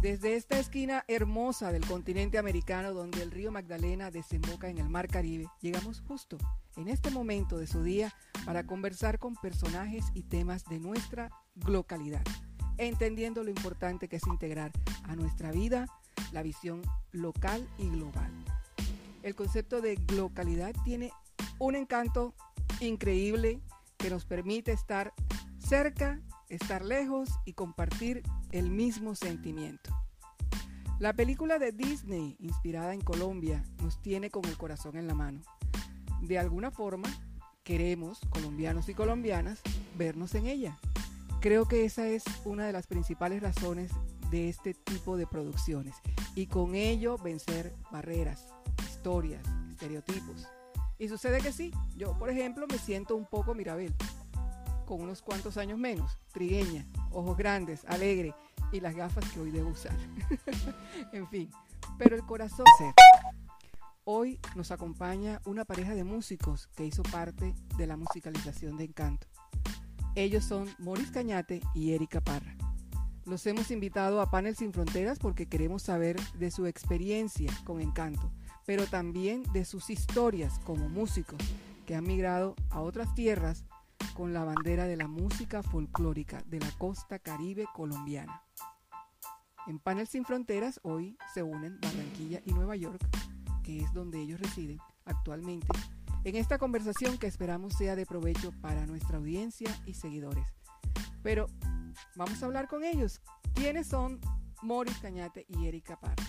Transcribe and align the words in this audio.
Desde 0.00 0.34
esta 0.34 0.58
esquina 0.58 1.04
hermosa 1.08 1.72
del 1.72 1.86
continente 1.86 2.38
americano 2.38 2.94
donde 2.94 3.22
el 3.22 3.30
río 3.30 3.52
Magdalena 3.52 4.10
desemboca 4.10 4.70
en 4.70 4.78
el 4.78 4.88
Mar 4.88 5.08
Caribe, 5.08 5.46
llegamos 5.60 6.00
justo 6.00 6.38
en 6.76 6.88
este 6.88 7.10
momento 7.10 7.58
de 7.58 7.66
su 7.66 7.82
día 7.82 8.14
para 8.46 8.66
conversar 8.66 9.18
con 9.18 9.34
personajes 9.34 10.06
y 10.14 10.22
temas 10.22 10.64
de 10.64 10.78
nuestra 10.78 11.30
localidad, 11.66 12.22
entendiendo 12.78 13.44
lo 13.44 13.50
importante 13.50 14.08
que 14.08 14.16
es 14.16 14.26
integrar 14.26 14.72
a 15.02 15.16
nuestra 15.16 15.52
vida 15.52 15.84
la 16.32 16.42
visión 16.42 16.80
local 17.12 17.68
y 17.76 17.90
global. 17.90 18.32
El 19.22 19.34
concepto 19.34 19.82
de 19.82 19.98
localidad 20.14 20.74
tiene 20.82 21.12
un 21.58 21.76
encanto 21.76 22.32
increíble 22.80 23.60
que 23.98 24.08
nos 24.08 24.24
permite 24.24 24.72
estar 24.72 25.12
cerca, 25.58 26.22
estar 26.48 26.86
lejos 26.86 27.28
y 27.44 27.52
compartir 27.52 28.22
el 28.52 28.70
mismo 28.70 29.14
sentimiento. 29.14 29.90
La 30.98 31.14
película 31.14 31.58
de 31.58 31.72
Disney, 31.72 32.36
inspirada 32.40 32.92
en 32.92 33.00
Colombia, 33.00 33.64
nos 33.82 34.00
tiene 34.02 34.30
con 34.30 34.44
el 34.44 34.56
corazón 34.56 34.96
en 34.96 35.06
la 35.06 35.14
mano. 35.14 35.40
De 36.20 36.38
alguna 36.38 36.70
forma, 36.70 37.08
queremos, 37.62 38.20
colombianos 38.30 38.88
y 38.88 38.94
colombianas, 38.94 39.60
vernos 39.96 40.34
en 40.34 40.46
ella. 40.46 40.78
Creo 41.40 41.66
que 41.66 41.86
esa 41.86 42.06
es 42.06 42.24
una 42.44 42.66
de 42.66 42.72
las 42.72 42.86
principales 42.86 43.42
razones 43.42 43.92
de 44.30 44.48
este 44.48 44.74
tipo 44.74 45.16
de 45.16 45.26
producciones 45.26 45.96
y 46.34 46.46
con 46.46 46.74
ello 46.74 47.16
vencer 47.16 47.74
barreras, 47.90 48.48
historias, 48.86 49.42
estereotipos. 49.70 50.46
Y 50.98 51.08
sucede 51.08 51.40
que 51.40 51.52
sí, 51.52 51.72
yo 51.96 52.18
por 52.18 52.28
ejemplo 52.28 52.66
me 52.70 52.76
siento 52.76 53.16
un 53.16 53.24
poco 53.24 53.54
Mirabel, 53.54 53.94
con 54.84 55.00
unos 55.00 55.22
cuantos 55.22 55.56
años 55.56 55.78
menos, 55.78 56.18
trigueña, 56.32 56.86
ojos 57.10 57.36
grandes, 57.36 57.84
alegre 57.86 58.34
y 58.72 58.80
las 58.80 58.94
gafas 58.94 59.28
que 59.30 59.40
hoy 59.40 59.50
debo 59.50 59.70
usar. 59.70 59.96
en 61.12 61.28
fin, 61.28 61.50
pero 61.98 62.16
el 62.16 62.22
corazón. 62.22 62.66
Hoy 64.04 64.40
nos 64.56 64.70
acompaña 64.70 65.40
una 65.44 65.64
pareja 65.64 65.94
de 65.94 66.04
músicos 66.04 66.68
que 66.74 66.84
hizo 66.84 67.02
parte 67.02 67.54
de 67.76 67.86
la 67.86 67.96
musicalización 67.96 68.76
de 68.76 68.84
Encanto. 68.84 69.26
Ellos 70.16 70.44
son 70.44 70.68
Maurice 70.78 71.12
Cañate 71.12 71.60
y 71.74 71.92
Erika 71.92 72.20
Parra. 72.20 72.56
Los 73.26 73.46
hemos 73.46 73.70
invitado 73.70 74.20
a 74.20 74.30
Panel 74.30 74.56
Sin 74.56 74.72
Fronteras 74.72 75.18
porque 75.18 75.46
queremos 75.46 75.82
saber 75.82 76.18
de 76.38 76.50
su 76.50 76.66
experiencia 76.66 77.52
con 77.64 77.80
Encanto, 77.80 78.32
pero 78.66 78.86
también 78.86 79.44
de 79.52 79.64
sus 79.64 79.90
historias 79.90 80.58
como 80.64 80.88
músicos 80.88 81.38
que 81.86 81.94
han 81.94 82.04
migrado 82.04 82.56
a 82.70 82.80
otras 82.80 83.14
tierras 83.14 83.64
con 84.14 84.32
la 84.32 84.44
bandera 84.44 84.86
de 84.86 84.96
la 84.96 85.08
música 85.08 85.62
folclórica 85.62 86.42
de 86.46 86.60
la 86.60 86.70
costa 86.78 87.18
caribe 87.18 87.66
colombiana. 87.74 88.42
En 89.66 89.78
Panel 89.78 90.06
Sin 90.06 90.24
Fronteras 90.24 90.80
hoy 90.82 91.16
se 91.34 91.42
unen 91.42 91.78
Barranquilla 91.80 92.40
y 92.44 92.52
Nueva 92.52 92.76
York, 92.76 93.00
que 93.62 93.78
es 93.78 93.92
donde 93.92 94.20
ellos 94.20 94.40
residen 94.40 94.78
actualmente, 95.04 95.68
en 96.24 96.36
esta 96.36 96.58
conversación 96.58 97.18
que 97.18 97.26
esperamos 97.26 97.74
sea 97.74 97.96
de 97.96 98.06
provecho 98.06 98.52
para 98.60 98.86
nuestra 98.86 99.18
audiencia 99.18 99.70
y 99.86 99.94
seguidores. 99.94 100.46
Pero 101.22 101.46
vamos 102.16 102.42
a 102.42 102.46
hablar 102.46 102.68
con 102.68 102.84
ellos. 102.84 103.20
¿Quiénes 103.54 103.86
son 103.86 104.20
Morris 104.62 104.98
Cañate 104.98 105.46
y 105.48 105.66
Erika 105.66 105.98
Parra? 105.98 106.24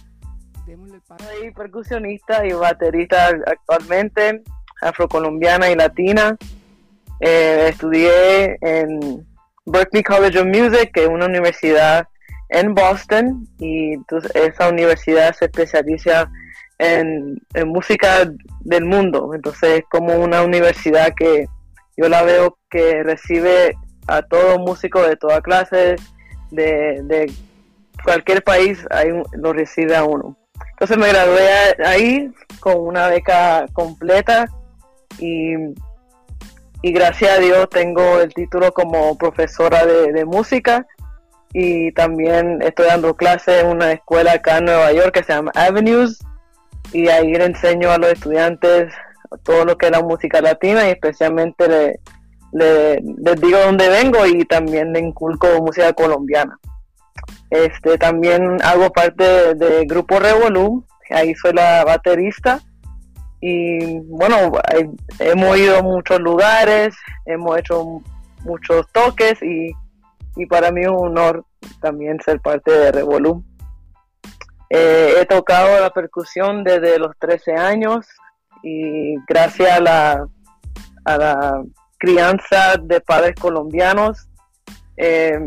Démosle 0.66 0.96
el 0.96 1.02
paso. 1.02 1.26
Soy 1.26 1.52
percusionista 1.52 2.46
y 2.46 2.54
baterista 2.54 3.28
actualmente, 3.28 4.44
afrocolombiana 4.82 5.70
y 5.72 5.76
latina. 5.76 6.38
Eh, 7.22 7.68
estudié 7.70 8.58
en 8.62 9.26
Berklee 9.66 10.04
College 10.04 10.40
of 10.40 10.48
Music, 10.48 10.92
que 10.92 11.04
es 11.04 11.08
una 11.08 11.28
universidad 11.28 12.08
en 12.50 12.74
Boston, 12.74 13.48
y 13.60 13.94
entonces 13.94 14.32
esa 14.36 14.70
universidad 14.70 15.34
se 15.34 15.46
especializa 15.46 16.30
en, 16.80 17.40
música 17.66 18.30
del 18.62 18.86
mundo. 18.86 19.34
Entonces 19.34 19.80
es 19.80 19.84
como 19.90 20.16
una 20.16 20.42
universidad 20.42 21.14
que 21.16 21.46
yo 21.96 22.10
la 22.10 22.24
veo 22.24 22.58
que 22.70 23.04
recibe 23.04 23.76
a 24.08 24.24
todo 24.24 24.58
músico 24.58 25.02
de 25.04 25.16
toda 25.16 25.42
clase, 25.42 25.96
de, 26.50 27.32
cualquier 28.04 28.44
país, 28.44 28.84
ahí 28.90 29.10
lo 29.34 29.54
recibe 29.54 29.96
a 29.96 30.04
uno. 30.04 30.36
Entonces 30.72 30.98
me 30.98 31.10
gradué 31.10 31.48
ahí 31.86 32.32
con 32.60 32.80
una 32.80 33.08
beca 33.08 33.68
completa 33.74 34.50
y, 35.20 35.54
y 36.82 36.92
gracias 36.92 37.38
a 37.38 37.40
Dios 37.40 37.70
tengo 37.70 38.20
el 38.20 38.34
título 38.34 38.74
como 38.74 39.18
profesora 39.18 39.86
de, 39.86 40.26
música 40.26 40.86
y 41.54 41.92
también 41.92 42.62
estoy 42.62 42.88
dando 42.88 43.16
clases 43.16 43.64
en 43.64 43.68
una 43.68 43.92
escuela 43.92 44.34
acá 44.34 44.58
en 44.58 44.66
Nueva 44.66 44.92
York 44.92 45.12
que 45.14 45.24
se 45.24 45.34
llama 45.34 45.52
Avenues 45.54 46.20
y 46.92 47.08
ahí 47.10 47.34
le 47.34 47.46
enseño 47.46 47.92
a 47.92 47.98
los 47.98 48.12
estudiantes 48.12 48.94
todo 49.44 49.66
lo 49.66 49.78
que 49.78 49.88
es 49.88 49.92
la 49.92 50.02
música 50.02 50.42
latina 50.42 50.88
y 50.88 50.92
especialmente 50.92 51.68
le, 51.68 52.00
les 52.52 53.42
digo 53.42 53.60
dónde 53.60 53.90
vengo 53.90 54.26
y 54.26 54.44
también 54.46 54.92
le 54.92 55.00
inculco 55.00 55.48
música 55.62 55.94
colombiana. 55.94 56.60
Este, 57.50 57.98
también 57.98 58.58
hago 58.64 58.92
parte 58.92 59.56
del 59.56 59.86
grupo 59.86 60.20
Revolu, 60.20 60.86
ahí 61.12 61.36
soy 61.36 61.54
la 61.54 61.84
baterista 61.86 62.62
y 63.42 64.00
bueno, 64.02 64.52
hemos 65.20 65.58
ido 65.58 65.78
a 65.78 65.82
muchos 65.82 66.20
lugares, 66.20 66.96
hemos 67.26 67.58
hecho 67.58 68.02
muchos 68.44 68.88
toques 68.92 69.40
y, 69.42 69.76
para 70.48 70.72
mí 70.72 70.82
es 70.82 70.88
un 70.88 71.10
honor 71.10 71.46
también 71.82 72.20
ser 72.24 72.40
parte 72.40 72.72
de 72.72 72.92
Revolu. 72.92 73.44
Eh, 74.70 75.16
he 75.20 75.26
tocado 75.26 75.80
la 75.82 75.90
percusión 75.90 76.64
desde 76.64 76.98
los 76.98 77.18
13 77.20 77.54
años 77.54 78.08
y 78.64 79.16
gracias 79.28 79.72
a 79.72 79.80
la, 79.82 80.28
a 81.04 81.18
la 81.18 81.64
crianza 81.98 82.78
de 82.82 83.02
padres 83.02 83.36
colombianos. 83.40 84.28
Eh, 84.98 85.40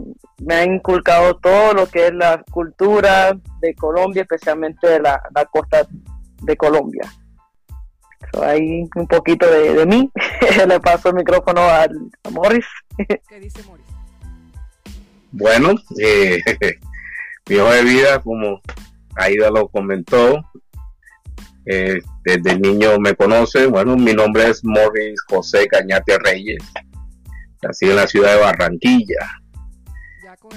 me 0.42 0.54
ha 0.54 0.64
inculcado 0.64 1.36
todo 1.36 1.74
lo 1.74 1.86
que 1.86 2.08
es 2.08 2.14
la 2.14 2.42
cultura 2.50 3.32
de 3.60 3.74
Colombia, 3.74 4.22
especialmente 4.22 4.88
de 4.88 5.00
la, 5.00 5.20
costa 5.50 5.86
de 6.42 6.56
Colombia. 6.56 7.02
Ahí 8.42 8.88
un 8.94 9.06
poquito 9.06 9.46
de, 9.50 9.86
mí. 9.86 10.10
Le 10.66 10.80
paso 10.80 11.10
el 11.10 11.16
micrófono 11.16 11.60
a, 11.60 11.86
Morris. 12.30 12.66
¿Qué 13.28 13.40
dice 13.40 13.62
Morris? 13.64 13.86
Bueno, 15.32 15.74
eh, 16.00 16.38
mi 17.48 17.56
hijo 17.56 17.70
de 17.70 17.82
vida, 17.82 18.20
como 18.20 18.60
Aida 19.16 19.50
lo 19.50 19.68
comentó, 19.68 20.40
eh, 21.66 22.00
desde 22.24 22.58
niño 22.58 22.98
me 22.98 23.14
conoce. 23.14 23.66
Bueno, 23.66 23.96
mi 23.96 24.12
nombre 24.12 24.48
es 24.48 24.64
Morris 24.64 25.20
José 25.28 25.66
Cañate 25.66 26.18
Reyes. 26.18 26.62
Nací 27.62 27.86
en 27.86 27.96
la 27.96 28.06
ciudad 28.06 28.34
de 28.34 28.40
Barranquilla. 28.40 29.30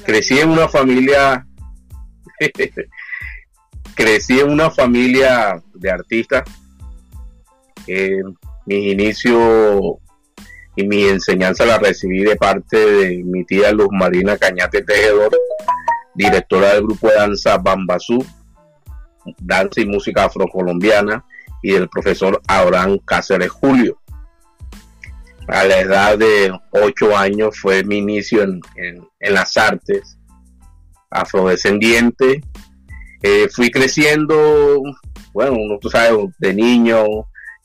Crecí 0.06 0.40
en 0.40 0.50
una 0.50 0.68
familia. 0.68 1.48
crecí 3.96 4.40
en 4.40 4.52
una 4.52 4.70
familia 4.70 5.62
de 5.74 5.90
artistas. 5.90 6.44
Eh, 7.88 8.22
mis 8.66 8.94
inicios 8.94 9.96
y 10.76 10.86
mi 10.86 11.04
enseñanza 11.06 11.66
la 11.66 11.80
recibí 11.80 12.24
de 12.24 12.36
parte 12.36 12.78
de 12.78 13.24
mi 13.24 13.46
tía 13.46 13.72
Luz 13.72 13.88
Marina 13.92 14.38
Cañate 14.38 14.84
Tejedor, 14.84 15.32
directora 16.14 16.74
del 16.74 16.84
grupo 16.84 17.08
de 17.08 17.16
danza 17.16 17.58
Bambasú, 17.58 18.24
danza 19.40 19.82
y 19.82 19.86
música 19.86 20.26
afrocolombiana, 20.26 21.26
y 21.64 21.72
del 21.72 21.90
profesor 21.90 22.42
Abraham 22.48 23.00
Cáceres 23.06 23.50
Julio. 23.50 24.00
A 25.48 25.64
la 25.64 25.80
edad 25.80 26.18
de 26.18 26.52
ocho 26.72 27.16
años 27.18 27.58
fue 27.58 27.84
mi 27.84 27.98
inicio 27.98 28.44
en, 28.44 28.62
las 29.20 29.56
artes 29.58 30.18
afrodescendiente. 31.10 32.42
Eh, 33.24 33.48
fui 33.50 33.72
creciendo, 33.72 34.84
bueno, 35.34 35.56
tú 35.82 35.90
sabes, 35.90 36.28
de 36.38 36.54
niño, 36.54 37.06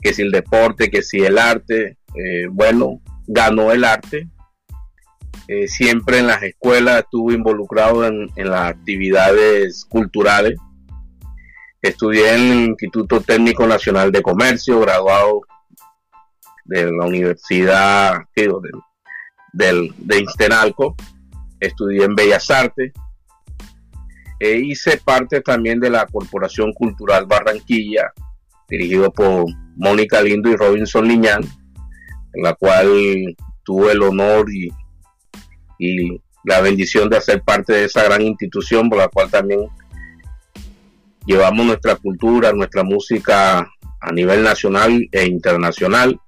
que 0.03 0.13
si 0.13 0.23
el 0.23 0.31
deporte, 0.31 0.91
que 0.91 1.03
si 1.03 1.21
el 1.21 1.39
arte, 1.39 1.99
eh, 2.15 2.47
bueno, 2.51 3.01
ganó 3.27 3.71
el 3.73 3.85
arte. 3.85 4.29
Eh, 5.49 5.69
siempre 5.69 6.19
en 6.19 6.27
las 6.27 6.43
escuelas 6.43 7.01
estuve 7.01 7.35
involucrado 7.35 8.07
en, 8.07 8.31
las 8.37 8.71
actividades 8.71 9.85
culturales 9.87 10.57
Estudié 11.83 12.37
en 12.37 12.53
el 12.53 12.69
Instituto 12.69 13.21
Técnico 13.21 13.67
Nacional 13.67 14.13
de 14.13 14.23
Comercio, 14.23 14.79
graduado 14.79 15.41
de 16.65 16.85
la 16.85 17.07
Universidad 17.07 18.19
del, 19.53 19.93
de 19.99 20.19
Instenalco. 20.21 20.95
Estudié 21.59 22.05
en 22.05 22.15
Bellas 22.15 22.49
Artes. 22.53 22.93
E 24.39 24.59
hice 24.59 24.97
parte 24.99 25.41
también 25.41 25.81
de 25.81 25.91
la 25.91 26.07
Corporación 26.07 26.73
Cultural 26.73 27.27
Barranquilla, 27.27 28.13
dirigido 28.73 29.13
por 29.13 29.45
Mónica 29.77 30.23
Lindo 30.23 30.49
y 30.49 30.57
Robinson 30.57 31.07
Liñán, 31.07 31.43
en 32.33 32.43
la 32.43 32.55
cual 32.55 32.89
tuve 33.65 33.93
el 33.93 34.03
honor 34.03 34.47
y, 34.51 34.71
la 36.45 36.61
bendición 36.61 37.09
de 37.09 37.19
hacer 37.19 37.43
parte 37.43 37.73
de 37.73 37.85
esa 37.85 38.03
gran 38.05 38.23
institución, 38.23 38.89
por 38.89 38.99
la 38.99 39.09
cual 39.09 39.31
también 39.31 39.61
llevamos 41.25 41.67
nuestra 41.67 41.97
cultura, 41.97 42.53
nuestra 42.53 42.83
música 42.83 43.69
a 44.01 44.13
nivel 44.13 44.43
nacional 44.43 45.07
e 45.13 45.27
internacional. 45.27 46.19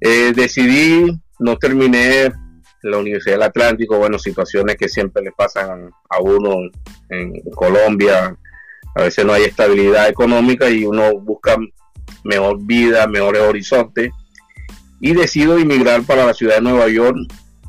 Eh, 0.00 0.32
decidí, 0.34 1.06
no 1.40 1.56
terminé 1.56 2.32
la 2.82 2.98
Universidad 2.98 3.36
del 3.36 3.42
Atlántico, 3.42 3.98
bueno, 3.98 4.18
situaciones 4.18 4.76
que 4.76 4.88
siempre 4.88 5.22
le 5.22 5.32
pasan 5.32 5.90
a 6.08 6.20
uno 6.20 6.70
en 7.10 7.32
Colombia, 7.54 8.36
a 8.94 9.02
veces 9.02 9.24
no 9.24 9.32
hay 9.32 9.44
estabilidad 9.44 10.08
económica 10.08 10.68
y 10.68 10.84
uno 10.84 11.18
busca 11.20 11.56
mejor 12.24 12.58
vida, 12.60 13.06
mejores 13.06 13.42
horizontes. 13.42 14.10
Y 15.00 15.14
decido 15.14 15.56
emigrar 15.58 16.02
para 16.02 16.26
la 16.26 16.34
ciudad 16.34 16.56
de 16.56 16.62
Nueva 16.62 16.88
York 16.88 17.16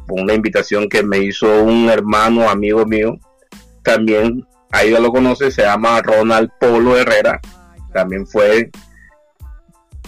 con 0.07 0.21
una 0.21 0.33
invitación 0.33 0.89
que 0.89 1.03
me 1.03 1.19
hizo 1.19 1.63
un 1.63 1.89
hermano, 1.89 2.49
amigo 2.49 2.85
mío. 2.85 3.17
También, 3.83 4.45
ahí 4.71 4.91
ya 4.91 4.99
lo 4.99 5.11
conoce, 5.11 5.51
se 5.51 5.61
llama 5.61 6.01
Ronald 6.01 6.49
Polo 6.59 6.97
Herrera. 6.97 7.39
También 7.93 8.25
fue 8.25 8.71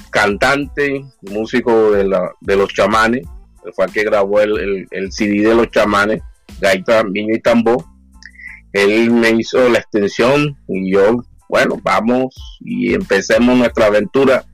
cantante, 0.09 1.05
músico 1.21 1.91
de, 1.91 2.55
los 2.55 2.73
chamanes. 2.73 3.27
Fue 3.75 3.85
el 3.85 3.91
que 3.91 4.03
grabó 4.03 4.41
el, 4.41 4.87
el, 4.89 5.11
CD 5.11 5.47
de 5.47 5.53
los 5.53 5.69
chamanes, 5.69 6.23
Gaita, 6.59 7.03
Niño 7.03 7.35
y 7.35 7.39
Tambor 7.39 7.90
él 8.73 9.11
me 9.11 9.29
hizo 9.31 9.69
la 9.69 9.79
extensión 9.79 10.57
y 10.67 10.93
yo, 10.93 11.23
bueno, 11.49 11.79
vamos 11.83 12.35
y 12.61 12.93
empecemos 12.93 13.57
nuestra 13.57 13.87
aventura. 13.87 14.45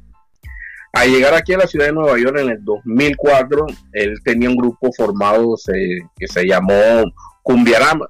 Al 0.93 1.11
llegar 1.11 1.33
aquí 1.33 1.53
a 1.53 1.59
la 1.59 1.67
ciudad 1.67 1.87
de 1.87 1.93
Nueva 1.93 2.17
York 2.17 2.37
en 2.39 2.49
el 2.49 2.63
2004, 2.63 3.65
él 3.93 4.15
tenía 4.23 4.49
un 4.49 4.55
grupo 4.55 4.91
formado 4.93 5.55
que 5.65 6.27
se 6.27 6.47
llamó 6.47 7.03
Cumbiarama. 7.43 8.07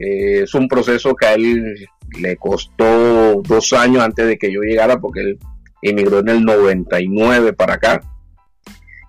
Eh, 0.00 0.42
es 0.44 0.54
un 0.54 0.68
proceso 0.68 1.14
que 1.14 1.26
a 1.26 1.34
él 1.34 1.74
le 2.18 2.36
costó 2.36 3.42
dos 3.42 3.72
años 3.72 4.02
antes 4.02 4.26
de 4.26 4.38
que 4.38 4.52
yo 4.52 4.62
llegara 4.62 4.98
porque 4.98 5.20
él 5.20 5.38
emigró 5.82 6.20
en 6.20 6.28
el 6.28 6.44
99 6.44 7.52
para 7.52 7.74
acá 7.74 8.00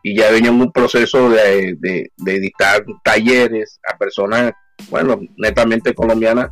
y 0.04 0.18
ya 0.18 0.32
venía 0.32 0.52
un 0.52 0.72
proceso 0.72 1.30
de, 1.30 1.78
de, 1.80 2.40
dictar 2.40 2.84
talleres 3.04 3.80
a 3.88 3.98
personas 3.98 4.52
bueno, 4.90 5.20
netamente 5.38 5.94
colombiana, 5.94 6.52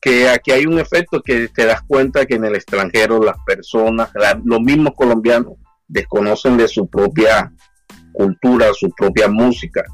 que 0.00 0.28
aquí 0.28 0.52
hay 0.52 0.66
un 0.66 0.78
efecto 0.78 1.20
que 1.20 1.48
te 1.48 1.66
das 1.66 1.82
cuenta 1.82 2.26
que 2.26 2.34
en 2.34 2.44
el 2.44 2.54
extranjero 2.54 3.22
las 3.22 3.36
personas, 3.44 4.10
los 4.44 4.60
mismos 4.60 4.92
colombianos, 4.96 5.54
desconocen 5.88 6.56
de 6.56 6.68
su 6.68 6.88
propia 6.88 7.52
cultura, 8.12 8.72
su 8.74 8.90
propia 8.90 9.28
música. 9.28 9.84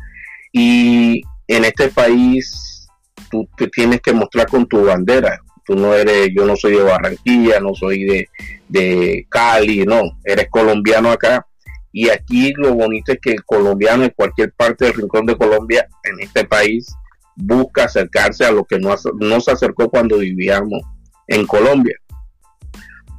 Y 0.52 1.22
en 1.48 1.64
este 1.64 1.88
país 1.88 2.88
tú 3.30 3.48
te 3.56 3.68
tienes 3.68 4.00
que 4.00 4.12
mostrar 4.12 4.46
con 4.46 4.66
tu 4.66 4.84
bandera. 4.84 5.40
Tú 5.64 5.76
no 5.76 5.94
eres, 5.94 6.28
yo 6.36 6.44
no 6.44 6.56
soy 6.56 6.72
de 6.72 6.82
Barranquilla, 6.82 7.58
no 7.60 7.74
soy 7.74 8.04
de, 8.04 8.28
de 8.68 9.26
Cali, 9.30 9.84
no, 9.86 10.02
eres 10.24 10.48
colombiano 10.50 11.10
acá. 11.10 11.46
Y 11.90 12.10
aquí 12.10 12.52
lo 12.56 12.74
bonito 12.74 13.12
es 13.12 13.18
que 13.20 13.30
el 13.30 13.44
colombiano 13.44 14.04
en 14.04 14.12
cualquier 14.14 14.52
parte 14.52 14.84
del 14.84 14.94
rincón 14.94 15.26
de 15.26 15.36
Colombia, 15.36 15.86
en 16.02 16.20
este 16.20 16.44
país, 16.44 16.92
busca 17.36 17.84
acercarse 17.84 18.44
a 18.44 18.52
lo 18.52 18.64
que 18.64 18.78
no, 18.78 19.40
se 19.40 19.50
acercó 19.50 19.88
cuando 19.88 20.18
vivíamos 20.18 20.80
en 21.26 21.46
Colombia. 21.46 21.96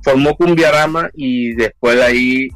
Formó 0.04 0.36
Cumbiarama 0.36 1.10
y 1.14 1.54
después 1.56 1.96
de 1.96 2.04
ahí 2.04 2.48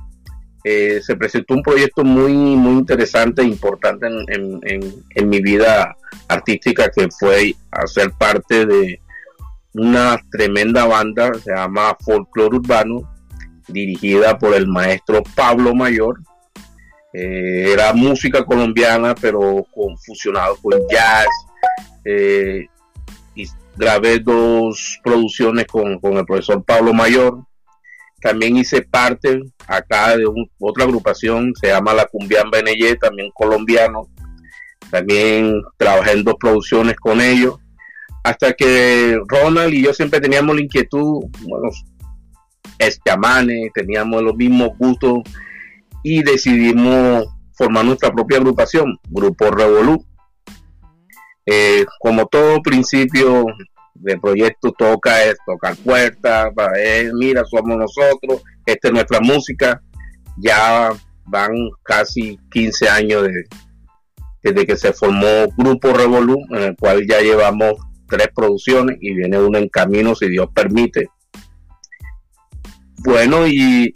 eh, 0.63 0.99
se 1.01 1.15
presentó 1.15 1.55
un 1.55 1.63
proyecto 1.63 2.03
muy, 2.03 2.33
muy 2.33 2.73
interesante 2.73 3.41
e 3.41 3.45
importante 3.45 4.07
en, 4.07 5.29
mi 5.29 5.41
vida 5.41 5.95
artística 6.27 6.89
que 6.89 7.07
fue 7.09 7.55
hacer 7.71 8.11
parte 8.11 8.65
de 8.65 9.01
una 9.73 10.19
tremenda 10.31 10.85
banda, 10.85 11.31
se 11.35 11.51
llama 11.51 11.95
Folklore 12.03 12.57
Urbano, 12.57 13.01
dirigida 13.67 14.37
por 14.37 14.53
el 14.53 14.67
maestro 14.67 15.23
Pablo 15.35 15.73
Mayor. 15.73 16.19
Eh, 17.13 17.71
era 17.71 17.93
música 17.93 18.43
colombiana, 18.43 19.15
pero 19.15 19.65
con, 19.73 19.97
fusionado 19.97 20.55
con 20.57 20.73
jazz, 20.91 21.27
eh, 22.05 22.67
y 23.35 23.47
grabé 23.75 24.19
dos 24.19 24.99
producciones 25.03 25.65
con, 25.65 25.99
el 26.01 26.25
profesor 26.25 26.63
Pablo 26.63 26.93
Mayor. 26.93 27.43
También 28.21 28.57
hice 28.57 28.81
parte 28.81 29.39
acá 29.67 30.17
de 30.17 30.25
otra 30.59 30.83
agrupación, 30.83 31.53
se 31.59 31.67
llama 31.67 31.93
La 31.93 32.05
Cumbian 32.05 32.51
Beneye, 32.51 32.95
también 32.97 33.31
colombiano. 33.33 34.09
También 34.91 35.61
trabajé 35.77 36.13
en 36.13 36.23
dos 36.23 36.35
producciones 36.39 36.95
con 36.95 37.21
ellos. 37.21 37.57
Hasta 38.23 38.53
que 38.53 39.17
Ronald 39.27 39.73
y 39.73 39.83
yo 39.83 39.93
siempre 39.93 40.19
teníamos 40.19 40.55
la 40.55 40.61
inquietud, 40.61 41.23
bueno, 41.47 41.69
escamanes, 42.77 43.71
teníamos 43.73 44.21
los 44.23 44.35
mismos 44.35 44.69
gustos 44.77 45.19
y 46.03 46.23
decidimos 46.23 47.27
formar 47.53 47.85
nuestra 47.85 48.11
propia 48.11 48.37
agrupación, 48.37 48.97
Grupo 49.09 49.51
Revolut. 49.51 50.08
Eh, 51.51 51.83
como 51.99 52.27
todo 52.27 52.61
principio 52.61 53.43
de 53.95 54.19
proyecto 54.19 54.71
toca 54.71 55.23
es 55.23 55.35
tocar 55.47 55.75
puertas, 55.77 56.53
mira, 57.15 57.43
somos 57.43 57.75
nosotros, 57.75 58.43
esta 58.67 58.89
es 58.89 58.93
nuestra 58.93 59.19
música. 59.19 59.81
Ya 60.37 60.91
van 61.25 61.51
casi 61.81 62.39
15 62.51 62.89
años 62.89 63.27
desde 64.43 64.65
que 64.67 64.77
se 64.77 64.93
formó 64.93 65.47
Grupo 65.57 65.91
Revolu, 65.91 66.37
en 66.51 66.61
el 66.61 66.75
cual 66.77 67.03
ya 67.07 67.19
llevamos 67.19 67.73
tres 68.07 68.27
producciones 68.35 68.97
y 69.01 69.15
viene 69.15 69.39
una 69.39 69.57
en 69.57 69.69
camino 69.69 70.13
si 70.13 70.29
Dios 70.29 70.49
permite. 70.53 71.09
Bueno, 72.97 73.47
y 73.47 73.91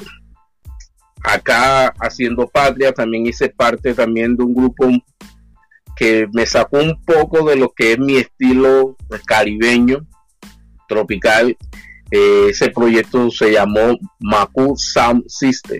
acá 1.23 1.94
haciendo 2.00 2.47
patria 2.47 2.91
también 2.94 3.27
hice 3.27 3.50
parte 3.50 3.94
también 3.94 4.35
de 4.35 4.44
un 4.44 4.55
grupo 4.55 4.89
que 5.95 6.27
me 6.33 6.45
sacó 6.45 6.79
un 6.79 7.01
poco 7.03 7.47
de 7.47 7.55
lo 7.55 7.69
que 7.69 7.93
es 7.93 7.99
mi 7.99 8.17
estilo 8.17 8.97
caribeño, 9.25 10.05
tropical. 10.87 11.57
Eh, 12.11 12.47
ese 12.49 12.69
proyecto 12.69 13.29
se 13.31 13.51
llamó 13.51 13.97
Macu 14.19 14.75
Sound 14.77 15.23
System. 15.27 15.79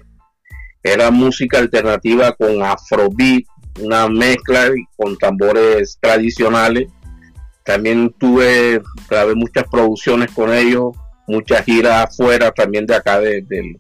Era 0.82 1.12
música 1.12 1.60
alternativa 1.60 2.34
con 2.34 2.62
afrobeat, 2.62 3.44
una 3.80 4.08
mezcla 4.08 4.70
con 4.98 5.18
tambores 5.18 5.98
tradicionales. 6.00 6.90
También 7.64 8.14
tuve, 8.20 8.82
grabé 9.10 9.36
muchas 9.36 9.64
producciones 9.72 10.32
con 10.32 10.54
ellos, 10.54 10.96
muchas 11.28 11.64
giras 11.64 12.10
afuera 12.10 12.52
también 12.52 12.86
de 12.86 12.96
acá 12.96 13.20
del, 13.20 13.48
del, 13.48 13.80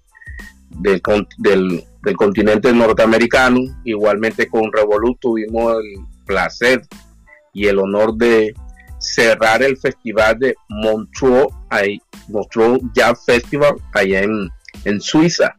del, 1.38 2.16
continente 2.16 2.72
norteamericano. 2.72 3.60
Igualmente 3.84 4.48
con 4.48 4.72
Revolut 4.72 5.20
tuvimos 5.20 5.74
el, 5.74 6.13
placer 6.26 6.82
y 7.54 7.68
el 7.68 7.80
honor 7.80 8.16
de 8.16 8.54
cerrar 9.04 9.62
el 9.62 9.78
festival 9.78 10.40
de 10.40 10.56
Montreux, 10.70 11.54
Jazz 12.94 13.26
Festival 13.26 13.76
allá 13.94 14.22
en, 14.22 14.50
en 14.86 15.02
Suiza. 15.02 15.56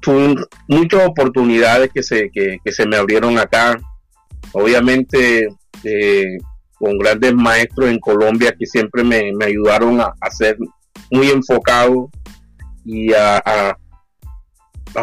Tuve 0.00 0.36
muchas 0.68 1.06
oportunidades 1.06 1.90
que 1.92 2.02
se, 2.02 2.30
que, 2.30 2.58
se 2.70 2.86
me 2.86 2.96
abrieron 2.96 3.38
acá. 3.38 3.78
Obviamente 4.52 5.48
eh, 5.84 6.38
con 6.78 6.98
grandes 6.98 7.34
maestros 7.34 7.90
en 7.90 8.00
Colombia 8.00 8.54
que 8.58 8.66
siempre 8.66 9.04
me, 9.04 9.32
ayudaron 9.44 10.00
a, 10.00 10.14
a, 10.20 10.30
ser 10.30 10.56
muy 11.10 11.28
enfocado 11.30 12.10
y 12.84 13.12
a, 13.12 13.36
a, 13.36 13.76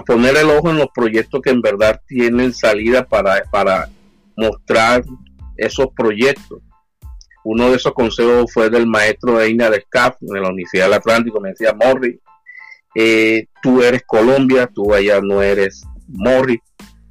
poner 0.05 0.35
el 0.37 0.49
ojo 0.49 0.69
en 0.69 0.77
los 0.77 0.87
proyectos 0.93 1.41
que 1.41 1.51
en 1.51 1.61
verdad 1.61 2.01
tienen 2.07 2.53
salida 2.53 3.05
para, 3.05 3.43
para 3.51 3.89
mostrar 4.37 5.03
esos 5.57 5.87
proyectos. 5.95 6.59
Uno 7.43 7.69
de 7.69 7.77
esos 7.77 7.93
consejos 7.93 8.51
fue 8.53 8.69
del 8.69 8.87
maestro 8.87 9.37
de 9.37 9.49
Ina 9.49 9.69
de 9.69 9.81
SCAF 9.81 10.15
de 10.19 10.39
la 10.39 10.49
Universidad 10.49 10.85
del 10.85 10.93
Atlántico, 10.93 11.41
me 11.41 11.49
decía 11.49 11.73
Morri, 11.73 12.19
eh, 12.95 13.47
tú 13.61 13.81
eres 13.81 14.03
Colombia, 14.05 14.69
tú 14.73 14.93
allá 14.93 15.19
no 15.21 15.41
eres 15.41 15.83
Morri, 16.07 16.59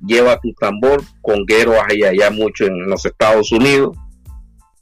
lleva 0.05 0.41
tu 0.41 0.53
tambor, 0.55 1.03
conguero 1.21 1.75
hay 1.89 2.03
allá 2.03 2.31
mucho 2.31 2.67
en 2.67 2.89
los 2.89 3.05
Estados 3.05 3.51
Unidos, 3.53 3.97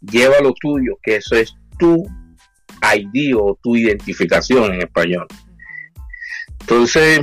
lleva 0.01 0.41
lo 0.41 0.53
tuyo, 0.55 0.99
que 1.03 1.17
eso 1.17 1.37
es 1.37 1.55
tu 1.79 2.05
ID 2.83 3.37
o 3.37 3.59
tu 3.63 3.77
identificación 3.77 4.75
en 4.75 4.83
español. 4.83 5.27
Entonces, 6.61 7.21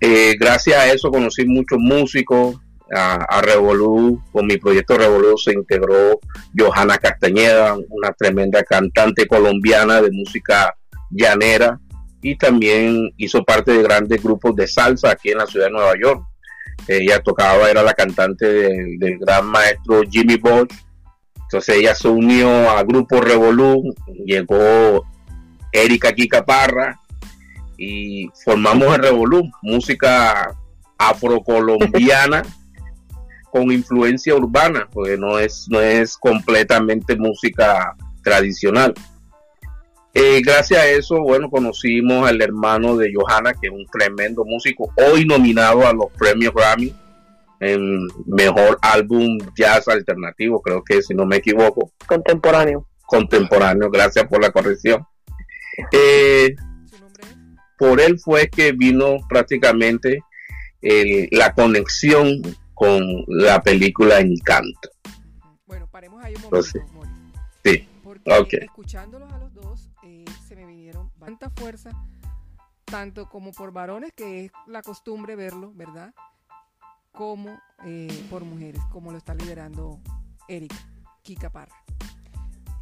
eh, 0.00 0.34
gracias 0.38 0.76
a 0.76 0.92
eso 0.92 1.10
conocí 1.10 1.46
muchos 1.46 1.78
músicos, 1.78 2.56
a, 2.94 3.40
Revolu, 3.42 4.22
con 4.32 4.46
mi 4.46 4.58
proyecto 4.58 4.96
Revolu 4.96 5.36
se 5.36 5.52
integró 5.52 6.20
Johanna 6.56 6.98
Castañeda, 6.98 7.76
una 7.88 8.12
tremenda 8.12 8.62
cantante 8.62 9.26
colombiana 9.26 10.00
de 10.00 10.10
música 10.12 10.74
llanera 11.10 11.80
y 12.22 12.36
también 12.36 13.10
hizo 13.16 13.44
parte 13.44 13.72
de 13.72 13.82
grandes 13.82 14.22
grupos 14.22 14.54
de 14.56 14.66
salsa 14.66 15.10
aquí 15.10 15.30
en 15.30 15.38
la 15.38 15.46
ciudad 15.46 15.66
de 15.66 15.72
Nueva 15.72 15.94
York. 16.00 16.22
Ella 16.88 17.20
tocaba, 17.20 17.70
era 17.70 17.82
la 17.82 17.94
cantante 17.94 18.46
del, 18.46 19.18
gran 19.18 19.46
maestro 19.46 20.02
Jimmy 20.08 20.36
Bosch 20.36 20.70
Entonces 21.34 21.76
ella 21.76 21.94
se 21.94 22.06
unió 22.08 22.70
a 22.70 22.82
Grupo 22.84 23.20
Revolú, 23.20 23.94
llegó 24.24 25.04
Erika 25.72 26.12
Kika 26.12 26.44
Parra 26.44 27.00
y 27.76 28.28
formamos 28.44 28.94
el 28.94 29.02
Revolú, 29.02 29.42
música 29.62 30.54
afrocolombiana 30.98 32.42
con 33.56 33.72
influencia 33.72 34.34
urbana, 34.34 34.86
porque 34.92 35.16
no 35.16 35.38
es, 35.38 35.66
no 35.70 35.80
es 35.80 36.18
completamente 36.18 37.16
música 37.16 37.96
tradicional. 38.22 38.92
Eh, 40.12 40.42
gracias 40.44 40.78
a 40.78 40.86
eso, 40.86 41.20
bueno, 41.22 41.48
conocimos 41.48 42.28
al 42.28 42.42
hermano 42.42 42.98
de 42.98 43.12
Johanna, 43.14 43.54
que 43.54 43.68
es 43.68 43.72
un 43.72 43.86
tremendo 43.86 44.44
músico, 44.44 44.92
hoy 44.96 45.24
nominado 45.24 45.86
a 45.86 45.94
los 45.94 46.10
premios 46.18 46.52
Grammy 46.52 46.94
en 47.60 48.06
mejor 48.26 48.78
álbum 48.82 49.38
jazz 49.56 49.88
alternativo, 49.88 50.60
creo 50.60 50.84
que 50.84 51.00
si 51.00 51.14
no 51.14 51.24
me 51.24 51.36
equivoco. 51.36 51.90
Contemporáneo. 52.06 52.86
Contemporáneo, 53.06 53.88
gracias 53.90 54.26
por 54.26 54.42
la 54.42 54.50
corrección. 54.50 55.02
Eh, 55.92 56.54
por 57.78 58.02
él 58.02 58.18
fue 58.18 58.48
que 58.50 58.72
vino 58.72 59.16
prácticamente 59.30 60.22
la 61.32 61.52
conexión 61.52 62.42
con 62.76 63.24
la 63.26 63.62
película 63.62 64.20
Encanto. 64.20 64.90
Bueno, 65.66 65.88
paremos 65.90 66.22
ahí 66.22 66.34
un 66.34 66.42
momento, 66.42 66.68
Sí, 67.64 67.88
porque 68.04 68.58
escuchándolos 68.58 69.32
a 69.32 69.38
los 69.38 69.54
dos 69.54 69.90
eh, 70.04 70.26
se 70.46 70.54
me 70.54 70.66
vinieron 70.66 71.10
tanta 71.18 71.48
fuerza, 71.48 71.90
tanto 72.84 73.30
como 73.30 73.52
por 73.52 73.72
varones, 73.72 74.12
que 74.14 74.44
es 74.44 74.52
la 74.66 74.82
costumbre 74.82 75.36
verlo, 75.36 75.72
¿verdad? 75.74 76.14
Como 77.12 77.58
eh, 77.86 78.26
por 78.30 78.44
mujeres, 78.44 78.82
como 78.92 79.10
lo 79.10 79.16
está 79.16 79.34
liderando 79.34 79.98
Erika, 80.46 80.76
Kika 81.22 81.48
Parra. 81.48 81.82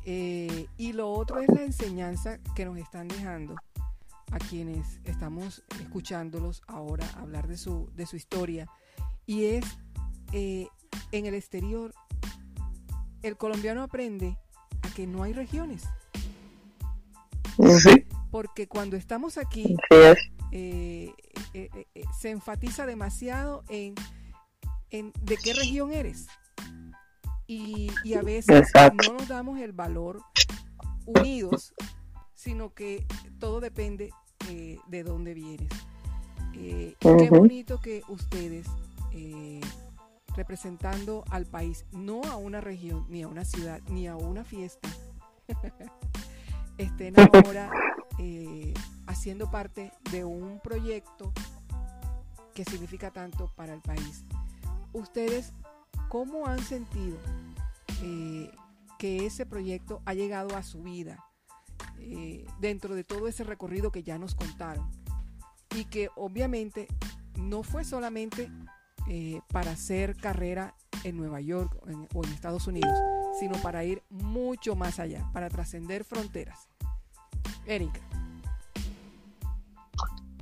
Eh, 0.05 0.67
y 0.77 0.93
lo 0.93 1.09
otro 1.13 1.39
es 1.39 1.49
la 1.51 1.63
enseñanza 1.63 2.41
que 2.57 2.65
nos 2.65 2.79
están 2.79 3.07
dejando 3.07 3.55
a 4.33 4.39
quienes 4.39 4.99
estamos 5.05 5.63
escuchándolos 5.81 6.63
ahora 6.67 7.09
hablar 7.17 7.47
de 7.47 7.57
su, 7.57 7.89
de 7.95 8.07
su 8.07 8.17
historia. 8.17 8.69
Y 9.25 9.45
es 9.45 9.65
eh, 10.35 10.69
en 11.13 11.27
el 11.27 11.35
exterior, 11.35 11.95
el 13.23 13.37
colombiano 13.37 13.83
aprende 13.83 14.37
a 14.83 14.91
que 14.91 15.07
no 15.07 15.23
hay 15.23 15.33
regiones. 15.33 15.85
Porque 18.31 18.67
cuando 18.67 18.97
estamos 18.97 19.39
aquí, 19.39 19.77
eh, 20.53 21.13
se 22.21 22.31
enfatiza 22.31 22.85
demasiado 22.85 23.65
en, 23.69 23.95
en 24.91 25.13
de 25.23 25.37
qué 25.37 25.55
región 25.55 25.93
eres. 25.93 26.27
Y, 27.47 27.91
a 28.15 28.23
veces 28.23 28.71
no 29.07 29.15
nos 29.15 29.29
damos 29.29 29.59
el 29.61 29.73
valor 29.73 30.23
unidos, 31.07 31.75
sino 32.35 32.73
que 32.73 33.07
todo 33.39 33.61
depende 33.61 34.11
eh, 34.49 34.79
de 34.87 35.03
dónde 35.03 35.35
vienes. 35.35 35.69
Eh, 36.55 36.95
qué 37.01 37.31
bonito 37.31 37.81
que 37.81 38.03
ustedes, 38.09 38.67
eh, 39.13 39.61
representando 40.37 41.25
al 41.31 41.47
país, 41.47 41.87
no 41.93 42.23
a 42.25 42.37
una 42.37 42.61
región, 42.61 43.07
ni 43.09 43.23
a 43.23 43.29
una 43.29 43.45
ciudad, 43.45 43.81
ni 43.89 44.07
a 44.07 44.17
una 44.17 44.45
fiesta, 44.45 44.89
estén 46.79 47.15
ahora 47.19 47.71
haciendo 49.07 49.51
parte 49.51 49.93
de 50.11 50.25
un 50.25 50.61
proyecto 50.61 51.33
que 52.55 52.65
significa 52.65 53.11
tanto 53.11 53.51
para 53.57 53.75
el 53.75 53.81
país. 53.81 54.25
Ustedes 54.93 55.53
¿Cómo 56.15 56.47
han 56.47 56.63
sentido 56.63 57.19
eh, 58.03 58.49
que 59.01 59.27
ese 59.27 59.47
proyecto 59.47 60.01
ha 60.05 60.15
llegado 60.15 60.57
a 60.57 60.63
su 60.63 60.81
vida 60.81 61.25
eh, 61.99 62.47
dentro 62.61 62.95
de 62.95 63.03
todo 63.03 63.27
ese 63.27 63.43
recorrido 63.43 63.91
que 63.91 64.05
ya 64.05 64.17
nos 64.17 64.37
contaron? 64.37 64.89
Y 65.75 65.87
que 65.87 66.11
obviamente 66.15 66.87
no 67.37 67.65
fue 67.65 67.85
solamente 67.85 68.49
eh, 69.09 69.41
para 69.53 69.73
hacer 69.73 70.17
carrera 70.17 70.75
en 71.03 71.17
Nueva 71.17 71.41
York 71.41 71.71
o 72.15 72.25
en 72.25 72.33
Estados 72.33 72.67
Unidos, 72.67 72.99
sino 73.39 73.55
para 73.63 73.85
ir 73.85 74.03
mucho 74.11 74.75
más 74.77 74.99
allá, 74.99 75.25
para 75.33 75.49
trascender 75.49 76.05
fronteras. 76.05 76.69
Erika. 77.67 78.01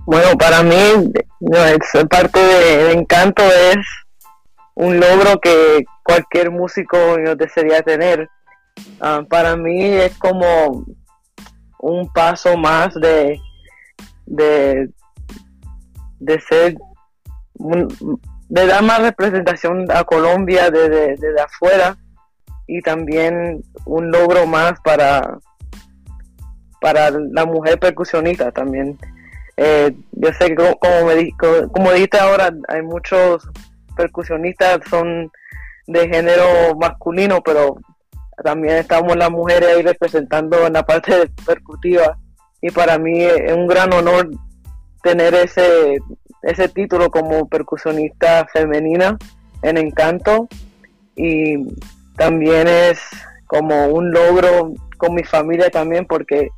Bueno, 0.05 0.37
para 0.37 0.63
mí, 0.63 1.13
no, 1.41 2.09
parte 2.09 2.39
de 2.41 2.93
Encanto 2.93 3.43
es 3.43 3.87
un 4.75 4.99
logro 4.99 5.39
que 5.41 5.85
cualquier 6.03 6.51
músico 6.51 6.97
desearía 7.37 7.83
tener. 7.83 8.29
Ah, 9.01 9.23
para 9.29 9.57
mí 9.57 9.85
es 9.85 10.17
como 10.19 10.85
un 11.79 12.13
paso 12.13 12.57
más 12.57 12.95
de, 12.95 13.39
de, 14.27 14.91
de 16.19 16.41
ser, 16.41 16.75
de 18.53 18.67
dar 18.67 18.83
más 18.83 19.01
representación 19.01 19.91
a 19.91 20.05
Colombia 20.05 20.71
desde, 20.71 21.41
afuera 21.41 21.97
y 22.67 22.83
también 22.83 23.65
un 23.87 24.11
logro 24.11 24.47
más 24.47 24.75
para, 24.85 25.39
para 26.79 27.11
la 27.11 27.47
mujer 27.47 27.79
percusionista 27.79 28.53
también. 28.53 28.99
Eh, 29.57 29.97
yo 30.13 30.33
sé 30.35 30.55
que 30.55 30.55
como, 30.55 31.07
me, 31.07 31.31
como 31.69 31.93
dijiste 31.93 32.19
ahora, 32.19 32.51
hay 32.69 32.83
muchos 32.83 33.49
percusionistas 33.97 34.81
son 34.91 35.33
de 35.87 36.09
género 36.11 36.77
masculino, 36.79 37.41
pero 37.43 37.79
también 38.45 38.77
estamos 38.77 39.17
las 39.17 39.31
mujeres 39.31 39.71
ahí 39.71 39.83
representando 39.83 40.67
en 40.67 40.75
la 40.75 40.85
parte 40.85 41.31
percutiva 41.47 42.19
y 42.61 42.71
para 42.71 42.99
mí 42.99 43.25
es 43.25 43.57
un 43.57 43.67
gran 43.67 43.95
honor 43.95 44.29
tener 45.03 45.35
ese, 45.35 45.99
ese 46.43 46.69
título 46.69 47.11
como 47.11 47.49
percusionista 47.49 48.47
femenina 48.53 49.17
en 49.63 49.77
Encanto 49.79 50.49
y 51.15 51.69
también 52.17 52.67
es 52.69 53.01
como 53.47 53.87
un 53.87 54.11
logro 54.11 54.73
con 54.97 55.15
mi 55.15 55.25
familia 55.25 55.71
también 55.71 56.07
porque 56.07 56.51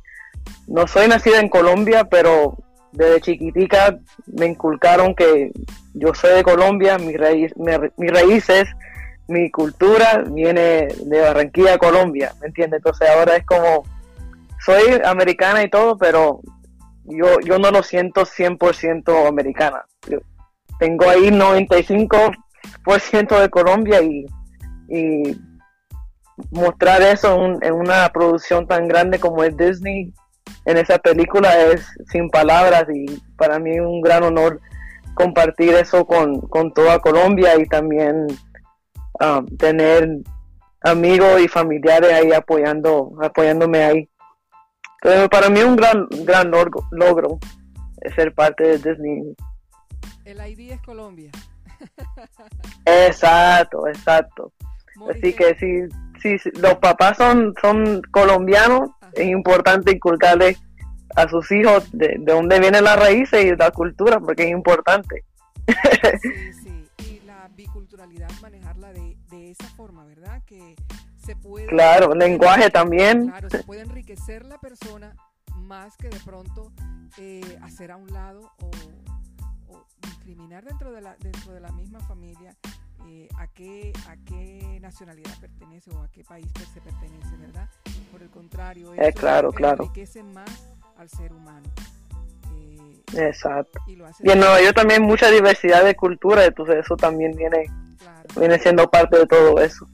no 0.67 0.87
soy 0.87 1.07
nacida 1.07 1.39
en 1.39 1.49
Colombia, 1.49 2.05
pero 2.05 2.57
desde 2.91 3.21
chiquitica 3.21 3.97
me 4.25 4.47
inculcaron 4.47 5.13
que 5.13 5.51
yo 5.93 6.13
soy 6.13 6.35
de 6.35 6.43
Colombia, 6.43 6.97
mi 6.97 7.15
raíz, 7.15 7.53
mis 7.57 8.11
raíces, 8.11 8.67
mi 9.27 9.49
cultura 9.51 10.23
viene 10.27 10.87
de 11.03 11.21
Barranquilla, 11.21 11.77
Colombia, 11.77 12.33
¿me 12.41 12.47
entiendes? 12.47 12.79
Entonces 12.79 13.09
ahora 13.09 13.35
es 13.35 13.45
como, 13.45 13.83
soy 14.63 15.01
americana 15.03 15.63
y 15.63 15.69
todo, 15.69 15.97
pero 15.97 16.41
yo, 17.05 17.39
yo 17.41 17.59
no 17.59 17.71
lo 17.71 17.83
siento 17.83 18.25
100% 18.25 19.27
americana. 19.27 19.85
tengo 20.79 21.09
ahí 21.09 21.29
95% 21.29 23.39
de 23.39 23.49
Colombia 23.49 24.01
y, 24.01 24.25
y 24.89 25.37
mostrar 26.51 27.01
eso 27.01 27.45
en, 27.45 27.63
en, 27.63 27.73
una 27.73 28.09
producción 28.09 28.67
tan 28.67 28.87
grande 28.87 29.19
como 29.19 29.43
es 29.43 29.55
Disney 29.55 30.13
en 30.65 30.77
esa 30.77 30.97
película 30.97 31.57
es 31.71 31.87
sin 32.11 32.29
palabras 32.29 32.85
y 32.93 33.05
para 33.37 33.59
mí 33.59 33.79
un 33.79 34.01
gran 34.01 34.23
honor 34.23 34.59
compartir 35.15 35.73
eso 35.73 36.05
con, 36.05 36.41
toda 36.73 36.99
Colombia 36.99 37.57
y 37.57 37.65
también 37.65 38.27
um, 39.21 39.45
tener 39.57 40.07
amigos 40.81 41.41
y 41.41 41.47
familiares 41.47 42.13
ahí 42.13 42.31
apoyando, 42.31 43.13
apoyándome 43.21 43.83
ahí. 43.83 44.09
Pero 45.05 45.29
para 45.29 45.49
mí 45.51 45.61
un 45.61 45.75
gran, 45.75 46.07
gran 46.23 46.49
logro, 46.49 47.39
ser 48.15 48.33
parte 48.33 48.63
de 48.63 48.77
Disney. 48.79 49.35
El 50.25 50.37
ID 50.37 50.71
es 50.71 50.81
Colombia. 50.81 51.29
exacto, 52.87 53.87
exacto. 53.87 54.51
Así 55.07 55.33
que 55.33 55.55
si, 55.59 56.39
si 56.39 56.49
los 56.59 56.73
papás 56.79 57.17
son, 57.17 57.53
son 57.61 58.01
colombianos, 58.09 58.89
es 59.13 59.27
importante 59.27 59.91
inculcarle 59.91 60.57
a 61.15 61.29
sus 61.29 61.51
hijos 61.51 61.87
de, 61.91 62.15
dónde 62.21 62.59
vienen 62.59 62.83
las 62.83 62.97
raíces 62.97 63.45
y 63.45 63.55
la 63.55 63.69
cultura, 63.69 64.19
porque 64.19 64.45
es 64.45 64.49
importante. 64.49 65.23
Sí, 66.19 66.53
sí, 66.63 66.89
y 66.97 67.27
la 67.27 67.47
biculturalidad, 67.55 68.31
manejarla 68.41 68.91
de, 68.91 69.15
de 69.29 69.51
esa 69.51 69.67
forma, 69.75 70.03
¿verdad? 70.05 70.41
Que 70.47 70.75
se 71.25 71.35
puede... 71.35 71.65
Claro, 71.67 72.13
lenguaje 72.13 72.69
también. 72.69 73.27
Claro, 73.27 73.49
se 73.49 73.63
puede 73.63 73.81
enriquecer 73.81 74.45
la 74.45 74.59
persona 74.59 75.15
más 75.55 75.97
que 75.97 76.09
de 76.09 76.19
pronto 76.19 76.71
eh, 77.17 77.57
hacer 77.61 77.91
a 77.91 77.97
un 77.97 78.11
lado 78.11 78.51
o, 78.61 78.71
discriminar 80.01 80.63
dentro 80.63 80.91
de 80.91 81.01
la, 81.01 81.15
dentro 81.19 81.53
de 81.53 81.59
la 81.59 81.71
misma 81.71 81.99
familia 82.01 82.55
eh, 83.07 83.27
a, 83.37 83.47
qué, 83.47 83.91
a 84.07 84.15
qué 84.25 84.79
nacionalidad 84.81 85.31
pertenece 85.39 85.91
o 85.91 86.01
a 86.01 86.09
qué 86.09 86.23
país 86.23 86.47
se 86.73 86.81
pertenece, 86.81 87.35
¿verdad? 87.37 87.69
Por 88.11 88.21
el 88.21 88.29
contrario, 88.29 88.93
eh, 88.93 88.97
eso 88.99 89.19
claro, 89.19 89.51
claro. 89.51 89.83
enriquece 89.83 90.23
más 90.23 90.67
al 90.97 91.09
ser 91.09 91.33
humano. 91.33 91.67
Eh, 92.55 93.03
Exacto. 93.27 93.79
Y, 93.87 93.93
en 94.29 94.39
Nueva 94.39 94.61
York 94.61 94.75
también 94.75 95.01
hay 95.01 95.07
mucha 95.07 95.29
diversidad 95.29 95.83
de 95.83 95.95
cultura, 95.95 96.45
entonces 96.45 96.77
eso 96.77 96.95
también 96.95 97.35
viene, 97.35 97.65
viene 98.37 98.59
siendo 98.59 98.89
parte 98.89 99.17
de 99.17 99.27
todo 99.27 99.59
eso. 99.59 99.87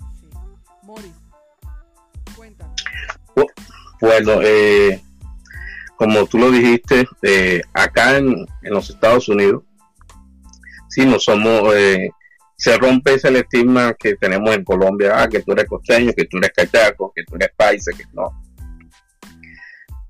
Sí. 0.82 0.88
Morris, 0.88 1.14
Bueno, 4.00 4.42
eh, 4.42 5.02
como 5.96 6.26
tú 6.26 6.40
lo 6.40 6.50
dijiste, 6.50 7.08
eh, 7.22 7.62
acá 7.74 8.18
en, 8.18 8.48
los 8.64 8.90
Estados 8.90 9.30
Unidos, 9.30 9.64
sí, 10.90 11.06
no 11.06 11.20
somos, 11.20 11.74
eh, 11.76 12.10
se 12.56 12.78
rompe 12.78 13.14
ese 13.14 13.38
estigma 13.38 13.94
que 13.94 14.16
tenemos 14.16 14.56
en 14.56 14.64
Colombia, 14.64 15.22
ah, 15.22 15.30
que 15.30 15.42
tú 15.42 15.52
eres 15.52 15.66
costeño, 15.66 16.14
que 16.14 16.26
tú 16.26 16.38
eres 16.38 16.52
cachaco, 16.56 17.12
que 17.16 17.24
tú 17.24 17.36
eres 17.36 17.50
paisa, 17.56 17.92
que 17.96 18.04
no. 18.14 18.32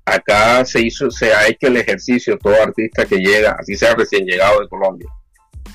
Acá 0.04 0.64
se 0.64 0.80
hizo, 0.80 1.10
se 1.10 1.32
ha 1.32 1.46
hecho 1.46 1.68
el 1.68 1.76
ejercicio, 1.76 2.38
todo 2.38 2.54
artista 2.60 3.04
que 3.04 3.18
llega, 3.18 3.56
así 3.60 3.76
sea 3.76 3.94
recién 3.94 4.24
llegado 4.24 4.60
de 4.60 4.68
Colombia, 4.68 5.08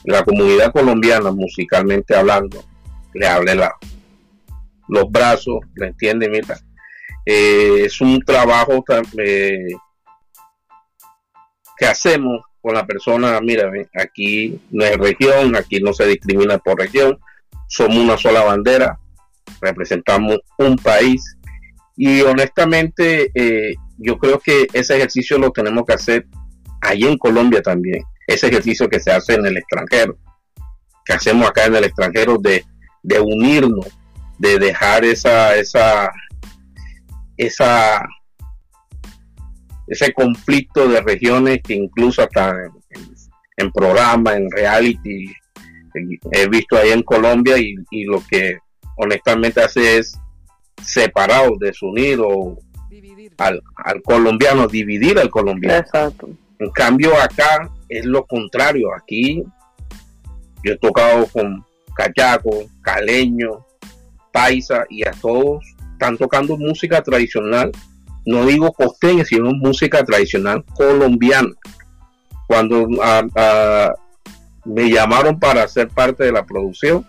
la 0.04 0.24
comunidad 0.24 0.72
colombiana, 0.74 1.32
musicalmente 1.32 2.16
hablando, 2.16 2.63
le 3.13 3.27
abre 3.27 3.56
la, 3.56 3.74
los 4.88 5.10
brazos, 5.12 5.60
¿me 5.75 5.88
entiende? 5.88 6.29
Mira, 6.29 6.58
eh, 7.25 7.84
es 7.86 8.00
un 8.00 8.22
trabajo 8.22 8.86
eh, 9.17 9.67
que 11.77 11.86
hacemos 11.86 12.41
con 12.62 12.74
la 12.74 12.86
persona, 12.86 13.39
mira, 13.41 13.70
aquí 14.01 14.60
no 14.72 14.86
es 14.86 14.98
región, 14.98 15.56
aquí 15.56 15.79
no 15.79 15.94
se 15.94 16.08
discrimina 16.08 16.58
por 16.58 16.79
región, 16.79 17.20
somos 17.67 17.98
una 17.98 18.17
sola 18.17 18.44
bandera, 18.44 18.98
representamos 19.62 20.38
un 20.58 20.77
país 20.77 21.38
y 21.96 22.22
honestamente 22.22 23.29
eh, 23.34 23.75
yo 23.98 24.17
creo 24.17 24.39
que 24.39 24.67
ese 24.72 24.96
ejercicio 24.96 25.38
lo 25.38 25.51
tenemos 25.51 25.84
que 25.86 25.94
hacer 25.94 26.27
ahí 26.82 27.03
en 27.03 27.17
Colombia 27.17 27.62
también, 27.62 28.03
ese 28.25 28.48
ejercicio 28.48 28.88
que 28.88 29.00
se 29.00 29.12
hace 29.12 29.34
en 29.34 29.46
el 29.46 29.58
extranjero, 29.58 30.17
que 31.06 31.13
hacemos 31.13 31.48
acá 31.48 31.65
en 31.65 31.75
el 31.75 31.84
extranjero 31.84 32.38
de 32.38 33.20
unirnos, 33.20 33.97
de 34.38 34.60
dejar 34.60 35.03
esa, 35.03 35.56
esa, 35.56 36.12
esa, 37.38 38.08
ese 39.88 40.13
conflicto 40.13 40.88
de 40.88 41.01
regiones 41.01 41.60
que 41.63 41.74
incluso 41.74 42.22
hasta 42.22 42.51
en, 42.51 43.15
en 43.58 43.72
programa, 43.72 44.36
en 44.36 44.50
reality, 44.51 45.34
he 46.32 46.48
visto 46.48 46.77
ahí 46.77 46.91
en 46.91 47.03
Colombia 47.03 47.58
y, 47.58 48.03
lo 48.06 48.22
que 48.29 48.58
honestamente 48.98 49.62
hace 49.62 49.98
es 49.98 50.20
separar 50.84 51.50
desunir 51.60 52.20
o 52.22 52.58
al, 53.38 53.62
al, 53.84 54.01
colombiano, 54.03 54.67
dividir 54.67 55.20
al 55.20 55.29
colombiano. 55.29 55.79
Exacto. 55.79 56.29
En 56.60 56.72
cambio 56.72 57.20
acá 57.20 57.70
es 57.89 58.06
lo 58.06 58.25
contrario, 58.25 58.89
aquí 58.96 59.44
yo 60.63 60.74
he 60.74 60.77
tocado 60.77 61.27
con 61.27 61.63
cachaco, 61.96 62.65
caleño, 62.82 63.65
paisa 64.38 64.86
y 64.88 65.01
a 65.08 65.12
todos 65.12 65.65
están 65.94 66.15
tocando 66.15 66.58
música 66.58 67.01
tradicional, 67.01 67.72
no 68.24 68.46
digo 68.46 68.72
costeña, 68.72 69.25
sino 69.25 69.51
música 69.51 70.03
tradicional 70.06 70.63
colombiana. 70.75 71.50
Cuando 72.46 72.88
me 74.63 74.89
llamaron 74.91 75.39
para 75.39 75.67
ser 75.67 75.88
parte 75.88 76.25
de 76.25 76.32
la 76.32 76.46
producción, 76.46 77.03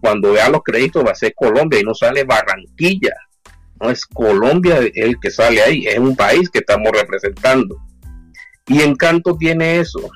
cuando 0.00 0.32
vea 0.32 0.48
los 0.48 0.62
créditos 0.62 1.04
va 1.04 1.10
a 1.10 1.16
ser 1.16 1.34
Colombia 1.34 1.80
y 1.80 1.82
no 1.82 1.92
sale 1.92 2.22
Barranquilla. 2.22 3.14
No 3.80 3.90
es 3.90 4.06
Colombia 4.06 4.78
el 4.94 5.18
que 5.18 5.32
sale 5.32 5.60
ahí, 5.60 5.86
es 5.86 5.98
un 5.98 6.14
país 6.14 6.48
que 6.50 6.60
estamos 6.60 6.92
representando. 6.92 7.76
Y 8.68 8.80
Encanto 8.80 9.36
tiene 9.36 9.80
eso. 9.80 10.08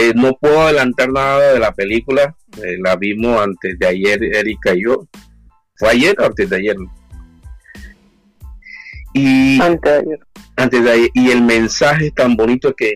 Eh, 0.00 0.12
no 0.14 0.32
puedo 0.34 0.62
adelantar 0.62 1.10
nada 1.10 1.54
de 1.54 1.58
la 1.58 1.72
película, 1.72 2.36
eh, 2.62 2.76
la 2.78 2.94
vimos 2.94 3.42
antes 3.42 3.76
de 3.80 3.84
ayer, 3.84 4.22
Erika 4.22 4.72
y 4.72 4.84
yo. 4.84 5.08
¿Fue 5.74 5.88
ayer 5.88 6.14
o 6.20 6.24
antes 6.24 6.48
de 6.48 6.56
ayer? 6.56 6.76
Y 9.12 9.60
antes 9.60 9.92
de 9.92 9.98
ayer. 9.98 10.20
Antes 10.54 10.84
de 10.84 10.90
ayer. 10.92 11.10
Y 11.14 11.30
el 11.32 11.42
mensaje 11.42 12.12
tan 12.12 12.36
bonito 12.36 12.76
que 12.76 12.94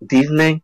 Disney 0.00 0.62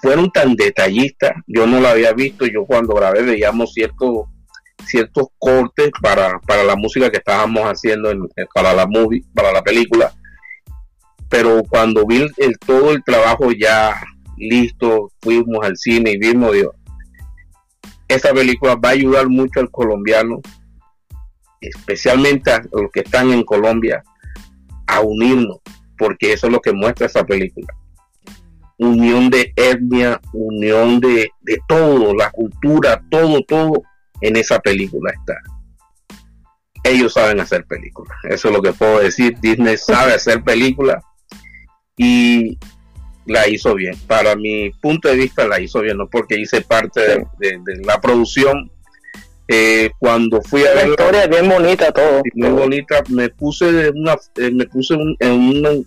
fueron 0.00 0.30
tan 0.30 0.54
detallistas. 0.54 1.32
Yo 1.48 1.66
no 1.66 1.80
lo 1.80 1.88
había 1.88 2.12
visto. 2.12 2.46
Yo 2.46 2.66
cuando 2.66 2.94
grabé 2.94 3.22
veíamos 3.22 3.72
ciertos 3.72 4.26
ciertos 4.86 5.26
cortes 5.38 5.90
para, 6.00 6.38
para 6.46 6.62
la 6.62 6.76
música 6.76 7.10
que 7.10 7.16
estábamos 7.16 7.64
haciendo 7.64 8.12
en, 8.12 8.28
para 8.54 8.72
la 8.72 8.86
movie, 8.86 9.24
para 9.34 9.50
la 9.50 9.64
película. 9.64 10.14
Pero 11.28 11.62
cuando 11.68 12.06
vi 12.06 12.26
el, 12.36 12.58
todo 12.58 12.92
el 12.92 13.02
trabajo 13.04 13.50
ya 13.52 14.00
listo, 14.38 15.10
fuimos 15.20 15.64
al 15.64 15.76
cine 15.76 16.12
y 16.12 16.18
vimos, 16.18 16.52
Dios, 16.52 16.70
esta 18.08 18.32
película 18.32 18.76
va 18.76 18.90
a 18.90 18.92
ayudar 18.92 19.28
mucho 19.28 19.60
al 19.60 19.70
colombiano, 19.70 20.40
especialmente 21.60 22.50
a 22.50 22.62
los 22.72 22.90
que 22.92 23.00
están 23.00 23.30
en 23.30 23.44
Colombia, 23.44 24.02
a 24.86 25.00
unirnos, 25.00 25.58
porque 25.98 26.32
eso 26.32 26.46
es 26.46 26.52
lo 26.52 26.60
que 26.60 26.72
muestra 26.72 27.06
esa 27.06 27.24
película. 27.24 27.68
Unión 28.78 29.28
de 29.28 29.52
etnia, 29.56 30.20
unión 30.32 31.00
de, 31.00 31.30
de 31.40 31.58
todo, 31.68 32.14
la 32.14 32.30
cultura, 32.30 33.02
todo, 33.10 33.42
todo 33.42 33.82
en 34.20 34.36
esa 34.36 34.58
película 34.60 35.12
está. 35.12 35.34
Ellos 36.84 37.12
saben 37.12 37.40
hacer 37.40 37.66
películas, 37.66 38.16
eso 38.30 38.48
es 38.48 38.54
lo 38.54 38.62
que 38.62 38.72
puedo 38.72 39.00
decir. 39.00 39.36
Disney 39.40 39.76
sabe 39.76 40.14
hacer 40.14 40.42
películas 40.42 41.02
y 41.98 42.56
la 43.26 43.46
hizo 43.48 43.74
bien. 43.74 43.94
Para 44.06 44.34
mi 44.34 44.70
punto 44.70 45.08
de 45.08 45.16
vista 45.16 45.46
la 45.46 45.60
hizo 45.60 45.82
bien, 45.82 45.98
no 45.98 46.08
porque 46.08 46.40
hice 46.40 46.62
parte 46.62 47.26
de, 47.38 47.60
la 47.84 48.00
producción. 48.00 48.70
Eh, 49.50 49.90
cuando 49.98 50.42
fui 50.42 50.60
a 50.60 50.74
ver 50.74 50.84
la 50.84 50.90
historia 50.90 51.24
es 51.24 51.30
bien 51.30 51.48
bonita 51.48 51.92
todo. 51.92 52.22
Muy 52.34 52.50
bonita. 52.50 53.02
Me 53.08 53.28
puse 53.28 53.90
una, 53.90 54.16
eh, 54.36 54.50
me 54.50 54.66
puse 54.66 54.94
en 54.94 55.32
un 55.32 55.86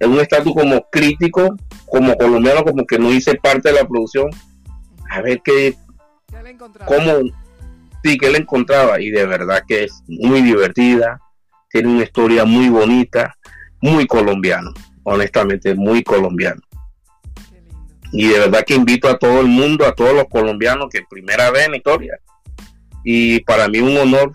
en 0.00 0.10
un 0.10 0.20
estatus 0.20 0.52
como 0.52 0.84
crítico, 0.90 1.56
como 1.86 2.16
colombiano, 2.16 2.64
como 2.64 2.84
que 2.84 2.98
no 2.98 3.12
hice 3.12 3.36
parte 3.36 3.68
de 3.68 3.76
la 3.76 3.86
producción. 3.86 4.30
A 5.10 5.20
ver 5.20 5.40
qué, 5.44 5.76
cómo, 6.86 7.20
sí, 8.02 8.18
que 8.18 8.30
le 8.30 8.38
encontraba 8.38 9.00
y 9.00 9.10
de 9.10 9.26
verdad 9.26 9.62
que 9.66 9.84
es 9.84 10.02
muy 10.08 10.42
divertida, 10.42 11.20
tiene 11.70 11.88
una 11.88 12.02
historia 12.02 12.44
muy 12.44 12.68
bonita, 12.68 13.36
muy 13.80 14.06
colombiano 14.06 14.72
honestamente, 15.04 15.74
muy 15.74 16.02
colombiano. 16.02 16.60
Y 18.12 18.28
de 18.28 18.38
verdad 18.38 18.64
que 18.66 18.74
invito 18.74 19.08
a 19.08 19.18
todo 19.18 19.40
el 19.40 19.46
mundo, 19.46 19.86
a 19.86 19.94
todos 19.94 20.14
los 20.14 20.26
colombianos 20.28 20.88
que 20.90 21.02
primera 21.08 21.50
vez 21.50 21.66
en 21.66 21.76
historia. 21.76 22.18
Y 23.04 23.40
para 23.40 23.68
mí 23.68 23.80
un 23.80 23.96
honor 23.96 24.32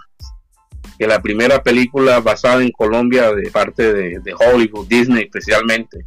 que 0.98 1.06
la 1.06 1.22
primera 1.22 1.62
película 1.62 2.20
basada 2.20 2.64
en 2.64 2.72
Colombia 2.72 3.32
de 3.32 3.52
parte 3.52 3.94
de, 3.94 4.34
Hollywood, 4.34 4.88
Disney 4.88 5.26
especialmente, 5.26 6.04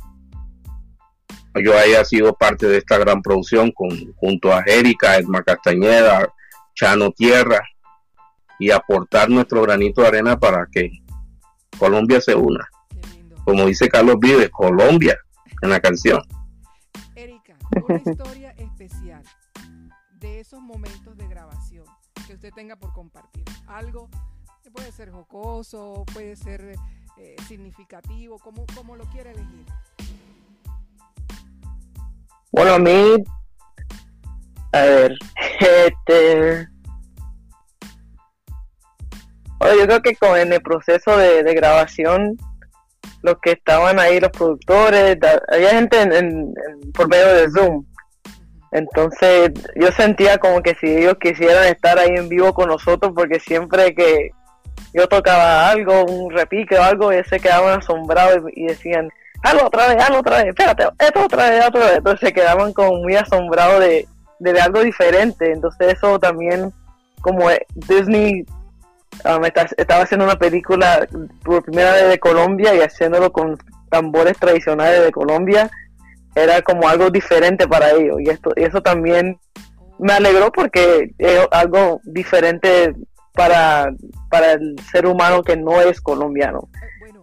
yo 1.63 1.79
haya 1.79 2.05
sido 2.05 2.35
parte 2.35 2.67
de 2.67 2.79
esta 2.79 2.99
gran 2.99 3.23
producción 3.23 3.71
con, 3.71 3.91
junto 4.15 4.53
a 4.53 4.63
Erika, 4.67 5.17
Edma 5.17 5.43
Castañeda, 5.43 6.29
Chano 6.75 7.13
Tierra 7.13 7.61
y 8.59 8.73
aportar 8.73 9.31
nuestro 9.31 9.63
granito 9.63 10.03
de 10.03 10.09
arena 10.09 10.39
para 10.39 10.67
que 10.71 10.91
Colombia 11.79 12.21
se 12.21 12.35
una 12.35 12.69
como 13.45 13.67
dice 13.67 13.89
Carlos 13.89 14.17
Vives, 14.21 14.51
Colombia 14.51 15.17
en 15.63 15.71
la 15.71 15.81
canción. 15.81 16.23
Erika, 17.15 17.57
una 17.89 17.97
historia 17.97 18.51
especial 18.53 19.23
de 20.19 20.41
esos 20.41 20.61
momentos 20.61 21.17
de 21.17 21.27
grabación 21.29 21.85
que 22.27 22.35
usted 22.35 22.53
tenga 22.55 22.77
por 22.77 22.93
compartir. 22.93 23.45
Algo 23.67 24.09
que 24.63 24.71
puede 24.71 24.93
ser 24.93 25.11
jocoso, 25.11 26.05
puede 26.13 26.37
ser 26.37 26.77
eh, 27.17 27.37
significativo, 27.49 28.39
como, 28.39 28.65
como 28.75 28.97
lo 28.97 29.05
quiera 29.07 29.31
elegir. 29.31 29.67
Bueno, 32.53 32.75
a 32.75 32.79
mí, 32.79 33.25
a 34.73 34.81
ver, 34.81 35.19
este, 35.61 36.69
bueno, 39.59 39.79
yo 39.79 39.87
creo 39.87 40.03
que 40.03 40.17
con 40.17 40.39
en 40.39 40.53
el 40.53 40.63
proceso 40.63 41.17
de, 41.17 41.43
de 41.43 41.55
grabación 41.55 42.37
los 43.23 43.37
que 43.41 43.53
estaban 43.53 43.99
ahí, 43.99 44.21
los 44.21 44.31
productores, 44.31 45.19
había 45.49 45.71
gente 45.71 46.01
en, 46.01 46.55
por 46.95 47.09
medio 47.09 47.29
de 47.29 47.51
Zoom. 47.51 47.85
Entonces 48.73 49.51
yo 49.75 49.91
sentía 49.93 50.39
como 50.39 50.63
que 50.63 50.75
si 50.77 50.87
ellos 50.87 51.17
quisieran 51.21 51.65
estar 51.67 51.99
ahí 51.99 52.11
en 52.17 52.29
vivo 52.29 52.55
con 52.55 52.69
nosotros, 52.69 53.13
porque 53.15 53.41
siempre 53.41 53.95
que 53.95 54.31
yo 54.95 55.07
tocaba 55.09 55.69
algo, 55.69 56.05
un 56.05 56.31
repique 56.31 56.79
o 56.79 56.83
algo, 56.83 57.13
ellos 57.13 57.27
se 57.29 57.41
quedaban 57.41 57.81
asombrados 57.81 58.43
y, 58.55 58.67
decían, 58.67 59.09
hazlo 59.43 59.67
otra 59.67 59.89
vez, 59.89 60.03
hazlo 60.03 60.21
otra 60.21 60.37
vez, 60.39 60.47
espérate, 60.47 60.85
esto 60.99 61.25
otra 61.25 61.51
vez, 61.51 61.67
otra 61.67 61.81
vez. 61.81 61.97
Entonces 61.97 62.29
se 62.29 62.33
quedaban 62.33 62.73
como 62.73 62.97
muy 62.99 63.17
asombrados 63.17 63.81
de, 63.81 64.07
de 64.39 64.61
algo 64.61 64.83
diferente. 64.83 65.53
Entonces 65.53 65.95
eso 65.95 66.19
también, 66.19 66.73
como 67.23 67.49
Disney 67.75 68.45
Um, 69.25 69.45
estaba 69.45 70.03
haciendo 70.03 70.25
una 70.25 70.39
película 70.39 71.07
por 71.45 71.63
primera 71.63 71.93
vez 71.93 72.09
de 72.09 72.19
Colombia 72.19 72.75
y 72.75 72.81
haciéndolo 72.81 73.31
con 73.33 73.59
tambores 73.91 74.39
tradicionales 74.39 75.05
de 75.05 75.13
Colombia 75.13 75.71
era 76.35 76.63
como 76.63 76.89
algo 76.89 77.11
diferente 77.11 77.67
para 77.67 77.91
ellos 77.91 78.19
y 78.21 78.31
esto 78.31 78.53
y 78.57 78.63
eso 78.63 78.81
también 78.81 79.39
me 79.99 80.13
alegró 80.13 80.51
porque 80.51 81.13
es 81.19 81.47
algo 81.51 82.01
diferente 82.05 82.95
para, 83.35 83.93
para 84.31 84.53
el 84.53 84.77
ser 84.91 85.07
humano 85.07 85.43
que 85.43 85.57
no 85.57 85.81
es 85.81 86.01
colombiano. 86.01 86.69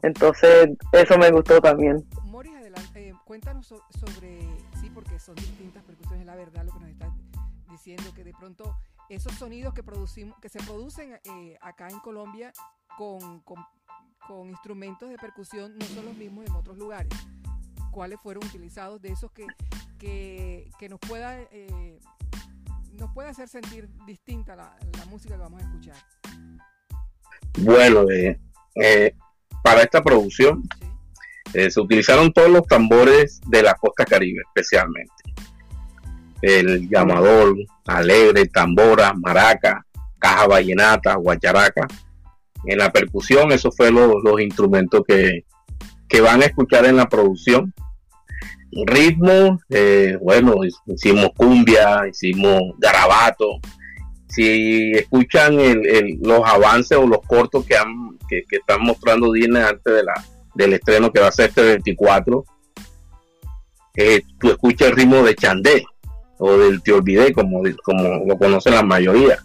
Entonces, 0.04 0.70
eso 0.92 1.18
me 1.18 1.32
gustó 1.32 1.60
también. 1.60 2.06
Moris, 2.26 2.56
adelante, 2.56 3.10
eh, 3.10 3.14
cuéntanos 3.26 3.68
sobre, 3.68 4.40
sí, 4.80 4.92
porque 4.94 5.20
son 5.20 5.36
distintas 5.36 5.84
percusiones, 5.84 6.26
la 6.26 6.36
verdad 6.36 6.64
lo 6.66 6.72
que 6.74 6.80
nos 6.80 6.90
estás 6.90 7.10
diciendo, 7.70 8.14
que 8.16 8.24
de 8.24 8.34
pronto 8.34 8.78
esos 9.10 9.34
sonidos 9.34 9.74
que 9.74 9.84
producimos, 9.84 10.38
que 10.40 10.50
se 10.50 10.60
producen 10.60 11.20
eh, 11.24 11.58
acá 11.62 11.88
en 11.90 12.00
Colombia 12.00 12.52
con, 12.98 13.42
con, 13.42 13.64
con, 14.28 14.50
instrumentos 14.50 15.10
de 15.10 15.18
percusión 15.18 15.78
no 15.78 15.86
son 15.86 16.06
los 16.06 16.16
mismos 16.16 16.46
en 16.46 16.54
otros 16.54 16.78
lugares. 16.78 17.12
¿Cuáles 17.92 18.20
fueron 18.22 18.46
utilizados 18.46 19.02
de 19.02 19.10
esos 19.10 19.32
que, 19.32 19.48
que, 19.98 20.70
que 20.78 20.90
nos 20.90 21.00
pueda 21.00 21.42
eh, 21.52 22.00
nos 22.94 23.12
puede 23.14 23.30
hacer 23.30 23.48
sentir 23.48 23.88
distinta 24.06 24.56
la, 24.56 24.76
la, 24.98 25.06
música 25.06 25.36
que 25.36 25.42
vamos 25.42 25.62
a 25.62 25.66
escuchar? 25.66 25.96
Bueno, 27.60 28.10
eh, 28.10 28.40
eh, 28.76 29.14
para 29.64 29.82
esta 29.82 30.02
producción 30.02 30.64
¿Sí? 31.54 31.72
se 31.72 31.80
utilizaron 31.80 32.32
todos 32.34 32.50
los 32.50 32.66
tambores 32.68 33.40
de 33.48 33.64
la 33.64 33.74
costa 33.76 34.06
caribe, 34.06 34.42
especialmente. 34.48 35.14
El 36.42 36.90
llamador, 36.90 37.56
alegre, 37.86 38.48
tambora, 38.48 39.14
maraca, 39.14 39.86
caja 40.20 40.48
vallenata, 40.48 41.16
guacharaca. 41.16 41.88
En 42.66 42.80
la 42.80 42.92
percusión, 42.92 43.52
esos 43.52 43.76
fueron 43.76 44.14
los, 44.24 44.42
instrumentos 44.42 45.02
que, 45.08 45.46
que, 46.08 46.22
van 46.22 46.42
a 46.42 46.46
escuchar 46.46 46.86
en 46.86 46.98
la 46.98 47.08
producción. 47.08 47.74
Ritmo, 48.86 49.60
eh, 49.70 50.18
bueno, 50.22 50.56
hicimos 50.88 51.30
cumbia, 51.36 52.08
hicimos 52.08 52.62
garabato. 52.78 53.60
Si 54.28 54.92
escuchan 54.92 55.60
el, 55.60 56.20
los 56.22 56.42
avances 56.46 56.98
o 56.98 57.08
los 57.08 57.22
cortos 57.26 57.66
que, 57.66 57.78
están 58.52 58.82
mostrando 58.82 59.32
Disney 59.32 59.64
antes 59.64 60.04
del 60.54 60.74
estreno 60.74 61.12
que 61.12 61.22
va 61.22 61.28
a 61.28 61.32
ser 61.32 61.50
este 61.50 61.64
24, 61.64 62.44
eh, 63.96 64.22
tú 64.40 64.50
escuchas 64.50 64.90
el 64.90 64.96
ritmo 64.96 65.24
de 65.24 65.34
Chandé 65.34 65.86
o 66.40 66.58
del 66.58 66.82
Te 66.82 66.94
Olvidé, 66.94 67.34
como, 67.34 67.62
como 67.84 68.26
lo 68.26 68.38
conocen 68.38 68.76
la 68.76 68.84
mayoría. 68.84 69.38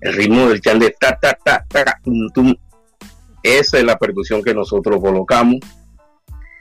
El 0.00 0.14
ritmo 0.14 0.48
del 0.48 0.60
Chandé, 0.60 0.94
ta, 0.98 1.18
ta, 1.18 1.36
ta, 1.42 1.64
ta, 1.68 2.00
tum, 2.02 2.28
tum. 2.32 2.54
Esa 3.42 3.78
es 3.78 3.84
la 3.84 3.98
percusión 3.98 4.42
que 4.42 4.54
nosotros 4.54 5.00
colocamos. 5.00 5.56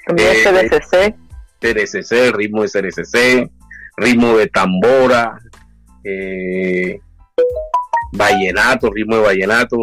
También 0.06 0.30
eh, 0.32 0.44
CDCC. 0.44 1.16
CDCC, 1.60 2.12
el 2.12 2.34
ritmo 2.34 2.62
de 2.64 2.70
CDCC, 2.70 3.52
ritmo 3.98 4.38
de 4.38 4.48
tambora, 4.48 5.40
eh, 6.04 7.00
vallenato, 8.14 8.92
ritmo 8.92 9.18
de 9.18 9.22
vallenato. 9.24 9.78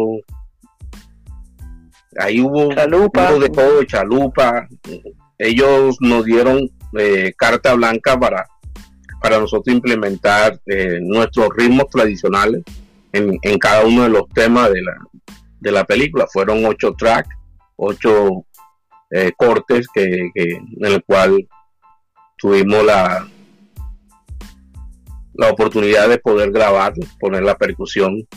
Ahí 2.17 2.39
hubo, 2.41 2.73
chalupa. 2.73 3.31
hubo 3.31 3.39
de 3.39 3.49
todo, 3.49 3.83
chalupa. 3.83 4.67
Ellos 5.37 5.97
nos 5.99 6.23
dieron 6.23 6.69
eh, 6.97 7.33
carta 7.37 7.73
blanca 7.73 8.17
para, 8.17 8.47
para 9.25 9.39
nosotros 9.39 9.73
implementar 9.73 10.61
eh, 10.67 10.99
nuestros 11.01 11.49
ritmos 11.57 11.89
tradicionales 11.89 12.61
en, 13.11 13.39
en, 13.41 13.57
cada 13.57 13.83
uno 13.83 14.03
de 14.03 14.09
los 14.09 14.29
temas 14.29 14.71
de 14.71 14.83
la, 14.83 14.97
de 15.59 15.71
la 15.71 15.83
película. 15.83 16.27
Fueron 16.31 16.63
ocho 16.63 16.93
tracks, 16.95 17.35
ocho 17.75 18.45
eh, 19.09 19.31
cortes 19.35 19.87
que, 19.91 20.29
en 20.35 20.85
el 20.85 21.03
cual 21.03 21.47
tuvimos 22.37 22.85
la, 22.85 23.27
la 25.33 25.49
oportunidad 25.49 26.07
de 26.07 26.19
poder 26.19 26.51
grabar, 26.51 26.93
poner 27.19 27.41
la 27.41 27.57
percusión. 27.57 28.27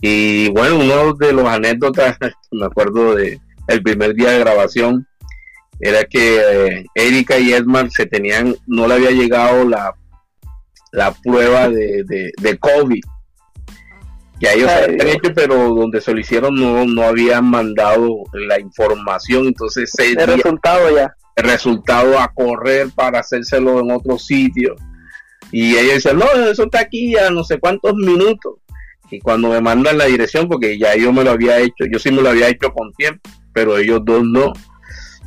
Y 0.00 0.48
bueno, 0.48 0.80
uno 0.80 1.14
de 1.14 1.32
los 1.34 1.46
anécdotas, 1.46 2.18
me 2.50 2.66
acuerdo 2.66 3.14
de 3.14 3.40
el 3.68 3.80
primer 3.80 4.12
día 4.16 4.30
de 4.30 4.40
grabación, 4.40 5.06
era 5.78 6.02
que 6.02 6.40
eh, 6.40 6.86
Erika 6.96 7.38
y 7.38 7.52
Edmar 7.52 7.92
se 7.92 8.06
tenían, 8.06 8.56
no 8.66 8.88
le 8.88 8.94
había 8.94 9.12
llegado 9.12 9.64
la, 9.64 9.94
la 10.96 11.12
prueba 11.12 11.68
de, 11.68 12.04
de, 12.04 12.32
de 12.40 12.58
COVID. 12.58 13.04
Ya 14.40 14.52
ellos 14.52 14.70
se 14.70 14.84
habían 14.84 15.08
hecho, 15.08 15.32
pero 15.34 15.74
donde 15.74 16.00
se 16.00 16.12
lo 16.12 16.20
hicieron 16.20 16.54
no, 16.54 16.86
no 16.86 17.02
habían 17.02 17.44
mandado 17.44 18.24
la 18.32 18.58
información, 18.58 19.46
entonces 19.46 19.92
el 19.98 20.16
día, 20.16 20.26
resultado 20.26 20.94
ya. 20.94 21.14
El 21.36 21.44
resultado 21.44 22.18
a 22.18 22.32
correr 22.32 22.88
para 22.94 23.20
hacérselo 23.20 23.80
en 23.80 23.90
otro 23.90 24.18
sitio. 24.18 24.74
Y 25.52 25.76
ella 25.76 25.94
dice, 25.94 26.14
no, 26.14 26.24
eso 26.50 26.64
está 26.64 26.80
aquí 26.80 27.14
a 27.16 27.28
no 27.30 27.44
sé 27.44 27.58
cuántos 27.58 27.94
minutos. 27.94 28.54
Y 29.10 29.20
cuando 29.20 29.50
me 29.50 29.60
mandan 29.60 29.98
la 29.98 30.06
dirección, 30.06 30.48
porque 30.48 30.78
ya 30.78 30.96
yo 30.96 31.12
me 31.12 31.24
lo 31.24 31.32
había 31.32 31.58
hecho, 31.58 31.84
yo 31.90 31.98
sí 31.98 32.10
me 32.10 32.22
lo 32.22 32.30
había 32.30 32.48
hecho 32.48 32.72
con 32.72 32.92
tiempo, 32.94 33.28
pero 33.52 33.76
ellos 33.76 34.00
dos 34.02 34.24
no. 34.24 34.54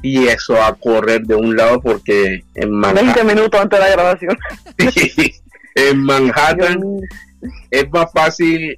Y 0.02 0.28
eso 0.28 0.62
a 0.62 0.74
correr 0.74 1.22
de 1.22 1.36
un 1.36 1.56
lado 1.56 1.80
porque 1.80 2.44
en 2.56 2.72
Manhattan... 2.72 3.14
20 3.14 3.36
minutos 3.36 3.60
antes 3.60 3.80
de 3.80 3.86
la 3.86 3.92
grabación. 3.92 4.38
en 5.76 6.04
Manhattan 6.04 6.82
es 7.72 7.90
más 7.92 8.12
fácil 8.14 8.76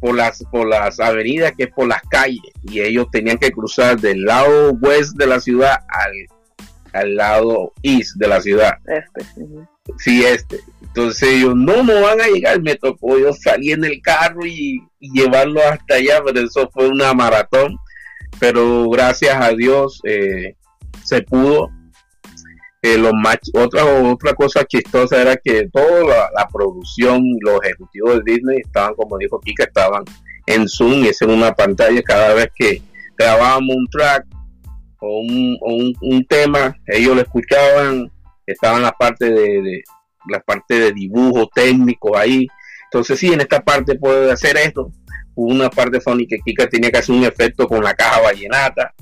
por 0.00 0.14
las, 0.14 0.42
por 0.50 0.68
las 0.68 1.00
avenidas 1.00 1.52
que 1.56 1.68
por 1.68 1.88
las 1.88 2.02
calles. 2.02 2.52
Y 2.62 2.80
ellos 2.80 3.06
tenían 3.10 3.38
que 3.38 3.52
cruzar 3.52 3.98
del 3.98 4.22
lado 4.22 4.72
west 4.80 5.16
de 5.16 5.26
la 5.26 5.40
ciudad 5.40 5.78
al, 5.88 6.12
al 6.92 7.16
lado 7.16 7.72
east 7.82 8.16
de 8.16 8.28
la 8.28 8.40
ciudad. 8.40 8.74
Este. 8.86 9.40
Uh 9.40 9.48
-huh 9.48 9.68
sí, 9.98 10.24
este. 10.24 10.60
Entonces 10.82 11.28
ellos 11.28 11.54
no, 11.56 11.82
no 11.82 12.02
van 12.02 12.20
a 12.20 12.26
llegar. 12.26 12.60
Me 12.62 12.76
tocó 12.76 13.18
yo 13.18 13.32
salir 13.32 13.74
en 13.78 13.84
el 13.84 14.00
carro 14.00 14.46
y, 14.46 14.80
y, 15.00 15.10
llevarlo 15.12 15.60
hasta 15.60 15.96
allá, 15.96 16.22
pero 16.24 16.40
eso 16.40 16.70
fue 16.72 16.88
una 16.88 17.12
maratón. 17.14 17.76
Pero 18.38 18.88
gracias 18.90 19.36
a 19.40 19.50
Dios 19.52 20.00
eh, 20.04 20.56
se 21.02 21.22
pudo. 21.22 21.70
Otra, 23.54 23.84
otra 23.84 24.34
cosa 24.34 24.64
chistosa 24.64 25.22
era 25.22 25.36
que 25.36 25.68
toda 25.72 26.04
la, 26.04 26.28
la, 26.36 26.48
producción, 26.52 27.22
los 27.40 27.60
ejecutivos 27.62 28.16
de 28.16 28.32
Disney 28.32 28.58
estaban, 28.64 28.94
como 28.94 29.16
dijo 29.16 29.40
Kika, 29.40 29.64
estaban 29.64 30.04
en 30.46 30.68
Zoom 30.68 31.04
y 31.04 31.08
es 31.08 31.22
en 31.22 31.30
una 31.30 31.52
pantalla 31.54 32.02
cada 32.02 32.34
vez 32.34 32.48
que 32.54 32.82
grabábamos 33.16 33.74
un 33.76 33.86
track 33.90 34.26
o 35.00 35.20
un, 35.20 35.94
un, 36.00 36.26
tema, 36.26 36.76
ellos 36.86 37.14
lo 37.14 37.22
escuchaban 37.22 38.10
estaban 38.46 38.82
la 38.82 38.92
parte 38.92 39.30
de, 39.30 39.82
la 40.28 40.40
parte 40.40 40.78
de 40.78 40.92
dibujo 40.92 41.48
técnico 41.54 42.16
ahí. 42.16 42.46
Entonces 42.84 43.18
sí, 43.18 43.32
en 43.32 43.40
esta 43.40 43.60
parte 43.60 43.96
puede 43.96 44.30
hacer 44.30 44.56
esto. 44.56 44.90
Una 45.34 45.68
parte 45.68 46.00
Sony 46.00 46.26
que 46.28 46.38
Kika 46.44 46.68
tenía 46.68 46.90
que 46.90 46.98
hacer 46.98 47.14
un 47.14 47.24
efecto 47.24 47.66
con 47.66 47.82
la 47.82 47.94
caja 47.94 48.20
vallenata. 48.20 48.94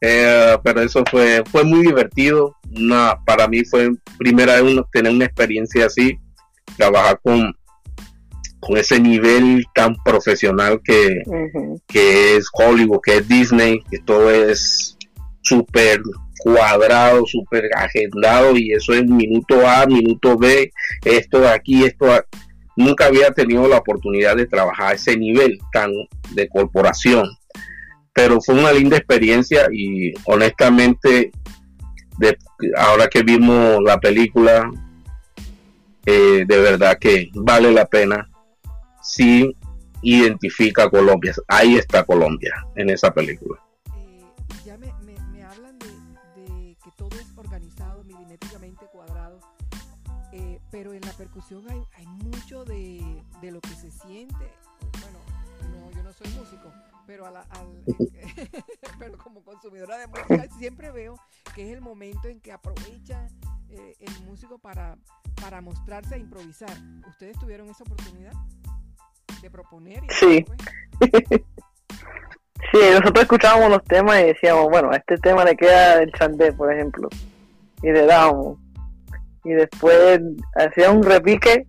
Eh, 0.00 0.56
pero 0.62 0.82
eso 0.82 1.02
fue, 1.10 1.42
fue 1.50 1.64
muy 1.64 1.82
divertido. 1.86 2.56
Una, 2.76 3.18
para 3.24 3.48
mí 3.48 3.64
fue 3.64 3.90
primera 4.18 4.60
vez 4.60 4.76
tener 4.92 5.12
una 5.12 5.24
experiencia 5.24 5.86
así, 5.86 6.18
trabajar 6.76 7.20
con, 7.22 7.54
con 8.60 8.76
ese 8.76 9.00
nivel 9.00 9.64
tan 9.74 9.96
profesional 10.04 10.80
que, 10.84 11.22
uh 11.26 11.32
-huh. 11.32 11.80
que 11.86 12.36
es 12.36 12.48
Hollywood, 12.52 13.00
que 13.02 13.16
es 13.16 13.28
Disney, 13.28 13.82
que 13.90 13.98
todo 13.98 14.30
es 14.30 14.96
súper 15.42 16.00
cuadrado, 16.38 17.24
súper 17.26 17.70
agendado 17.74 18.56
y 18.56 18.72
eso 18.72 18.92
es 18.92 19.04
minuto 19.04 19.66
A, 19.66 19.86
minuto 19.86 20.36
B, 20.36 20.70
esto 21.04 21.40
de 21.40 21.48
aquí, 21.48 21.84
esto 21.84 22.06
de... 22.06 22.22
nunca 22.76 23.06
había 23.06 23.30
tenido 23.30 23.66
la 23.66 23.78
oportunidad 23.78 24.36
de 24.36 24.46
trabajar 24.46 24.92
a 24.92 24.94
ese 24.94 25.16
nivel 25.16 25.58
tan 25.72 25.90
de 26.32 26.48
corporación. 26.48 27.26
Pero 28.16 28.40
fue 28.40 28.54
una 28.54 28.72
linda 28.72 28.96
experiencia 28.96 29.68
y 29.70 30.14
honestamente, 30.24 31.30
de, 32.18 32.38
ahora 32.78 33.08
que 33.08 33.22
vimos 33.22 33.82
la 33.82 34.00
película, 34.00 34.70
eh, 36.06 36.44
de 36.46 36.58
verdad 36.58 36.98
que 36.98 37.28
vale 37.34 37.70
la 37.72 37.84
pena 37.84 38.26
si 39.02 39.54
identifica 40.00 40.88
Colombia. 40.88 41.34
Ahí 41.46 41.76
está 41.76 42.04
Colombia 42.04 42.54
en 42.74 42.88
esa 42.88 43.12
película. 43.12 43.60
pero 50.76 50.92
en 50.92 51.00
la 51.00 51.12
percusión 51.12 51.64
hay, 51.70 51.80
hay 51.96 52.06
mucho 52.06 52.64
de, 52.66 53.00
de, 53.40 53.50
lo 53.50 53.62
que 53.62 53.70
se 53.70 53.90
siente. 53.90 54.44
Pero, 57.16 57.26
a 57.26 57.30
la, 57.30 57.40
al, 57.40 57.82
pero 58.98 59.16
como 59.16 59.42
consumidora 59.42 59.96
de 59.96 60.06
música 60.06 60.46
siempre 60.58 60.90
veo 60.90 61.18
que 61.54 61.62
es 61.62 61.72
el 61.72 61.80
momento 61.80 62.28
en 62.28 62.40
que 62.40 62.52
aprovecha 62.52 63.26
eh, 63.70 63.94
el 64.00 64.26
músico 64.26 64.58
para, 64.58 64.98
para 65.40 65.62
mostrarse 65.62 66.16
e 66.16 66.18
improvisar. 66.18 66.76
¿Ustedes 67.08 67.38
tuvieron 67.38 67.70
esa 67.70 67.84
oportunidad 67.84 68.32
de 69.40 69.50
proponer? 69.50 70.04
Y 70.04 70.10
sí. 70.10 70.44
sí, 72.70 72.80
nosotros 72.92 73.22
escuchábamos 73.22 73.70
los 73.70 73.84
temas 73.84 74.20
y 74.20 74.24
decíamos, 74.24 74.68
bueno, 74.68 74.90
a 74.90 74.96
este 74.96 75.16
tema 75.16 75.42
le 75.44 75.56
queda 75.56 76.02
el 76.02 76.12
chandé, 76.12 76.52
por 76.52 76.70
ejemplo, 76.70 77.08
y 77.82 77.92
le 77.92 78.04
dábamos 78.04 78.58
y 79.42 79.52
después 79.52 80.20
hacía 80.54 80.90
un 80.90 81.02
repique. 81.02 81.64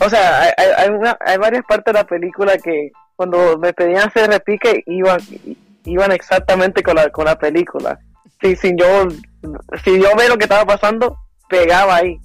O 0.00 0.08
sea, 0.08 0.44
hay, 0.44 0.52
hay, 0.78 0.88
una, 0.88 1.18
hay 1.20 1.36
varias 1.36 1.64
partes 1.68 1.92
de 1.92 2.00
la 2.00 2.06
película 2.06 2.56
que 2.56 2.92
cuando 3.20 3.58
me 3.58 3.74
pedían 3.74 4.08
hacer 4.08 4.30
repique, 4.30 4.82
iban, 4.86 5.20
iban 5.84 6.10
exactamente 6.10 6.82
con 6.82 6.96
la, 6.96 7.10
con 7.10 7.26
la 7.26 7.38
película. 7.38 7.98
Si, 8.40 8.56
si 8.56 8.72
yo, 8.74 9.08
si 9.84 10.00
yo 10.00 10.16
veo 10.16 10.30
lo 10.30 10.38
que 10.38 10.44
estaba 10.44 10.64
pasando, 10.64 11.18
pegaba 11.46 11.96
ahí. 11.96 12.18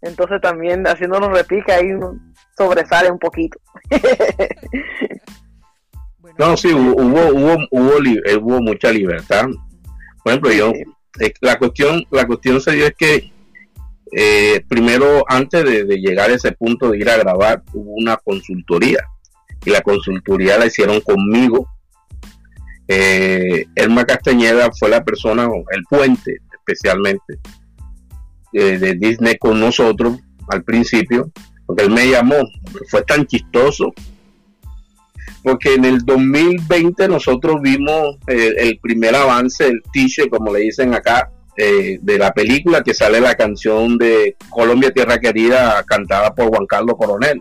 Entonces 0.00 0.40
también 0.40 0.86
haciendo 0.86 1.20
los 1.20 1.28
repiques 1.28 1.76
ahí 1.76 1.92
uno 1.92 2.18
sobresale 2.56 3.10
un 3.10 3.18
poquito. 3.18 3.58
no, 6.38 6.56
sí, 6.56 6.72
hubo, 6.72 7.02
hubo, 7.02 7.58
hubo, 7.70 7.92
eh, 8.24 8.38
hubo, 8.40 8.62
mucha 8.62 8.90
libertad. 8.92 9.44
Por 10.22 10.32
ejemplo, 10.32 10.52
yo, 10.52 10.72
eh, 11.20 11.34
la 11.42 11.58
cuestión, 11.58 12.02
la 12.10 12.26
cuestión 12.26 12.62
se 12.62 12.72
dio 12.72 12.86
es 12.86 12.94
que 12.94 13.30
eh, 14.10 14.64
primero, 14.70 15.22
antes 15.28 15.64
de, 15.64 15.84
llegar 15.98 16.30
a 16.30 16.36
ese 16.36 16.52
punto 16.52 16.92
de 16.92 16.96
ir 16.96 17.10
a 17.10 17.18
grabar, 17.18 17.62
hubo 17.74 17.92
una 17.92 18.16
consultoría. 18.16 19.06
Y 19.64 19.70
la 19.70 19.80
consultoría 19.80 20.58
la 20.58 20.66
hicieron 20.66 21.00
conmigo. 21.00 21.68
Eh, 22.86 23.64
Elma 23.74 24.04
Castañeda 24.04 24.70
fue 24.78 24.90
la 24.90 25.04
persona, 25.04 25.48
el 25.70 25.82
puente 25.88 26.38
especialmente, 26.52 27.38
eh, 28.52 28.78
de 28.78 28.94
Disney 28.94 29.36
con 29.38 29.58
nosotros 29.58 30.18
al 30.48 30.62
principio, 30.64 31.30
porque 31.66 31.84
él 31.84 31.90
me 31.90 32.08
llamó, 32.08 32.36
fue 32.88 33.02
tan 33.02 33.26
chistoso, 33.26 33.92
porque 35.42 35.74
en 35.74 35.84
el 35.84 36.00
2020 36.04 37.08
nosotros 37.08 37.56
vimos 37.62 38.16
eh, 38.26 38.54
el 38.58 38.78
primer 38.80 39.14
avance, 39.14 39.66
el 39.66 39.82
t 39.92 40.28
como 40.28 40.52
le 40.52 40.60
dicen 40.60 40.94
acá, 40.94 41.30
de 41.56 42.18
la 42.18 42.32
película 42.32 42.82
que 42.82 42.94
sale 42.94 43.20
la 43.20 43.36
canción 43.36 43.96
de 43.96 44.36
Colombia 44.50 44.90
Tierra 44.90 45.20
Querida 45.20 45.84
cantada 45.84 46.34
por 46.34 46.48
Juan 46.48 46.66
Carlos 46.66 46.96
Coronel. 46.98 47.40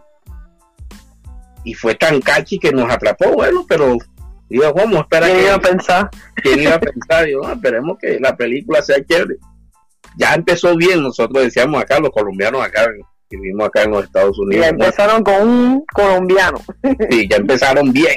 Y 1.64 1.74
fue 1.74 1.96
tan 1.96 2.20
cachi 2.22 2.60
que 2.60 2.72
nos 2.72 2.92
atrapó, 2.92 3.32
bueno, 3.32 3.66
pero 3.68 3.98
digo, 4.50 4.74
vamos, 4.74 5.02
espera 5.02 5.28
¿Quién 5.28 5.40
iba 5.40 5.56
a 5.56 5.62
pensar? 5.62 6.10
¿Quién 6.36 6.62
iba 6.62 6.76
a 6.76 6.80
pensar? 6.80 7.26
Digo, 7.26 7.50
esperemos 7.50 7.98
que 8.00 8.20
la 8.20 8.36
película 8.36 8.82
sea 8.82 9.04
chévere. 9.04 9.36
Ya 10.18 10.34
empezó 10.34 10.76
bien, 10.76 11.02
nosotros 11.02 11.44
decíamos 11.44 11.82
acá, 11.82 12.00
los 12.00 12.12
colombianos 12.12 12.64
acá, 12.64 12.86
vivimos 13.30 13.68
acá 13.68 13.84
en 13.84 13.92
los 13.92 14.04
Estados 14.04 14.38
Unidos. 14.38 14.66
Ya 14.66 14.70
empezaron 14.70 15.24
con 15.24 15.48
un 15.48 15.86
colombiano. 15.94 16.60
Sí, 17.10 17.28
ya 17.30 17.38
empezaron 17.38 17.92
bien. 17.92 18.16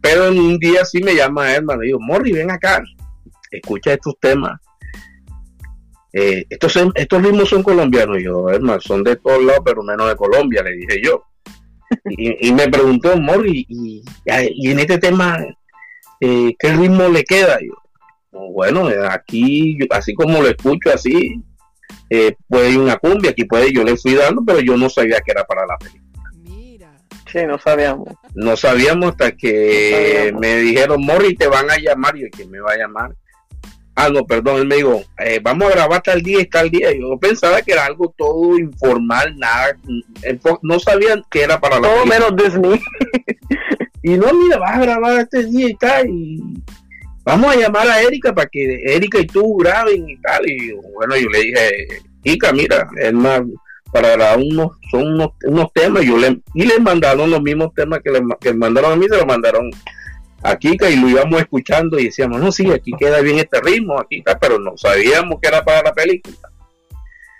Pero 0.00 0.26
en 0.26 0.38
un 0.38 0.58
día 0.58 0.84
sí 0.84 1.02
me 1.02 1.14
llama 1.14 1.46
me 1.60 1.84
digo, 1.84 1.98
Morri, 2.00 2.32
ven 2.32 2.50
acá 2.50 2.82
escucha 3.50 3.92
estos 3.92 4.18
temas. 4.20 4.60
Eh, 6.12 6.44
estos, 6.48 6.76
estos 6.94 7.22
ritmos 7.22 7.48
son 7.48 7.62
colombianos, 7.62 8.18
yo, 8.22 8.48
hermano, 8.48 8.80
son 8.80 9.04
de 9.04 9.16
todos 9.16 9.42
lados, 9.42 9.62
pero 9.64 9.82
menos 9.82 10.08
de 10.08 10.16
Colombia, 10.16 10.62
le 10.62 10.72
dije 10.72 11.00
yo. 11.02 11.24
Y, 12.10 12.52
me 12.52 12.68
preguntó, 12.68 13.16
Mori, 13.16 13.66
y, 13.68 14.02
en 14.24 14.78
este 14.78 14.98
tema, 14.98 15.44
eh, 16.20 16.54
¿qué 16.58 16.72
ritmo 16.72 17.08
le 17.08 17.24
queda? 17.24 17.58
Yo, 17.60 17.74
bueno, 18.52 18.88
aquí, 19.10 19.78
así 19.90 20.14
como 20.14 20.40
lo 20.40 20.48
escucho 20.48 20.90
así, 20.92 21.42
eh, 22.10 22.34
puede 22.48 22.70
ir 22.70 22.78
una 22.78 22.96
cumbia, 22.96 23.30
aquí 23.30 23.44
puede, 23.44 23.72
yo 23.72 23.84
le 23.84 23.96
fui 23.96 24.14
dando, 24.14 24.42
pero 24.46 24.60
yo 24.60 24.76
no 24.76 24.88
sabía 24.88 25.20
que 25.20 25.32
era 25.32 25.44
para 25.44 25.66
la 25.66 25.76
película. 25.76 26.30
Mira. 26.34 26.96
Sí, 27.30 27.40
no 27.46 27.58
sabíamos. 27.58 28.08
No 28.34 28.56
sabíamos 28.56 29.10
hasta 29.10 29.32
que 29.32 30.32
me 30.38 30.58
dijeron, 30.58 31.00
Mori, 31.04 31.34
te 31.34 31.46
van 31.46 31.70
a 31.70 31.76
llamar, 31.76 32.16
y 32.16 32.30
que 32.30 32.46
me 32.46 32.60
va 32.60 32.72
a 32.72 32.78
llamar? 32.78 33.14
Ah, 34.00 34.10
no, 34.10 34.24
perdón, 34.24 34.60
él 34.60 34.66
me 34.68 34.76
dijo, 34.76 35.02
eh, 35.18 35.40
vamos 35.42 35.68
a 35.68 35.74
grabar 35.74 36.00
tal 36.00 36.22
día 36.22 36.40
y 36.40 36.46
tal 36.46 36.70
día. 36.70 36.92
Yo 36.96 37.18
pensaba 37.18 37.60
que 37.62 37.72
era 37.72 37.84
algo 37.84 38.14
todo 38.16 38.56
informal, 38.56 39.36
nada, 39.36 39.76
no 40.62 40.78
sabían 40.78 41.24
que 41.28 41.42
era 41.42 41.58
para 41.58 41.80
la 41.80 41.88
Todo 41.88 42.06
menos 42.06 42.36
Disney. 42.36 42.80
y 44.04 44.10
no, 44.10 44.32
mira, 44.34 44.58
vas 44.58 44.76
a 44.76 44.82
grabar 44.82 45.18
este 45.18 45.46
día 45.46 45.70
y 45.70 45.74
tal, 45.74 46.08
y 46.08 46.40
vamos 47.24 47.52
a 47.52 47.58
llamar 47.58 47.88
a 47.88 48.00
Erika 48.00 48.32
para 48.32 48.48
que 48.48 48.82
Erika 48.84 49.18
y 49.18 49.26
tú 49.26 49.56
graben 49.56 50.08
y 50.08 50.16
tal. 50.18 50.48
Y 50.48 50.74
bueno, 50.94 51.16
yo 51.16 51.28
le 51.30 51.40
dije, 51.40 52.02
Erika, 52.22 52.52
mira, 52.52 52.88
es 53.00 53.12
más, 53.12 53.42
para 53.92 54.10
grabar 54.10 54.38
unos, 54.38 54.76
son 54.92 55.32
unos, 55.44 55.72
temas, 55.72 56.04
yo 56.04 56.16
le, 56.18 56.40
y 56.54 56.64
le 56.66 56.78
mandaron 56.78 57.32
los 57.32 57.42
mismos 57.42 57.74
temas 57.74 57.98
que 58.04 58.12
le, 58.12 58.20
que 58.40 58.54
mandaron 58.54 58.92
a 58.92 58.96
mí, 58.96 59.06
se 59.08 59.16
los 59.16 59.26
mandaron 59.26 59.72
aquí 60.42 60.76
y 60.80 60.96
lo 60.96 61.08
íbamos 61.08 61.40
escuchando 61.40 61.98
y 61.98 62.06
decíamos, 62.06 62.40
no, 62.40 62.52
sí, 62.52 62.70
aquí 62.70 62.92
queda 62.98 63.20
bien 63.20 63.38
este 63.38 63.60
ritmo, 63.60 64.00
aquí 64.00 64.18
está, 64.18 64.38
pero 64.38 64.58
no 64.58 64.76
sabíamos 64.76 65.40
que 65.40 65.48
era 65.48 65.64
para 65.64 65.82
la 65.82 65.92
película. 65.92 66.36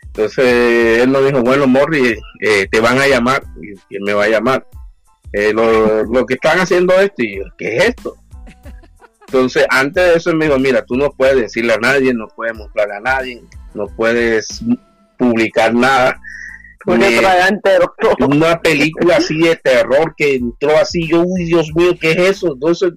Entonces 0.06 1.02
él 1.02 1.12
nos 1.12 1.24
dijo, 1.24 1.42
bueno, 1.42 1.66
Morri, 1.66 2.18
eh, 2.40 2.66
te 2.70 2.80
van 2.80 2.98
a 2.98 3.06
llamar, 3.06 3.44
y 3.60 3.96
él 3.96 4.02
me 4.02 4.14
va 4.14 4.24
a 4.24 4.28
llamar. 4.28 4.66
Eh, 5.32 5.52
lo, 5.52 6.26
que 6.26 6.34
están 6.34 6.58
haciendo 6.58 6.94
esto, 6.94 7.22
y 7.22 7.38
yo, 7.38 7.44
¿qué 7.56 7.76
es 7.76 7.84
esto? 7.90 8.16
Entonces, 9.26 9.66
antes 9.68 10.04
de 10.04 10.14
eso, 10.14 10.30
él 10.30 10.36
me 10.36 10.46
dijo, 10.46 10.58
mira, 10.58 10.82
tú 10.84 10.96
no 10.96 11.10
puedes 11.10 11.36
decirle 11.36 11.74
a 11.74 11.78
nadie, 11.78 12.14
no 12.14 12.28
puedes 12.28 12.56
mostrar 12.56 12.90
a 12.90 13.00
nadie, 13.00 13.42
no 13.74 13.86
puedes 13.86 14.64
publicar 15.18 15.74
nada, 15.74 16.18
una 16.86 18.60
película 18.60 19.16
así 19.16 19.38
de 19.38 19.56
terror 19.56 20.14
que 20.16 20.36
entró 20.36 20.76
así, 20.76 21.06
yo, 21.06 21.22
uy, 21.22 21.44
Dios 21.44 21.74
mío, 21.74 21.92
¿qué 22.00 22.12
es 22.12 22.18
eso? 22.18 22.52
Entonces, 22.54 22.92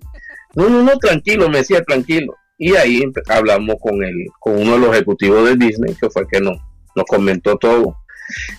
no, 0.55 0.69
no, 0.69 0.83
no, 0.83 0.97
tranquilo, 0.97 1.49
me 1.49 1.59
decía, 1.59 1.81
tranquilo. 1.83 2.35
Y 2.57 2.75
ahí 2.75 3.03
hablamos 3.27 3.77
con, 3.81 4.03
el, 4.03 4.27
con 4.39 4.61
uno 4.61 4.73
de 4.73 4.79
los 4.79 4.95
ejecutivos 4.95 5.45
de 5.45 5.55
Disney, 5.55 5.95
que 5.95 6.09
fue 6.09 6.23
el 6.23 6.27
que 6.27 6.39
nos, 6.39 6.57
nos 6.95 7.05
comentó 7.05 7.57
todo. 7.57 7.97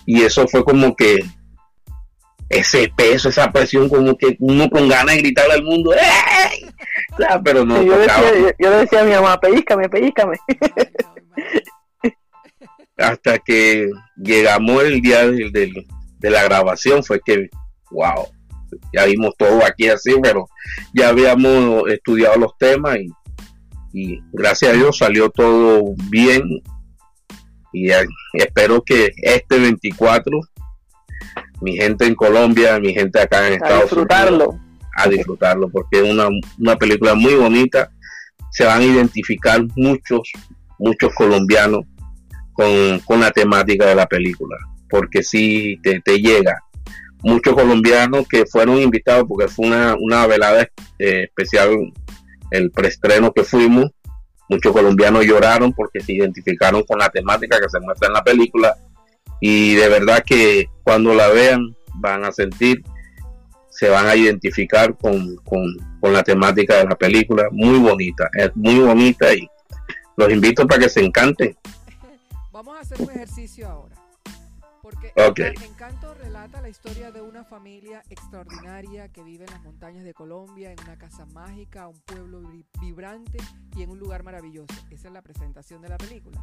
Y 0.05 0.23
eso 0.23 0.47
fue 0.47 0.63
como 0.63 0.95
que 0.95 1.19
ese 2.49 2.91
peso, 2.95 3.29
esa 3.29 3.51
presión, 3.51 3.89
como 3.89 4.17
que 4.17 4.35
uno 4.39 4.69
con 4.69 4.89
ganas 4.89 5.15
de 5.15 5.21
gritarle 5.21 5.53
al 5.53 5.63
mundo, 5.63 5.93
¡Ey! 5.93 6.69
pero 7.43 7.65
no. 7.65 7.81
yo, 7.81 7.97
decía, 7.97 8.55
yo, 8.59 8.71
decía 8.71 9.01
a 9.01 9.03
mi 9.03 9.11
mamá, 9.11 9.39
pellizcame, 9.39 9.89
pellizcame 9.89 10.37
hasta 13.03 13.39
que 13.39 13.89
llegamos 14.15 14.83
el 14.83 15.01
día 15.01 15.27
de, 15.27 15.85
la 16.21 16.43
grabación 16.43 17.03
fue 17.03 17.19
que, 17.23 17.49
wow, 17.91 18.27
ya 18.93 19.05
vimos 19.05 19.35
todo 19.37 19.63
aquí 19.65 19.89
así, 19.89 20.15
pero 20.21 20.47
ya 20.93 21.09
habíamos 21.09 21.89
estudiado 21.89 22.37
los 22.37 22.57
temas 22.57 22.97
y, 23.93 24.19
gracias 24.31 24.71
a 24.71 24.75
Dios 24.75 24.97
salió 24.97 25.29
todo 25.29 25.93
bien. 26.09 26.43
Y, 27.71 27.89
espero 28.33 28.81
que 28.83 29.11
este 29.17 29.59
24 29.59 30.39
mi 31.61 31.77
gente 31.77 32.05
en 32.05 32.15
Colombia, 32.15 32.79
mi 32.79 32.93
gente 32.93 33.21
acá 33.21 33.47
en 33.47 33.53
Estados 33.53 33.91
Unidos 33.93 34.55
a 34.95 35.07
disfrutarlo 35.07 35.69
porque 35.69 36.01
es 36.01 36.11
una, 36.11 36.27
una 36.59 36.75
película 36.75 37.15
muy 37.15 37.35
bonita. 37.35 37.89
Se 38.51 38.65
van 38.65 38.81
a 38.81 38.85
identificar 38.85 39.61
muchos 39.75 40.29
muchos 40.83 41.13
colombianos 41.15 41.85
con, 42.53 43.19
la 43.19 43.31
temática 43.31 43.87
de 43.87 43.95
la 43.95 44.05
película, 44.05 44.57
porque 44.89 45.23
si 45.23 45.79
te, 45.81 46.17
llega. 46.17 46.57
Muchos 47.25 47.53
colombianos 47.53 48.27
que 48.27 48.45
fueron 48.45 48.81
invitados, 48.81 49.23
porque 49.27 49.47
fue 49.47 49.67
una, 49.67 50.27
velada 50.27 50.67
eh, 50.99 51.23
especial, 51.23 51.69
el 52.51 52.69
preestreno 52.71 53.31
que 53.31 53.43
fuimos, 53.43 53.91
muchos 54.49 54.73
colombianos 54.73 55.25
lloraron 55.25 55.71
porque 55.71 56.01
se 56.01 56.13
identificaron 56.13 56.83
con 56.83 56.99
la 56.99 57.09
temática 57.09 57.59
que 57.59 57.69
se 57.69 57.79
muestra 57.79 58.09
en 58.09 58.13
la 58.13 58.23
película 58.23 58.75
y 59.39 59.73
de 59.75 59.87
verdad 59.87 60.21
que 60.25 60.65
cuando 60.83 61.13
la 61.13 61.29
vean 61.29 61.75
van 61.95 62.25
a 62.25 62.31
sentir, 62.31 62.83
se 63.69 63.89
van 63.89 64.07
a 64.07 64.15
identificar 64.15 64.95
con, 64.97 65.37
con, 65.37 65.63
con 66.01 66.13
la 66.13 66.23
temática 66.23 66.77
de 66.77 66.85
la 66.85 66.95
película, 66.95 67.47
muy 67.51 67.79
bonita, 67.79 68.29
es 68.33 68.51
muy 68.55 68.79
bonita 68.79 69.33
y 69.33 69.47
los 70.17 70.31
invito 70.31 70.67
para 70.67 70.81
que 70.81 70.89
se 70.89 71.03
encanten 71.03 71.55
Vamos 72.63 72.77
a 72.77 72.79
hacer 72.79 73.01
un 73.01 73.09
ejercicio 73.11 73.67
ahora. 73.67 73.95
Porque 74.81 75.11
Encanto 75.65 76.13
relata 76.13 76.61
la 76.61 76.69
historia 76.69 77.11
de 77.11 77.21
una 77.21 77.43
familia 77.43 78.01
extraordinaria 78.09 79.09
que 79.09 79.21
vive 79.21 79.43
en 79.43 79.51
las 79.51 79.61
montañas 79.63 80.05
de 80.05 80.13
Colombia, 80.13 80.71
en 80.71 80.79
una 80.79 80.97
casa 80.97 81.25
mágica, 81.25 81.89
un 81.89 81.99
pueblo 82.05 82.41
vibrante 82.79 83.37
y 83.75 83.83
en 83.83 83.89
un 83.89 83.99
lugar 83.99 84.23
maravilloso. 84.23 84.73
Esa 84.91 85.09
es 85.09 85.13
la 85.13 85.21
presentación 85.21 85.81
de 85.81 85.89
la 85.89 85.97
película. 85.97 86.41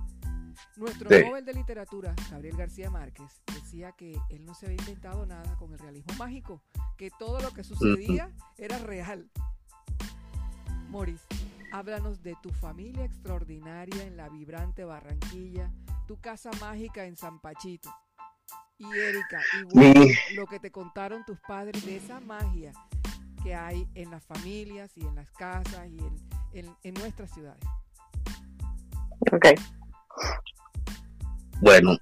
Nuestro 0.77 1.09
Nobel 1.09 1.47
de 1.47 1.55
Literatura, 1.55 2.15
Gabriel 2.31 2.57
García 2.57 2.91
Márquez, 2.91 3.43
decía 3.55 3.93
que 3.93 4.13
él 4.29 4.45
no 4.45 4.53
se 4.53 4.67
había 4.67 4.79
inventado 4.79 5.25
nada 5.25 5.57
con 5.57 5.73
el 5.73 5.79
realismo 5.79 6.13
mágico, 6.19 6.63
que 6.99 7.11
todo 7.19 7.41
lo 7.41 7.51
que 7.53 7.65
sucedía 7.65 8.31
era 8.59 8.77
real. 8.79 9.31
Morris, 10.91 11.27
háblanos 11.73 12.23
de 12.23 12.37
tu 12.43 12.51
familia 12.51 13.07
extraordinaria 13.07 14.05
en 14.05 14.19
la 14.19 14.29
vibrante 14.29 14.85
Barranquilla, 14.85 15.71
tu 16.11 16.21
casa 16.21 16.51
mágica 16.61 17.05
en 17.05 17.17
San 17.17 17.39
Pachito. 17.39 17.89
Y 18.79 18.85
Erika, 18.85 19.41
igual 19.61 20.09
lo 20.35 20.45
que 20.45 20.59
te 20.59 20.73
contaron 20.73 21.25
tus 21.25 21.39
padres 21.47 21.87
de 21.87 21.99
esa 21.99 22.19
magia 22.19 22.73
que 23.45 23.55
hay 23.55 23.87
en 23.95 24.11
las 24.11 24.27
familias 24.27 24.91
y 24.97 25.07
en 25.07 25.15
las 25.15 25.31
casas 25.31 25.87
y 25.89 26.59
en, 26.59 26.75
en, 26.83 26.95
nuestras 26.95 27.33
ciudades. 27.33 27.63
Ok. 29.31 29.47
Bueno, 31.61 31.97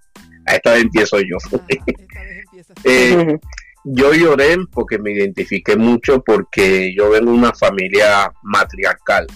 esta 0.46 0.72
vez 0.72 0.84
empiezo 0.84 1.18
yo. 1.20 1.36
esta 1.76 2.22
vez 2.22 2.66
eh, 2.84 3.38
yo 3.84 4.14
lloré 4.14 4.56
porque 4.72 4.98
me 4.98 5.12
identifiqué 5.12 5.76
mucho 5.76 6.24
porque 6.24 6.94
yo 6.96 7.10
vengo 7.10 7.32
de 7.32 7.36
una 7.36 7.52
familia 7.52 8.32
matriarcal 8.42 9.26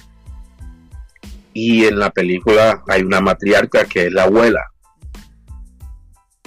y 1.53 1.85
en 1.85 1.99
la 1.99 2.11
película 2.11 2.83
hay 2.88 3.03
una 3.03 3.21
matriarca 3.21 3.85
que 3.85 4.07
es 4.07 4.12
la 4.12 4.25
abuela. 4.25 4.65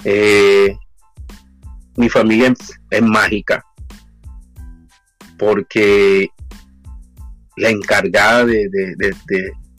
Eh, 0.04 0.76
mi 1.96 2.08
familia 2.08 2.54
es, 2.90 3.02
mágica 3.02 3.64
porque 5.38 6.28
la 7.56 7.70
encargada 7.70 8.44
de, 8.44 8.70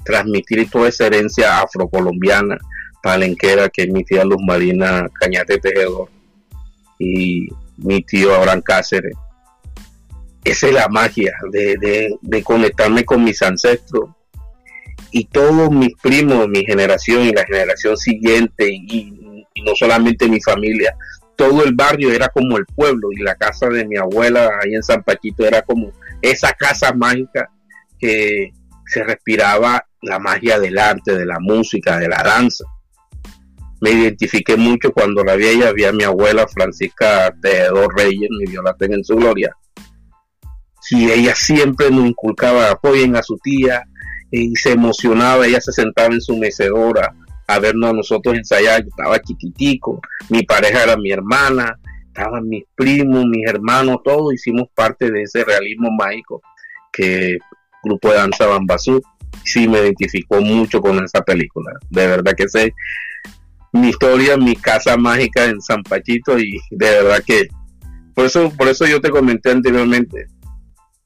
transmitir 0.04 0.70
toda 0.70 0.90
esa 0.90 1.08
herencia 1.08 1.60
afrocolombiana 1.60 2.58
palenquera 3.04 3.70
que 3.70 3.84
es 3.84 3.90
mi 3.90 4.04
tía 4.04 4.24
Luz 4.24 4.42
Marina 4.46 5.08
Cañate 5.20 5.58
Tejedor 5.58 6.10
y 6.98 7.50
mi 7.78 8.02
tío 8.04 8.34
Abraham 8.34 8.62
Cáceres. 8.62 9.16
Esa 10.44 10.68
es 10.68 10.74
la 10.74 10.88
magia 10.88 11.34
de, 11.52 12.18
de 12.22 12.44
conectarme 12.44 13.04
con 13.04 13.24
mis 13.24 13.42
ancestros 13.42 14.10
y 15.12 15.26
todos 15.26 15.72
mis 15.72 15.96
primos 16.02 16.41
de 16.41 16.48
mi 16.48 16.65
generación 16.65 17.24
y 17.24 17.32
la 17.32 17.46
generación 17.46 17.98
siguiente 17.98 18.70
y, 18.70 19.46
no 19.65 19.76
solamente 19.76 20.30
mi 20.30 20.39
familia, 20.39 20.96
todo 21.36 21.63
el 21.63 21.74
barrio 21.74 22.12
era 22.12 22.30
como 22.30 22.58
el 22.58 22.65
pueblo 22.65 23.10
y 23.12 23.22
la 23.22 23.36
casa 23.36 23.67
de 23.70 23.86
mi 23.86 23.98
abuela 23.98 24.50
ahí 24.62 24.76
en 24.76 24.84
San 24.84 25.04
Pachito 25.04 25.46
era 25.46 25.62
como 25.63 25.91
esa 26.22 26.54
casa 26.54 26.93
mágica 26.93 27.50
que 28.00 28.52
se 28.86 29.04
respiraba 29.04 29.84
la 30.02 30.20
magia 30.20 30.60
del 30.60 30.78
arte, 30.78 31.15
de 31.15 31.26
la 31.26 31.39
música, 31.39 31.98
de 31.98 32.08
la 32.08 32.24
danza. 32.24 32.65
Me 33.82 33.91
identifiqué 33.91 34.56
mucho 34.56 34.91
cuando 34.91 35.24
la 35.24 35.36
vi 35.36 35.48
ella, 35.48 35.74
vi 35.74 35.86
a 35.86 35.91
mi 35.91 36.04
abuela 36.04 36.48
Francisca 36.48 37.34
Tejedor 37.41 37.96
Reyes, 37.96 38.30
mi 38.32 38.50
Dios 38.50 38.63
la 38.63 38.76
en 38.80 39.04
su 39.04 39.15
gloria. 39.15 39.56
Y 40.89 41.12
ella 41.12 41.36
siempre 41.36 41.91
nos 41.91 42.06
inculcaba, 42.06 42.72
apoyen 42.72 43.15
a 43.15 43.24
su 43.24 43.38
tía, 43.38 43.84
y 44.32 44.56
se 44.56 44.72
emocionaba, 44.72 45.46
ella 45.46 45.62
se 45.62 45.72
sentaba 45.72 46.13
en 46.13 46.22
su 46.22 46.38
mecedora 46.38 47.13
a 47.48 47.60
vernos 47.60 47.90
a 47.90 47.94
nosotros 47.94 48.36
ensayar, 48.36 48.82
yo 48.82 48.90
estaba 48.90 49.20
chiquitico, 49.20 50.02
mi 50.30 50.44
pareja 50.44 50.84
era 50.84 50.98
mi 50.98 51.12
hermana, 51.12 51.80
estaban 52.08 52.48
mis 52.48 52.66
primos, 52.76 53.26
mis 53.26 53.48
hermanos, 53.48 53.98
todos 54.04 54.34
hicimos 54.34 54.68
parte 54.76 55.10
de 55.10 55.24
ese 55.24 55.46
realismo 55.46 55.90
mágico 55.92 56.42
que 56.92 57.38
grupo 57.84 58.10
de 58.10 58.18
danza 58.18 58.48
Bambasú 58.48 59.02
sí 59.44 59.68
me 59.68 59.80
identificó 59.80 60.42
mucho 60.42 60.82
con 60.82 61.02
esa 61.04 61.22
película, 61.22 61.72
de 61.90 62.08
verdad 62.08 62.34
que 62.36 62.50
sé 62.50 62.74
mi 63.72 63.90
historia, 63.90 64.38
mi 64.38 64.56
casa 64.56 64.98
mágica 64.98 65.46
en 65.46 65.62
San 65.62 65.84
Pachito 65.84 66.38
y 66.40 66.60
de 66.72 66.90
verdad 66.90 67.24
que 67.26 67.48
por 68.13 68.26
eso, 68.26 68.52
por 68.58 68.68
eso 68.68 68.86
yo 68.88 69.00
te 69.00 69.12
comenté 69.12 69.52
anteriormente, 69.52 70.28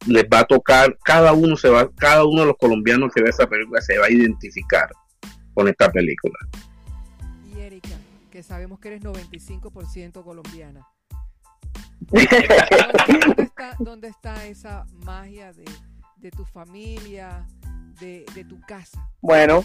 les 0.07 0.23
va 0.23 0.39
a 0.39 0.45
tocar, 0.45 0.97
cada 1.03 1.33
uno 1.33 1.55
se 1.55 1.69
va, 1.69 1.89
cada 1.95 2.25
uno 2.25 2.41
de 2.41 2.47
los 2.47 2.57
colombianos 2.57 3.11
que 3.13 3.21
ve 3.21 3.29
esa 3.29 3.47
película 3.47 3.81
se 3.81 3.97
va 3.97 4.07
a 4.07 4.11
identificar 4.11 4.89
con 5.53 5.67
esta 5.67 5.91
película. 5.91 6.37
Y 7.53 7.59
Erika, 7.59 7.95
que 8.31 8.43
sabemos 8.43 8.79
que 8.79 8.89
eres 8.89 9.01
95% 9.03 10.23
colombiana. 10.23 10.87
¿Dónde 13.79 14.07
está, 14.07 14.45
esa 14.45 14.85
magia 15.05 15.53
de, 15.53 16.31
tu 16.31 16.45
familia, 16.45 17.45
de, 17.99 18.45
tu 18.47 18.59
casa? 18.61 19.07
Bueno, 19.21 19.63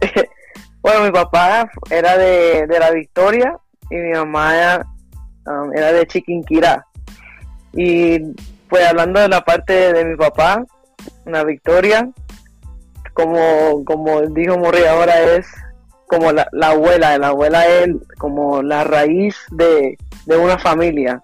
bueno, 0.80 1.04
mi 1.04 1.10
papá 1.10 1.70
era 1.90 2.16
de, 2.16 2.66
La 2.66 2.90
Victoria 2.90 3.58
y 3.90 3.96
mi 3.96 4.12
mamá 4.12 4.56
era, 4.56 4.86
um, 5.46 5.72
era 5.76 5.92
de 5.92 6.06
Chiquinquirá. 6.06 6.86
Y 7.74 8.18
pues 8.68 8.86
hablando 8.86 9.20
de 9.20 9.28
la 9.28 9.40
parte 9.42 9.92
de 9.92 10.04
mi 10.04 10.16
papá, 10.16 10.64
una 11.24 11.44
victoria, 11.44 12.08
como, 13.14 13.84
como 13.84 14.20
dijo 14.22 14.58
Morri 14.58 14.84
ahora 14.84 15.20
es 15.20 15.46
como 16.06 16.32
la, 16.32 16.48
abuela, 16.62 17.18
la 17.18 17.28
abuela 17.28 17.66
es 17.66 17.90
como 18.18 18.62
la 18.62 18.84
raíz 18.84 19.36
de, 19.50 19.96
una 20.26 20.58
familia. 20.58 21.22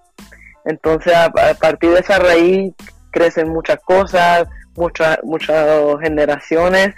Entonces 0.64 1.14
a, 1.14 1.30
partir 1.30 1.90
de 1.90 2.00
esa 2.00 2.18
raíz 2.18 2.72
crecen 3.10 3.48
muchas 3.48 3.78
cosas, 3.84 4.48
muchas, 4.76 5.18
muchas 5.22 5.68
generaciones 6.02 6.94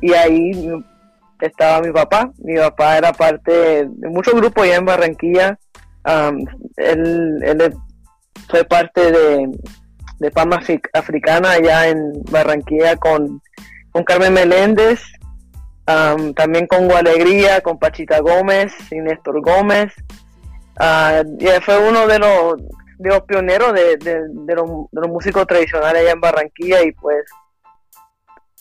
y 0.00 0.12
ahí 0.12 0.70
estaba 1.40 1.80
mi 1.80 1.92
papá. 1.92 2.30
Mi 2.38 2.56
papá 2.56 2.98
era 2.98 3.12
parte 3.12 3.86
de 3.88 4.08
muchos 4.08 4.34
grupos 4.34 4.66
ya 4.66 4.76
en 4.76 4.84
Barranquilla. 4.84 5.58
él, 6.76 7.42
él 7.42 7.76
fue 8.48 8.64
parte 8.64 9.12
de, 9.12 9.50
de 10.18 10.30
Pama 10.30 10.60
Africana 10.92 11.52
allá 11.52 11.88
en 11.88 12.12
Barranquilla 12.30 12.96
con, 12.96 13.40
con 13.90 14.04
Carmen 14.04 14.32
Meléndez, 14.34 15.00
también 15.84 16.66
con 16.66 16.90
Alegría, 16.90 17.60
con 17.60 17.78
Pachita 17.78 18.20
Gómez 18.20 18.72
y 18.90 18.96
Néstor 18.96 19.40
Gómez. 19.40 19.92
Uh, 20.78 21.24
fue 21.62 21.88
uno 21.88 22.06
de 22.06 22.18
los, 22.18 22.56
de 22.98 23.08
los 23.08 23.22
pioneros 23.22 23.72
de, 23.72 23.96
de, 23.96 24.54
los, 24.54 25.08
músicos 25.08 25.46
tradicionales 25.46 26.02
allá 26.02 26.12
en 26.12 26.20
Barranquilla 26.20 26.82
y 26.82 26.92
pues 26.92 27.24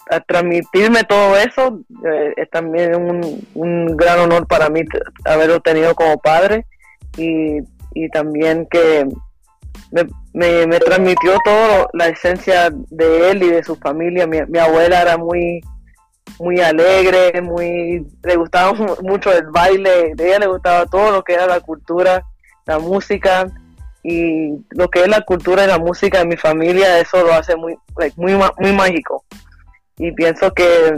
a 0.10 0.20
transmitirme 0.22 1.04
todo 1.04 1.36
eso 1.36 1.82
eh, 2.06 2.34
es 2.38 2.50
también 2.52 2.96
un, 2.96 3.48
un, 3.56 3.98
gran 3.98 4.20
honor 4.20 4.48
para 4.48 4.70
mí 4.70 4.82
haberlo 5.26 5.60
tenido 5.62 5.96
como 5.96 6.20
padre 6.20 6.68
y, 7.18 7.58
y 7.96 8.10
también 8.10 8.68
que 8.70 9.08
me, 10.34 10.68
me, 10.68 10.80
transmitió 10.80 11.38
todo 11.44 11.88
la 11.94 12.08
esencia 12.08 12.70
de 12.72 13.32
él 13.32 13.44
y 13.44 13.50
de 13.50 13.64
su 13.64 13.76
familia. 13.76 14.28
Mi, 14.28 14.40
abuela 14.58 15.02
era 15.02 15.18
muy 15.18 15.62
muy 16.40 16.60
alegre, 16.60 17.42
muy 17.42 18.06
le 18.24 18.36
gustaba 18.36 18.74
mucho 19.02 19.32
el 19.32 19.48
baile, 19.52 20.14
de 20.16 20.28
ella 20.28 20.40
le 20.40 20.48
gustaba 20.48 20.86
todo 20.86 21.12
lo 21.12 21.24
que 21.24 21.34
era 21.34 21.48
la 21.48 21.60
cultura, 21.60 22.26
la 22.66 22.80
música 22.80 23.48
y 24.04 24.50
lo 24.72 24.90
que 24.90 25.02
es 25.02 25.08
la 25.08 25.22
cultura 25.22 25.64
y 25.64 25.68
la 25.68 25.80
música 25.80 26.20
de 26.20 26.26
mi 26.26 26.38
familia, 26.38 27.00
eso 27.00 27.24
lo 27.24 27.34
hace 27.34 27.56
muy 27.56 27.78
muy 28.18 28.34
muy 28.34 28.74
mágico. 28.74 29.24
Y 29.98 30.12
pienso 30.12 30.52
que 30.54 30.94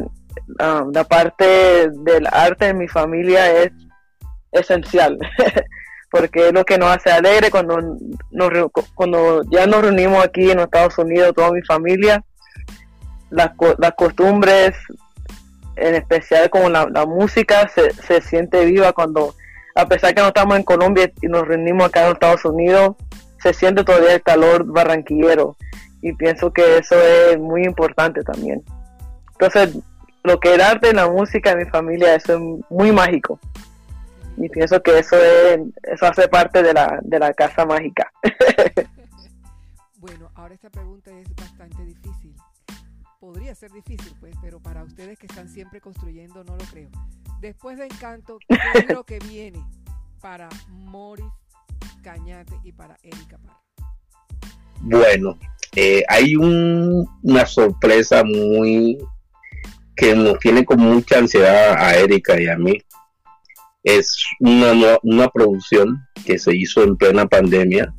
um, 0.60 0.92
la 0.92 1.04
parte 1.04 1.90
del 1.90 2.28
arte 2.32 2.66
de 2.66 2.74
mi 2.74 2.88
familia 2.88 3.52
es 3.62 3.72
esencial. 4.52 5.18
porque 6.18 6.48
es 6.48 6.54
lo 6.54 6.66
que 6.66 6.78
nos 6.78 6.96
hace 6.96 7.12
alegre 7.12 7.52
cuando, 7.52 7.78
nos, 8.32 8.52
cuando 8.96 9.44
ya 9.50 9.68
nos 9.68 9.82
reunimos 9.82 10.24
aquí 10.24 10.50
en 10.50 10.60
Estados 10.60 10.98
Unidos, 10.98 11.34
toda 11.36 11.52
mi 11.52 11.62
familia, 11.62 12.24
las, 13.30 13.52
las 13.78 13.92
costumbres, 13.94 14.74
en 15.76 15.96
especial 15.96 16.50
como 16.50 16.70
la, 16.70 17.06
música, 17.06 17.70
se, 17.74 17.94
se, 17.94 18.22
siente 18.22 18.66
viva 18.66 18.94
cuando, 18.94 19.36
a 19.76 19.86
pesar 19.88 20.16
que 20.16 20.22
no 20.22 20.28
estamos 20.28 20.58
en 20.58 20.64
Colombia 20.64 21.12
y 21.22 21.28
nos 21.28 21.48
reunimos 21.48 21.86
acá 21.86 22.06
en 22.06 22.14
Estados 22.14 22.46
Unidos, 22.46 22.96
se 23.42 23.54
siente 23.54 23.84
todavía 23.84 24.16
el 24.16 24.24
calor 24.24 24.66
barranquillero 24.66 25.56
y 26.02 26.14
pienso 26.14 26.52
que 26.52 26.78
eso 26.78 26.96
es 27.00 27.38
muy 27.38 27.64
importante 27.64 28.24
también. 28.24 28.64
Entonces, 29.34 29.78
lo 30.24 30.40
que 30.40 30.56
el 30.56 30.62
arte 30.62 30.94
la 30.94 31.08
música 31.08 31.56
mi 31.56 31.66
familia, 31.66 32.16
eso 32.16 32.34
es 32.34 32.40
muy 32.70 32.92
mágico 32.92 33.40
y 34.38 34.50
pienso 34.50 34.82
que 34.82 35.00
eso 35.00 35.18
es, 35.18 35.60
eso 35.84 36.06
hace 36.06 36.28
parte 36.28 36.62
de 36.62 36.74
la, 36.74 37.00
de 37.02 37.20
la 37.20 37.34
casa 37.34 37.66
mágica. 37.66 38.12
bueno, 39.98 40.30
ahora 40.36 40.54
esta 40.54 40.70
pregunta 40.70 41.12
es 41.12 41.36
bastante 41.36 41.84
difícil. 41.84 42.36
Podría 43.20 43.56
ser 43.56 43.72
difícil, 43.72 44.14
pues, 44.20 44.36
pero 44.42 44.60
para 44.60 44.84
ustedes 44.84 45.18
que 45.18 45.26
están 45.26 45.50
siempre 45.50 45.82
construyendo, 45.82 46.44
no 46.44 46.56
lo 46.56 46.64
creo. 46.66 46.90
Después 47.42 47.78
de 47.78 47.86
Encanto, 47.86 48.38
¿qué 48.48 48.58
es 48.76 48.90
lo 48.90 49.04
que 49.04 49.20
viene 49.20 49.60
para 50.22 50.50
Morris 50.70 51.26
Cañate 52.04 52.54
y 52.64 52.72
para 52.72 52.96
Erika 53.02 53.38
Parra? 53.40 53.62
Bueno, 54.82 55.38
eh, 55.76 56.04
hay 56.08 56.36
una 56.36 57.46
sorpresa 57.48 58.24
muy 58.24 59.00
que 59.96 60.16
nos 60.16 60.38
tiene 60.38 60.64
con 60.64 60.80
mucha 60.80 61.18
ansiedad 61.18 61.74
a 61.74 61.96
Erika 61.96 62.40
y 62.40 62.48
a 62.48 62.56
mí 62.56 62.80
es 63.84 64.18
una, 64.40 64.98
una 65.04 65.28
producción 65.30 66.06
que 66.26 66.38
se 66.38 66.56
hizo 66.56 66.84
en 66.84 66.98
plena 66.98 67.26
pandemia 67.26 67.94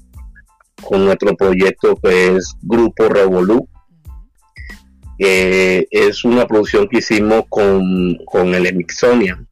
con 0.83 1.05
nuestro 1.05 1.35
proyecto 1.37 1.97
que 1.97 2.37
es 2.37 2.55
Grupo 2.62 3.09
Revolú. 3.09 3.68
es 5.18 6.24
una 6.24 6.47
producción 6.47 6.89
que 6.89 6.99
hicimos 6.99 7.45
con, 7.49 8.16
con 8.26 8.55
el 8.55 8.66
Emixonia. 8.66 9.43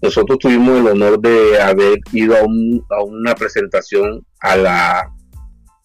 Nosotros 0.00 0.38
tuvimos 0.38 0.80
el 0.80 0.88
honor 0.88 1.20
de 1.20 1.60
haber 1.60 1.98
ido 2.12 2.34
a, 2.36 2.40
a 2.40 3.02
una 3.04 3.34
presentación 3.34 4.24
a 4.40 4.56
la, 4.56 5.12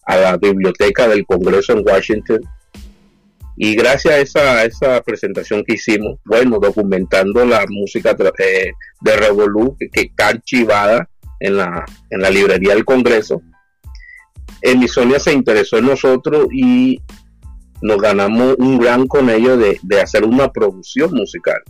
a 0.06 0.16
la 0.16 0.36
biblioteca 0.36 1.06
del 1.06 1.24
Congreso 1.26 1.72
en 1.72 1.84
Washington 1.86 2.40
y 3.60 3.74
gracias 3.74 4.14
a 4.14 4.18
esa, 4.18 4.64
esa 4.64 5.02
presentación 5.02 5.64
que 5.64 5.74
hicimos, 5.74 6.20
bueno, 6.24 6.60
documentando 6.60 7.44
la 7.44 7.64
música 7.68 8.16
eh, 8.38 8.70
de 9.00 9.16
Revolu, 9.16 9.76
que, 9.76 9.88
está 10.00 10.28
archivada 10.28 11.10
en 11.40 11.56
la, 11.56 11.84
en 12.10 12.20
la 12.20 12.30
librería 12.30 12.74
del 12.74 12.84
Congreso, 12.84 13.42
Emisonia 14.62 15.18
se 15.18 15.32
interesó 15.32 15.78
en 15.78 15.86
nosotros 15.86 16.46
y 16.52 17.02
nos 17.82 17.98
ganamos 17.98 18.54
un 18.58 18.78
gran 18.78 19.08
con 19.08 19.28
ellos 19.28 19.58
de, 19.58 19.80
de 19.82 20.00
hacer 20.00 20.24
una 20.24 20.52
producción 20.52 21.12
musical, 21.12 21.60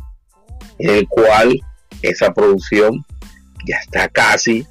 en 0.79 0.91
el 0.91 1.09
cual 1.09 1.59
esa 2.03 2.35
producción 2.35 3.03
ya 3.67 3.77
está 3.77 4.09
casi, 4.09 4.67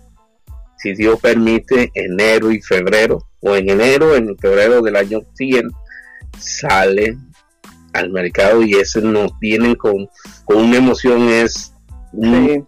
si 0.78 0.94
Dios 0.94 1.20
permite, 1.20 1.90
enero 1.96 2.52
y 2.52 2.62
febrero, 2.62 3.28
o 3.40 3.56
en 3.56 3.72
enero, 3.72 4.16
en 4.16 4.38
febrero 4.38 4.84
del 4.84 4.96
año 4.96 5.22
siguiente, 5.34 5.74
sale 6.40 7.18
al 7.94 8.10
mercado 8.10 8.64
y 8.64 8.74
ese 8.74 9.02
nos 9.02 9.38
tienen 9.40 9.76
con, 9.76 10.08
con 10.46 10.58
una 10.58 10.78
emoción, 10.78 11.30
es 11.30 11.74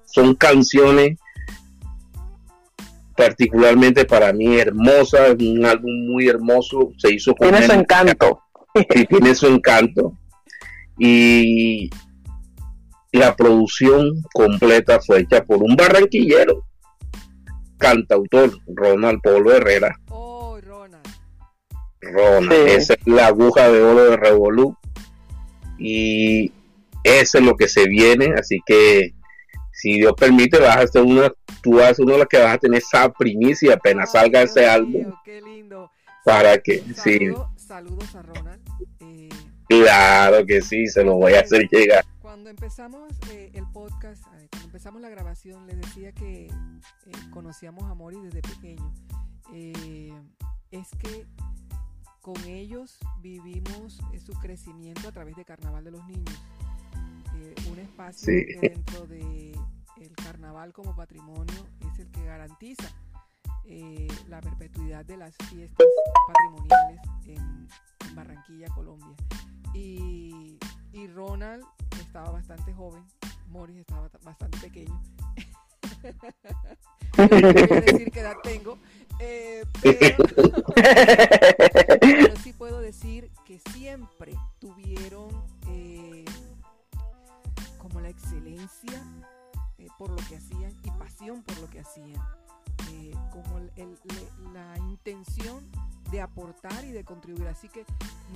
son 0.05 0.35
canciones 0.35 1.17
particularmente 3.19 4.05
para 4.05 4.31
mí 4.31 4.57
hermosas, 4.57 5.35
un 5.39 5.65
álbum 5.65 5.91
muy 6.07 6.29
hermoso, 6.29 6.93
se 6.97 7.13
hizo 7.13 7.35
con 7.35 7.49
tiene 7.49 7.65
su 7.65 7.73
encanto. 7.73 8.41
tiene 9.09 9.35
su 9.35 9.47
encanto. 9.47 10.17
Y 10.97 11.89
la 13.11 13.35
producción 13.35 14.23
completa 14.33 15.01
fue 15.01 15.19
hecha 15.19 15.43
por 15.43 15.61
un 15.61 15.75
barranquillero, 15.75 16.65
cantautor, 17.77 18.51
Ronald 18.73 19.19
Polo 19.21 19.51
Herrera. 19.51 19.99
Oh. 20.09 20.28
Ronald, 22.01 22.67
esa 22.67 22.93
es 22.93 23.07
la 23.07 23.27
aguja 23.27 23.69
de 23.69 23.81
oro 23.81 24.05
de 24.05 24.17
Revolú. 24.17 24.75
Y 25.77 26.51
eso 27.03 27.37
es 27.37 27.43
lo 27.43 27.55
que 27.55 27.67
se 27.67 27.87
viene, 27.87 28.33
así 28.37 28.59
que 28.65 29.13
si 29.71 29.93
Dios 29.93 30.13
permite, 30.17 30.59
vas 30.59 30.77
a 30.77 30.87
ser 30.87 31.03
una, 31.03 31.31
tú 31.61 31.75
vas 31.75 31.91
a 31.91 31.93
ser 31.93 32.03
uno 32.03 32.13
de 32.13 32.19
los 32.19 32.27
que 32.27 32.39
vas 32.39 32.55
a 32.55 32.57
tener 32.57 32.79
esa 32.79 33.09
primicia 33.13 33.75
apenas 33.75 34.11
salga 34.11 34.41
ese 34.41 34.67
álbum. 34.67 35.13
Qué 35.23 35.41
lindo. 35.41 35.89
Para 36.25 36.57
que, 36.57 36.83
sí. 37.01 37.31
Saludos 37.55 38.13
a 38.15 38.21
Ronald. 38.21 38.61
Eh, 38.99 39.29
claro 39.69 40.45
que 40.45 40.61
sí, 40.61 40.87
se 40.87 41.03
lo 41.03 41.15
voy 41.15 41.33
a 41.33 41.41
hacer 41.41 41.65
llegar. 41.71 42.03
Cuando 42.21 42.49
empezamos 42.49 43.13
eh, 43.31 43.51
el 43.53 43.63
podcast, 43.71 44.23
cuando 44.23 44.65
empezamos 44.65 45.01
la 45.01 45.09
grabación, 45.09 45.65
les 45.65 45.79
decía 45.79 46.11
que 46.11 46.47
eh, 46.47 46.51
conocíamos 47.31 47.85
a 47.85 47.93
Mori 47.93 48.17
desde 48.21 48.41
pequeño. 48.41 48.93
es 50.71 50.87
que 51.01 51.25
con 52.33 52.45
ellos 52.45 52.99
vivimos 53.21 53.99
su 54.23 54.33
crecimiento 54.33 55.07
a 55.07 55.11
través 55.11 55.35
de 55.35 55.43
Carnaval 55.45 55.83
de 55.83 55.91
los 55.91 56.05
Niños. 56.05 56.35
un 57.71 57.79
espacio 57.79 58.33
dentro 58.61 59.07
de 59.07 59.57
el 59.97 60.15
carnaval 60.15 60.71
como 60.71 60.95
patrimonio 60.95 61.67
es 61.91 61.99
el 61.99 62.11
que 62.11 62.23
garantiza 62.23 62.87
la 64.27 64.41
perpetuidad 64.41 65.05
de 65.05 65.17
las 65.17 65.35
fiestas 65.49 65.87
patrimoniales 66.27 67.01
en, 67.25 67.67
Barranquilla, 68.15 68.67
Colombia. 68.75 69.15
Y, 69.73 70.59
Ronald 71.13 71.63
estaba 71.99 72.29
bastante 72.31 72.73
joven, 72.73 73.03
Morris 73.47 73.77
estaba 73.77 74.09
bastante 74.23 74.57
pequeño. 74.59 75.01
no 77.17 77.27
voy 77.27 77.77
a 77.77 77.81
decir 77.81 78.11
qué 78.11 78.19
edad 78.19 78.37
tengo, 78.43 78.77
eh, 79.19 79.65
pero, 82.01 82.35
sí 82.37 82.53
puedo 82.53 82.79
decir 82.79 83.31
que 83.45 83.59
siempre 83.71 84.33
tuvieron 84.59 85.29
eh, 85.69 86.25
como 87.77 87.99
la 88.01 88.09
excelencia 88.09 89.03
eh, 89.77 89.87
por 89.97 90.09
lo 90.09 90.27
que 90.27 90.37
hacían 90.37 90.73
y 90.83 90.91
pasión 90.91 91.43
por 91.43 91.59
lo 91.59 91.69
que 91.69 91.79
hacían, 91.79 92.21
como 93.31 93.59
la 94.53 94.77
intención 94.89 95.69
de 96.11 96.21
aportar 96.21 96.83
y 96.85 96.91
de 96.91 97.03
contribuir. 97.03 97.47
Así 97.47 97.69
que 97.69 97.85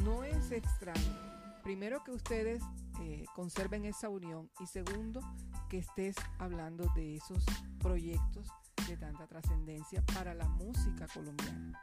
no 0.03 0.23
es 0.23 0.51
extraño, 0.51 1.33
primero 1.63 2.03
que 2.03 2.11
ustedes 2.11 2.61
eh, 3.01 3.25
conserven 3.35 3.85
esa 3.85 4.09
unión 4.09 4.49
y 4.59 4.67
segundo 4.67 5.21
que 5.69 5.79
estés 5.79 6.15
hablando 6.37 6.85
de 6.95 7.15
esos 7.15 7.43
proyectos 7.79 8.47
tanta 8.97 9.27
trascendencia 9.27 10.03
para 10.13 10.33
la 10.33 10.47
música 10.47 11.07
colombiana. 11.13 11.79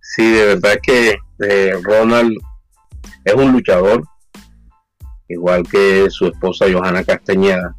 Sí, 0.00 0.30
de 0.32 0.54
verdad 0.54 0.78
que 0.82 1.16
eh, 1.40 1.72
Ronald 1.82 2.36
es 3.24 3.34
un 3.34 3.52
luchador, 3.52 4.04
igual 5.28 5.64
que 5.64 6.08
su 6.10 6.26
esposa 6.26 6.66
Johanna 6.72 7.04
Castañeda. 7.04 7.76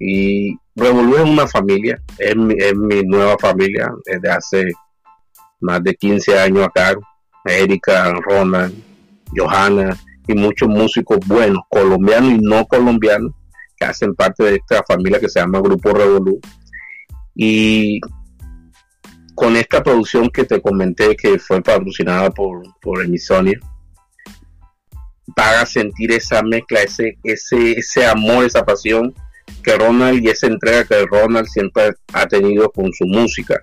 Y 0.00 0.56
Revolú 0.74 1.16
es 1.16 1.22
una 1.22 1.46
familia, 1.46 2.00
es 2.18 2.36
mi, 2.36 3.02
nueva 3.04 3.36
familia 3.38 3.92
desde 4.06 4.30
hace 4.30 4.72
más 5.60 5.82
de 5.82 5.94
15 5.94 6.38
años 6.38 6.66
acá. 6.66 6.94
Erika, 7.44 8.12
Ronald, 8.12 8.74
Johanna 9.34 9.96
y 10.26 10.34
muchos 10.34 10.68
músicos 10.68 11.18
buenos, 11.26 11.62
colombianos 11.68 12.32
y 12.32 12.38
no 12.38 12.66
colombianos, 12.66 13.32
que 13.78 13.86
hacen 13.86 14.14
parte 14.14 14.44
de 14.44 14.56
esta 14.56 14.82
familia 14.86 15.20
que 15.20 15.28
se 15.28 15.40
llama 15.40 15.60
Grupo 15.60 15.92
Revolú. 15.92 16.40
Y 17.34 18.00
con 19.34 19.56
esta 19.56 19.82
producción 19.82 20.28
que 20.30 20.44
te 20.44 20.60
comenté 20.60 21.14
que 21.16 21.38
fue 21.38 21.62
patrocinada 21.62 22.30
por, 22.30 22.62
por 22.80 23.04
Emisonia, 23.04 23.58
van 25.36 25.60
a 25.60 25.66
sentir 25.66 26.12
esa 26.12 26.42
mezcla, 26.42 26.82
ese, 26.82 27.18
ese, 27.22 27.72
ese 27.72 28.06
amor, 28.06 28.44
esa 28.44 28.64
pasión 28.64 29.14
que 29.62 29.76
Ronald 29.76 30.22
y 30.22 30.28
esa 30.28 30.46
entrega 30.46 30.84
que 30.84 31.06
Ronald 31.06 31.46
siempre 31.46 31.92
ha 32.12 32.26
tenido 32.26 32.70
con 32.70 32.92
su 32.92 33.06
música, 33.06 33.62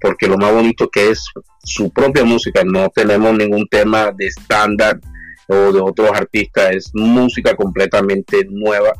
porque 0.00 0.26
lo 0.26 0.36
más 0.36 0.52
bonito 0.52 0.88
que 0.88 1.10
es 1.10 1.24
su 1.62 1.90
propia 1.90 2.24
música, 2.24 2.62
no 2.64 2.88
tenemos 2.90 3.36
ningún 3.36 3.66
tema 3.68 4.10
de 4.12 4.26
estándar 4.26 5.00
o 5.46 5.72
de 5.72 5.80
otros 5.80 6.10
artistas, 6.12 6.74
es 6.74 6.90
música 6.94 7.54
completamente 7.54 8.46
nueva. 8.50 8.92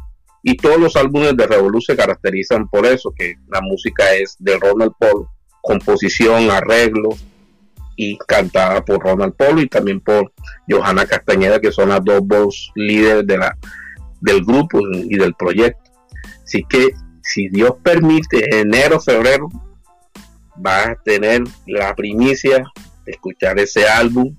Y 0.47 0.59
todos 0.59 0.79
los 0.79 0.95
álbumes 0.95 1.35
de 1.39 1.47
Revolución 1.47 1.97
se 1.97 2.03
caracterizan 2.03 2.69
por 2.69 2.85
eso, 2.85 3.15
que 3.17 3.37
la 3.49 3.63
música 3.63 4.13
es 4.13 4.37
de 4.39 4.59
Ronald 4.59 4.93
Paul, 4.99 5.27
composición, 5.63 6.51
arreglo 6.51 7.09
y 7.97 8.19
cantada 8.19 8.85
por 8.85 9.03
Ronald 9.03 9.35
Paul 9.37 9.61
y 9.61 9.69
también 9.69 10.01
por 10.01 10.31
Johanna 10.69 11.07
Castañeda, 11.07 11.61
que 11.61 11.73
son 11.73 11.89
las 11.89 12.05
dos 12.05 12.21
voz 12.23 12.71
líderes 12.75 13.27
de 13.27 13.39
la, 13.39 13.57
del 14.21 14.45
grupo 14.45 14.81
y 14.93 15.17
del 15.17 15.33
proyecto. 15.33 15.91
Así 16.45 16.63
que 16.69 16.89
si 17.23 17.49
Dios 17.49 17.77
permite, 17.83 18.61
enero, 18.61 19.01
febrero, 19.01 19.49
vas 20.57 20.89
a 20.89 20.95
tener 20.97 21.43
la 21.67 21.95
primicia 21.95 22.65
de 23.07 23.13
escuchar 23.13 23.59
ese 23.59 23.89
álbum 23.89 24.37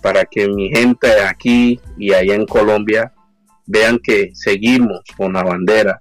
para 0.00 0.24
que 0.24 0.46
mi 0.46 0.68
gente 0.68 1.08
aquí 1.26 1.80
y 1.98 2.12
allá 2.12 2.36
en 2.36 2.46
Colombia 2.46 3.13
vean 3.66 3.98
que 4.02 4.30
seguimos 4.34 5.00
con 5.16 5.32
la 5.34 5.42
bandera. 5.42 6.00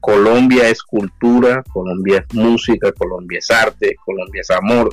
Colombia 0.00 0.68
es 0.68 0.82
cultura, 0.82 1.62
Colombia 1.72 2.24
es 2.26 2.34
música, 2.34 2.92
Colombia 2.92 3.38
es 3.38 3.50
arte, 3.50 3.96
Colombia 4.04 4.42
es 4.42 4.50
amor. 4.50 4.90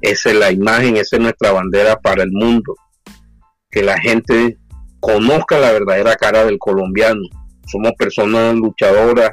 Esa 0.00 0.30
es 0.30 0.36
la 0.36 0.52
imagen, 0.52 0.96
esa 0.96 1.16
es 1.16 1.22
nuestra 1.22 1.52
bandera 1.52 1.96
para 1.96 2.22
el 2.22 2.30
mundo. 2.30 2.74
Que 3.70 3.82
la 3.82 3.98
gente 3.98 4.58
conozca 5.00 5.58
la 5.58 5.72
verdadera 5.72 6.16
cara 6.16 6.44
del 6.44 6.58
colombiano 6.58 7.22
somos 7.68 7.92
personas 7.92 8.54
luchadoras 8.54 9.32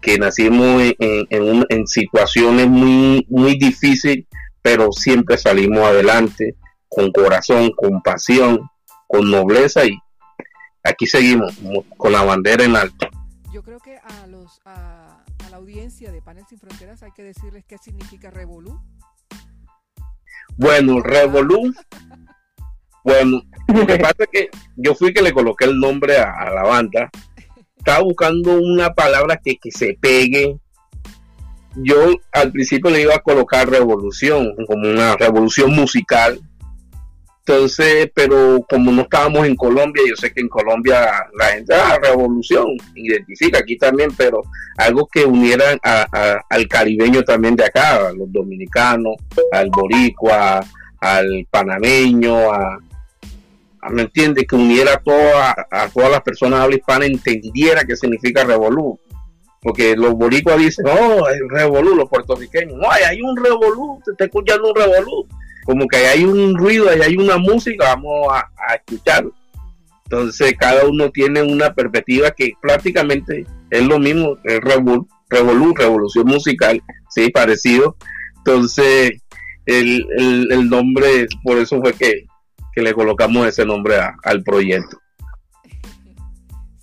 que 0.00 0.18
nacimos 0.18 0.82
en, 0.98 1.86
situaciones 1.86 2.66
muy, 2.66 3.26
muy 3.28 3.56
difíciles, 3.56 4.26
pero 4.62 4.92
siempre 4.92 5.38
salimos 5.38 5.84
adelante 5.84 6.56
con 6.88 7.10
corazón, 7.10 7.70
con 7.76 8.02
pasión, 8.02 8.68
con 9.06 9.30
nobleza 9.30 9.84
y 9.86 9.96
aquí 10.84 11.06
seguimos 11.06 11.54
con 11.96 12.12
la 12.12 12.22
bandera 12.22 12.64
en 12.64 12.76
alto. 12.76 13.08
Yo 13.52 13.62
creo 13.62 13.78
que 13.80 13.96
a, 13.96 14.26
los, 14.26 14.60
a, 14.64 15.24
la 15.50 15.56
audiencia 15.56 16.12
de 16.12 16.22
Panel 16.22 16.44
Sin 16.48 16.58
Fronteras 16.58 17.02
hay 17.02 17.12
que 17.12 17.22
decirles 17.22 17.64
qué 17.66 17.78
significa 17.78 18.30
Revolú. 18.30 18.80
Bueno, 20.56 21.00
Revolú, 21.00 21.74
bueno, 23.02 23.42
lo 23.68 23.86
que 23.86 23.96
pasa 23.98 24.14
es 24.18 24.28
que 24.30 24.50
yo 24.76 24.94
fui 24.94 25.12
que 25.12 25.22
le 25.22 25.32
coloqué 25.32 25.64
el 25.64 25.78
nombre 25.78 26.18
a 26.18 26.50
la 26.50 26.62
banda 26.62 27.10
estaba 27.84 28.02
buscando 28.02 28.58
una 28.58 28.94
palabra 28.94 29.38
que, 29.44 29.58
se 29.70 29.98
pegue. 30.00 30.56
Yo 31.76 32.14
al 32.32 32.50
principio 32.50 32.90
le 32.90 33.02
iba 33.02 33.14
a 33.14 33.18
colocar 33.18 33.68
revolución, 33.68 34.54
como 34.66 34.88
una 34.88 35.16
revolución 35.16 35.74
musical. 35.74 36.40
Entonces, 37.46 38.10
pero 38.14 38.64
como 38.70 38.90
no 38.90 39.02
estábamos 39.02 39.46
en 39.46 39.54
Colombia, 39.54 40.02
yo 40.08 40.16
sé 40.16 40.32
que 40.32 40.40
en 40.40 40.48
Colombia 40.48 41.10
la 41.38 41.46
gente, 41.48 41.74
ah, 41.74 41.98
revolución, 42.02 42.68
identifica 42.94 43.58
aquí 43.58 43.76
también, 43.76 44.10
pero 44.16 44.40
algo 44.78 45.06
que 45.06 45.26
uniera 45.26 45.78
al 46.48 46.68
caribeño 46.68 47.22
también 47.22 47.54
de 47.54 47.66
acá, 47.66 48.08
a 48.08 48.12
los 48.14 48.32
dominicanos, 48.32 49.16
al 49.52 49.68
boricua, 49.68 50.64
al 51.00 51.46
panameño, 51.50 52.50
a, 52.50 52.78
¿me 53.90 54.02
entiende? 54.02 54.46
Que 54.46 54.56
uniera 54.56 54.94
a, 54.94 55.02
toda, 55.02 55.54
a 55.70 55.88
todas 55.88 56.10
las 56.10 56.22
personas 56.22 56.60
de 56.60 56.64
habla 56.64 56.76
hispana, 56.76 57.04
entendiera 57.04 57.84
qué 57.84 57.94
significa 57.94 58.44
revolú. 58.44 58.98
porque 59.60 59.94
los 59.96 60.14
boricuas 60.14 60.56
dicen, 60.56 60.86
oh, 60.88 61.28
el 61.28 61.46
revolú, 61.50 61.94
los 61.94 62.08
puertorriqueños, 62.08 62.78
no, 62.78 62.90
hay 62.90 63.20
un 63.20 63.36
revolú, 63.36 64.00
te 64.02 64.12
está 64.12 64.24
escuchando 64.24 64.70
un 64.70 64.76
revolú, 64.76 65.26
como 65.64 65.86
que 65.88 65.96
hay 65.96 66.24
un 66.24 66.56
ruido, 66.56 66.88
hay 66.88 67.16
una 67.16 67.38
música, 67.38 67.94
vamos 67.94 68.28
a, 68.30 68.50
a 68.68 68.74
escucharlo. 68.74 69.32
Entonces 70.04 70.54
cada 70.58 70.86
uno 70.86 71.10
tiene 71.10 71.42
una 71.42 71.74
perspectiva 71.74 72.30
que 72.30 72.52
prácticamente 72.60 73.46
es 73.70 73.82
lo 73.82 73.98
mismo, 73.98 74.38
el 74.44 74.60
revolú, 74.60 75.08
revolución 75.74 76.26
musical, 76.26 76.82
sí, 77.08 77.30
parecido. 77.30 77.96
Entonces 78.38 79.22
el, 79.66 80.06
el, 80.50 80.68
nombre, 80.68 81.26
por 81.42 81.56
eso 81.58 81.80
fue 81.80 81.94
que, 81.94 82.26
le 82.76 82.92
colocamos 82.92 83.46
ese 83.46 83.64
nombre 83.64 83.96
al 84.22 84.42
proyecto. 84.42 84.98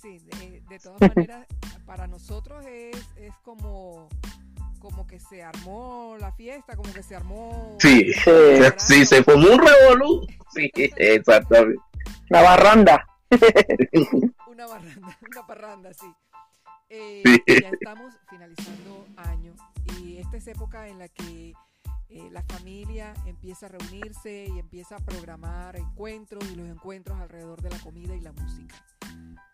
Sí, 0.02 0.18
de, 0.68 0.78
todas 0.80 1.00
maneras, 1.00 1.46
para 1.86 2.08
nosotros 2.08 2.64
es, 2.66 2.96
es 3.16 3.32
como 3.44 3.62
que 3.62 3.81
se 5.32 5.42
armó 5.42 6.14
la 6.20 6.30
fiesta, 6.32 6.76
como 6.76 6.92
que 6.92 7.02
se 7.02 7.16
armó. 7.16 7.78
Sí, 7.80 8.12
sí, 8.76 9.06
se 9.06 9.24
formó 9.24 9.48
un 9.48 9.66
revolú. 9.66 10.26
Sí, 10.50 10.70
exactamente. 10.96 11.80
La 12.28 12.42
barranda. 12.42 13.06
una 14.46 14.66
barranda, 14.66 15.18
una 15.30 15.46
parranda, 15.46 15.94
sí. 15.94 16.12
Eh, 16.90 17.22
ya 17.46 17.70
estamos 17.70 18.12
finalizando 18.28 19.06
año 19.16 19.54
y 19.98 20.18
esta 20.18 20.36
es 20.36 20.46
época 20.48 20.88
en 20.88 20.98
la 20.98 21.08
que 21.08 21.54
eh, 22.10 22.28
la 22.30 22.42
familia 22.42 23.14
empieza 23.24 23.64
a 23.64 23.68
reunirse 23.70 24.48
y 24.54 24.58
empieza 24.58 24.96
a 24.96 24.98
programar 24.98 25.76
encuentros 25.76 26.44
y 26.52 26.56
los 26.56 26.68
encuentros 26.68 27.18
alrededor 27.18 27.62
de 27.62 27.70
la 27.70 27.78
comida 27.78 28.14
y 28.14 28.20
la 28.20 28.32
música. 28.32 28.84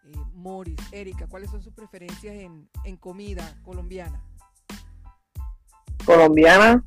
Eh, 0.06 0.16
Morris, 0.34 0.80
Erika, 0.90 1.28
¿cuáles 1.28 1.52
son 1.52 1.62
sus 1.62 1.72
preferencias 1.72 2.34
en, 2.34 2.68
en 2.82 2.96
comida 2.96 3.56
colombiana? 3.62 4.20
Colombiana. 6.04 6.82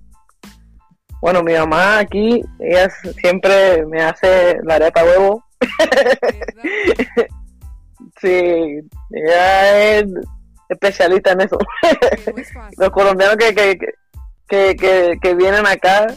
Bueno, 1.21 1.43
mi 1.43 1.53
mamá 1.53 1.99
aquí, 1.99 2.43
ella 2.59 2.89
siempre 3.19 3.85
me 3.85 4.01
hace 4.01 4.57
la 4.63 4.75
arepa 4.75 5.03
huevo. 5.03 5.45
sí, 8.21 8.81
ella 9.11 9.99
es 9.99 10.05
especialista 10.69 11.33
en 11.33 11.41
eso. 11.41 11.59
Los 12.77 12.89
colombianos 12.89 13.37
que, 13.37 13.53
que, 13.53 13.77
que, 14.75 15.17
que, 15.21 15.35
vienen 15.35 15.67
acá 15.67 16.07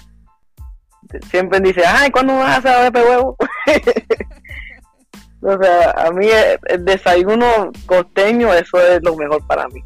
siempre 1.31 1.61
dicen, 1.61 1.85
ay, 1.87 2.11
¿cuándo 2.11 2.39
vas 2.39 2.55
a 2.55 2.57
hacer 2.57 2.73
arepa 2.73 3.03
huevo? 3.03 3.37
o 5.43 5.63
sea, 5.63 5.91
a 5.91 6.11
mí 6.13 6.29
el 6.69 6.85
desayuno 6.85 7.71
costeño, 7.85 8.55
eso 8.55 8.81
es 8.81 9.03
lo 9.03 9.15
mejor 9.17 9.47
para 9.47 9.69
mí. 9.69 9.85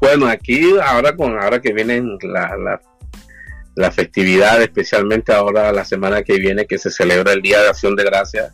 Bueno, 0.00 0.26
aquí 0.26 0.78
ahora 0.82 1.14
con 1.14 1.38
ahora 1.38 1.60
que 1.60 1.72
vienen 1.72 2.16
la, 2.22 2.56
la, 2.56 2.80
la, 3.74 3.90
festividad, 3.90 4.62
especialmente 4.62 5.32
ahora 5.32 5.72
la 5.72 5.84
semana 5.84 6.22
que 6.22 6.38
viene 6.38 6.66
que 6.66 6.78
se 6.78 6.90
celebra 6.90 7.32
el 7.32 7.42
Día 7.42 7.60
de 7.60 7.68
Acción 7.68 7.94
de 7.96 8.04
Gracias. 8.04 8.52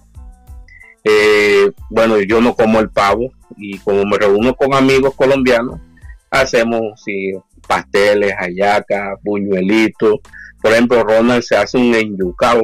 Eh, 1.04 1.70
bueno, 1.88 2.20
yo 2.20 2.40
no 2.40 2.56
como 2.56 2.80
el 2.80 2.90
pavo 2.90 3.30
y 3.56 3.78
como 3.78 4.04
me 4.04 4.18
reúno 4.18 4.54
con 4.54 4.74
amigos 4.74 5.14
colombianos, 5.14 5.80
hacemos 6.30 7.00
sí, 7.04 7.32
pasteles, 7.68 8.32
hallacas, 8.32 9.18
buñuelitos. 9.22 10.16
Por 10.60 10.72
ejemplo, 10.72 11.04
Ronald 11.04 11.44
se 11.44 11.56
hace 11.56 11.78
un 11.78 11.94
enyucado, 11.94 12.62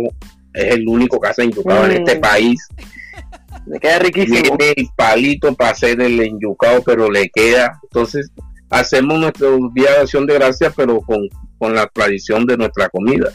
es 0.54 0.74
el 0.74 0.88
único 0.88 1.20
que 1.20 1.28
hace 1.28 1.44
enyucado 1.44 1.86
en 1.86 1.92
este 1.92 2.18
mm. 2.18 2.20
país. 2.20 2.66
Le 3.66 3.78
queda 3.78 4.00
riquísimo. 4.00 4.56
Tiene 4.56 4.74
el 4.76 4.88
palito 4.96 5.54
para 5.54 5.70
hacer 5.70 6.00
el 6.00 6.18
enyucado, 6.20 6.82
pero 6.82 7.08
le 7.08 7.28
queda. 7.28 7.78
Entonces, 7.84 8.32
hacemos 8.72 9.20
nuestro 9.20 9.58
día 9.74 9.92
de 9.92 9.98
acción 9.98 10.26
de 10.26 10.34
gracias, 10.34 10.72
pero 10.74 11.00
con, 11.00 11.28
la 11.72 11.86
tradición 11.86 12.44
de 12.44 12.56
nuestra 12.56 12.88
comida. 12.88 13.30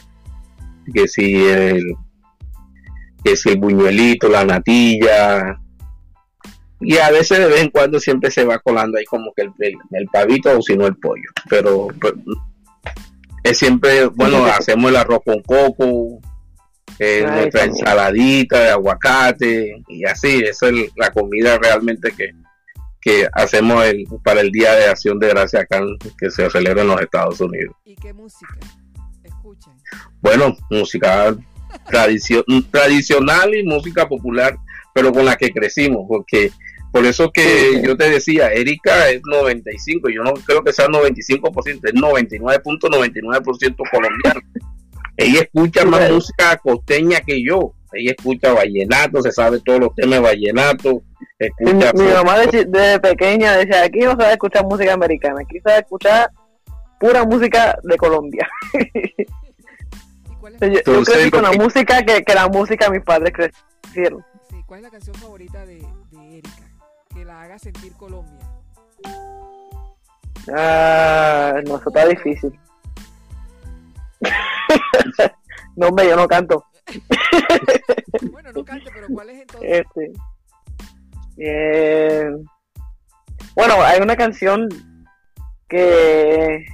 Que 0.92 1.08
si 1.08 1.36
el, 1.46 1.82
que 3.24 3.36
si 3.36 3.50
el 3.50 3.58
buñuelito, 3.58 4.28
la 4.28 4.44
natilla, 4.44 5.58
y 6.80 6.96
a 6.98 7.10
veces 7.10 7.38
de 7.38 7.46
vez 7.46 7.60
en 7.62 7.70
cuando 7.70 7.98
siempre 7.98 8.30
se 8.30 8.44
va 8.44 8.58
colando 8.58 8.98
ahí 8.98 9.04
como 9.04 9.32
que 9.34 9.42
el, 9.42 9.52
el, 9.92 10.06
pavito 10.12 10.58
o 10.58 10.62
si 10.62 10.76
no 10.76 10.86
el 10.86 10.96
pollo. 10.96 11.30
Pero, 11.48 11.88
pues, 12.00 12.12
es 13.42 13.58
siempre, 13.58 14.06
bueno, 14.06 14.44
hacemos 14.44 14.90
el 14.90 14.96
arroz 14.96 15.20
con 15.24 15.40
coco, 15.42 16.20
eh, 16.98 17.24
nuestra 17.26 17.64
ensaladita 17.64 18.60
de 18.60 18.70
aguacate 18.70 19.82
y 19.88 20.04
así, 20.04 20.42
esa 20.44 20.68
es 20.68 20.90
la 20.96 21.10
comida 21.10 21.58
realmente 21.58 22.12
que, 22.12 22.32
que 23.00 23.28
hacemos 23.32 23.84
el, 23.84 24.04
para 24.24 24.40
el 24.40 24.50
Día 24.50 24.74
de 24.74 24.86
Acción 24.86 25.18
de 25.18 25.28
Gracia 25.28 25.60
acá 25.60 25.80
que 26.18 26.30
se 26.30 26.48
celebra 26.50 26.82
en 26.82 26.88
los 26.88 27.00
Estados 27.00 27.40
Unidos. 27.40 27.74
¿Y 27.84 27.94
qué 27.96 28.12
música 28.12 28.58
escuchan? 29.22 29.74
Bueno, 30.20 30.56
música 30.70 31.36
tradicional 32.70 33.54
y 33.54 33.64
música 33.64 34.08
popular, 34.08 34.56
pero 34.94 35.12
con 35.12 35.24
la 35.24 35.36
que 35.36 35.52
crecimos, 35.52 36.04
porque 36.08 36.50
por 36.90 37.04
eso 37.04 37.30
que 37.30 37.82
yo 37.84 37.96
te 37.96 38.10
decía, 38.10 38.48
Erika 38.48 39.10
es 39.10 39.20
95, 39.24 40.08
yo 40.08 40.22
no 40.22 40.32
creo 40.34 40.64
que 40.64 40.72
sea 40.72 40.86
95%, 40.86 41.80
es 41.84 41.94
99.99% 41.94 43.76
colombiano. 43.90 44.40
Ella 45.16 45.40
escucha 45.42 45.84
más 45.84 46.10
música 46.10 46.56
costeña 46.56 47.20
que 47.20 47.44
yo. 47.44 47.74
Ella 47.92 48.12
escucha 48.16 48.52
vallenato, 48.52 49.22
se 49.22 49.32
sabe 49.32 49.60
todos 49.60 49.80
los 49.80 49.94
temas 49.94 50.18
de 50.18 50.20
vallenato. 50.20 51.02
mi, 51.60 52.04
mamá 52.04 52.38
desde, 52.38 53.00
pequeña 53.00 53.56
decía, 53.56 53.84
aquí 53.84 54.00
no 54.00 54.10
se 54.10 54.16
va 54.16 54.26
a 54.26 54.32
escuchar 54.32 54.64
música 54.64 54.92
americana, 54.92 55.40
aquí 55.40 55.58
se 55.60 55.68
va 55.68 55.76
a 55.76 55.78
escuchar 55.78 56.30
pura 57.00 57.24
música 57.24 57.78
de 57.82 57.96
Colombia. 57.96 58.48
yo, 60.60 61.02
crecí 61.04 61.30
con 61.30 61.42
la 61.42 61.52
música 61.52 62.02
que, 62.02 62.22
que, 62.22 62.34
la 62.34 62.48
música 62.48 62.90
mis 62.90 63.02
padres 63.02 63.32
crecieron. 63.32 64.24
¿Cuál 64.66 64.80
es 64.80 64.84
la 64.84 64.90
canción 64.90 65.16
favorita 65.16 65.64
de, 65.64 65.82
de 66.10 66.38
Erika? 66.38 66.68
Que 67.14 67.24
la 67.24 67.40
haga 67.40 67.58
sentir 67.58 67.92
Colombia. 67.94 68.38
Ah, 70.54 71.54
no, 71.66 71.76
eso 71.76 71.88
está 71.88 72.06
difícil. 72.06 72.58
no, 75.76 75.88
hombre, 75.88 76.08
yo 76.08 76.16
no 76.16 76.26
canto. 76.26 76.64
bueno, 78.32 78.52
no 78.52 78.64
canto, 78.64 78.90
pero 78.92 79.06
¿cuál 79.12 79.30
es 79.30 79.40
entonces? 79.40 79.84
Este, 81.36 82.30
bueno, 83.54 83.74
hay 83.82 84.00
una 84.00 84.16
canción 84.16 84.68
que 85.68 86.64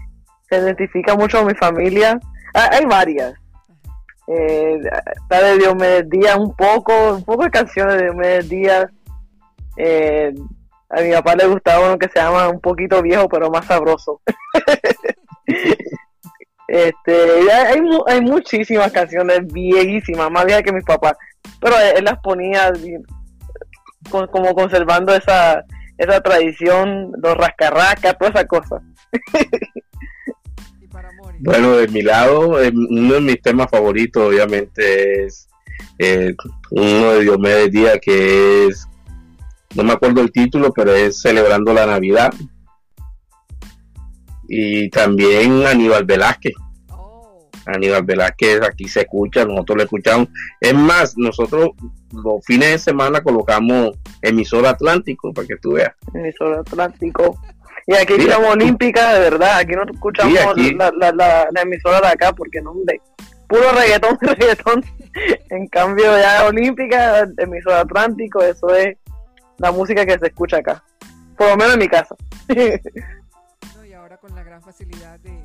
se 0.48 0.56
identifica 0.58 1.16
mucho 1.16 1.38
con 1.38 1.48
mi 1.48 1.54
familia. 1.54 2.18
Ah, 2.54 2.70
hay 2.72 2.84
varias. 2.86 3.34
Eh, 4.26 4.80
está 5.14 5.42
de 5.42 5.58
Diomedes 5.58 6.08
Díaz 6.08 6.36
un 6.38 6.54
poco, 6.56 7.14
un 7.14 7.24
poco 7.24 7.44
de 7.44 7.50
canciones 7.50 7.96
de 7.96 8.04
Diomedes 8.04 8.48
Díaz. 8.48 8.86
Eh, 9.76 10.32
a 10.88 11.00
mi 11.00 11.12
papá 11.12 11.34
le 11.34 11.46
gustaba 11.46 11.86
uno 11.86 11.98
que 11.98 12.08
se 12.08 12.20
llama 12.20 12.48
Un 12.48 12.60
poquito 12.60 13.02
viejo, 13.02 13.28
pero 13.28 13.50
más 13.50 13.66
sabroso. 13.66 14.20
Este, 16.66 17.52
hay, 17.52 17.80
hay 18.06 18.20
muchísimas 18.22 18.90
canciones 18.90 19.40
viejísimas, 19.52 20.30
más 20.30 20.46
viejas 20.46 20.62
que 20.62 20.72
mis 20.72 20.84
papás, 20.84 21.14
pero 21.60 21.74
él, 21.78 22.04
las 22.04 22.18
ponía 22.20 22.72
como 24.10 24.54
conservando 24.54 25.14
esa, 25.14 25.62
esa 25.98 26.20
tradición, 26.20 27.12
los 27.22 27.36
rascarracas, 27.36 28.16
toda 28.18 28.30
esa 28.30 28.46
cosa. 28.46 28.82
bueno, 31.40 31.76
de 31.76 31.88
mi 31.88 32.02
lado, 32.02 32.62
eh, 32.62 32.72
uno 32.74 33.14
de 33.14 33.20
mis 33.20 33.42
temas 33.42 33.70
favoritos 33.70 34.28
obviamente 34.28 35.24
es 35.24 35.48
eh, 35.98 36.34
uno 36.70 37.12
de 37.12 37.20
Diomedes 37.22 37.70
Díaz 37.70 37.98
que 38.00 38.66
es, 38.66 38.86
no 39.74 39.84
me 39.84 39.92
acuerdo 39.92 40.22
el 40.22 40.32
título, 40.32 40.72
pero 40.72 40.94
es 40.94 41.20
Celebrando 41.20 41.74
la 41.74 41.86
Navidad 41.86 42.32
y 44.48 44.88
también 44.90 45.66
Aníbal 45.66 46.04
Velázquez. 46.04 46.54
Oh. 46.90 47.48
Aníbal 47.66 48.02
Velázquez 48.02 48.62
aquí 48.62 48.88
se 48.88 49.00
escucha, 49.00 49.44
nosotros 49.44 49.78
lo 49.78 49.84
escuchamos. 49.84 50.28
Es 50.60 50.74
más, 50.74 51.14
nosotros 51.16 51.70
los 52.12 52.44
fines 52.44 52.70
de 52.70 52.78
semana 52.78 53.22
colocamos 53.22 53.96
emisor 54.22 54.66
Atlántico 54.66 55.32
para 55.32 55.46
que 55.46 55.56
tú 55.56 55.72
veas. 55.72 55.92
Emisor 56.14 56.58
Atlántico. 56.58 57.38
Y 57.86 57.94
aquí 57.94 58.14
estamos 58.14 58.50
olímpica, 58.50 59.14
de 59.14 59.20
verdad. 59.20 59.58
Aquí 59.58 59.72
no 59.72 59.82
escuchamos 59.84 60.34
la, 60.76 60.90
la, 60.92 61.48
la, 61.50 61.62
emisora 61.62 62.00
de 62.00 62.08
acá 62.08 62.32
porque 62.32 62.62
no, 62.62 62.72
de 62.84 63.00
puro 63.46 63.72
reggaetón, 63.72 64.16
reggaetón. 64.20 64.84
en 65.50 65.66
cambio, 65.68 66.18
ya 66.18 66.46
olímpica, 66.46 67.28
emisora 67.36 67.80
Atlántico, 67.80 68.42
eso 68.42 68.74
es 68.74 68.96
la 69.58 69.70
música 69.70 70.06
que 70.06 70.18
se 70.18 70.26
escucha 70.26 70.58
acá. 70.58 70.82
Por 71.36 71.48
lo 71.50 71.56
menos 71.56 71.74
en 71.74 71.80
mi 71.80 71.88
casa. 71.88 72.14
con 74.24 74.34
la 74.34 74.42
gran 74.42 74.62
facilidad 74.62 75.20
de, 75.20 75.38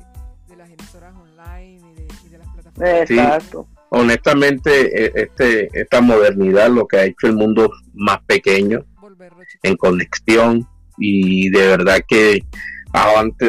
las 0.56 0.70
emisoras 0.70 1.14
online 1.14 1.82
y 2.24 2.28
de, 2.30 2.38
las 2.38 2.48
plataformas. 2.48 3.10
Exacto. 3.10 3.68
honestamente, 3.90 5.04
e, 5.04 5.12
este, 5.16 5.68
esta 5.78 6.00
modernidad 6.00 6.70
lo 6.70 6.88
que 6.88 6.96
ha 6.96 7.04
hecho 7.04 7.26
el 7.26 7.34
mundo 7.34 7.70
más 7.92 8.22
pequeño. 8.26 8.82
en 9.62 9.76
conexión 9.76 10.66
y 10.96 11.50
de 11.50 11.66
verdad 11.66 11.98
que 12.08 12.42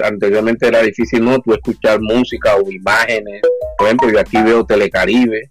anteriormente 0.04 0.68
era 0.68 0.82
difícil 0.82 1.24
no 1.24 1.40
tú 1.40 1.54
escuchar 1.54 2.02
música 2.02 2.56
o 2.58 2.70
imágenes 2.70 3.42
por 3.78 3.88
ejemplo 3.88 4.10
yo 4.12 4.20
aquí 4.20 4.42
veo 4.44 4.66
Telecaribe 4.66 5.50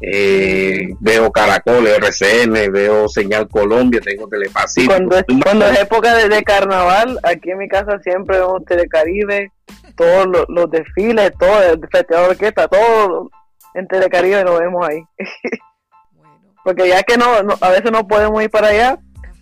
eh, 0.00 0.94
veo 0.98 1.30
Caracol, 1.30 1.86
RCN, 1.86 2.72
veo 2.72 3.08
Señal 3.08 3.48
Colombia, 3.48 4.00
tengo 4.00 4.26
Telepacífico. 4.28 4.94
Cuando 4.94 5.16
es, 5.16 5.24
cuando 5.42 5.66
es 5.66 5.78
época 5.78 6.14
de, 6.14 6.42
carnaval, 6.42 7.18
aquí 7.22 7.50
en 7.50 7.58
mi 7.58 7.68
casa 7.68 7.98
siempre 8.00 8.38
vemos 8.38 8.64
Telecaribe, 8.64 9.52
todos 9.96 10.26
los, 10.48 10.70
desfiles, 10.70 11.32
todo 11.38 11.62
el 11.62 11.80
festival 11.90 12.24
de 12.24 12.30
orquesta, 12.30 12.68
todo 12.68 13.30
en 13.74 13.86
Telecaribe 13.86 14.42
lo 14.42 14.58
vemos 14.58 14.88
ahí. 14.88 15.02
Porque 16.64 16.88
ya 16.88 17.02
que 17.02 17.16
no, 17.16 17.26
a 17.60 17.68
veces 17.70 17.90
no 17.92 18.06
podemos 18.06 18.42
ir 18.42 18.50
para 18.50 18.68
allá, 18.68 18.98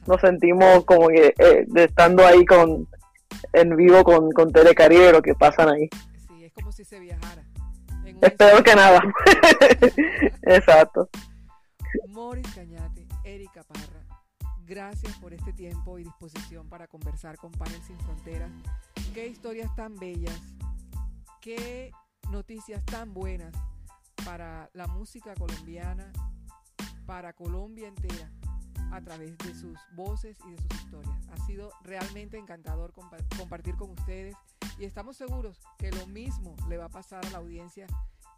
nos 0.07 0.21
sentimos 0.21 0.85
como 0.85 1.09
que 1.09 1.35
eh, 1.39 1.67
estando 1.77 2.27
ahí 2.27 2.45
con 2.45 2.89
en 3.53 3.77
vivo 3.77 4.03
con, 4.03 4.31
con 4.33 4.53
Telecaribe 4.53 5.13
lo 5.13 5.23
que 5.23 5.35
pasan 5.35 5.69
ahí. 5.69 5.89
Sí, 6.27 6.45
es 6.45 6.53
como 6.53 6.73
si 6.73 6.85
se 6.85 6.99
viajara. 6.99 7.48
Es 8.21 8.63
que 8.65 8.75
nada. 8.75 9.03
Exacto. 10.43 11.09
Morris 12.09 12.53
Cañate, 12.55 13.07
Erika 13.25 13.63
Parra, 13.63 14.05
gracias 14.67 15.17
por 15.19 15.33
este 15.33 15.53
tiempo 15.53 15.99
y 15.99 16.05
disposición 16.05 16.69
para 16.69 16.87
conversar 16.87 17.37
con 17.37 17.53
Panel 17.53 17.81
Sin 17.83 17.99
Fronteras. 18.01 18.51
Qué 19.15 19.29
historias 19.29 19.75
tan 19.77 19.95
bellas, 19.97 20.39
qué 21.41 21.93
noticias 22.31 22.85
tan 22.85 23.15
buenas 23.15 23.55
para 24.25 24.69
la 24.75 24.87
música 24.87 25.35
colombiana, 25.35 26.13
para 27.07 27.33
Colombia 27.33 27.89
entera, 27.89 28.31
a 28.93 29.01
través 29.01 29.37
de 29.39 29.55
sus 29.55 29.79
voces 29.95 30.37
y 30.47 30.51
de 30.51 30.59
sus 30.59 30.75
historias. 30.83 31.29
Ha 31.33 31.47
sido 31.47 31.71
realmente 31.83 32.37
encantador 32.37 32.93
compartir 33.37 33.77
con 33.77 33.91
ustedes 33.91 34.35
y 34.79 34.85
estamos 34.85 35.17
seguros 35.17 35.61
que 35.79 35.91
lo 35.91 36.07
mismo 36.07 36.55
le 36.69 36.77
va 36.77 36.87
a 36.87 36.91
pasar 36.91 37.25
a 37.27 37.31
la 37.31 37.39
audiencia 37.39 37.87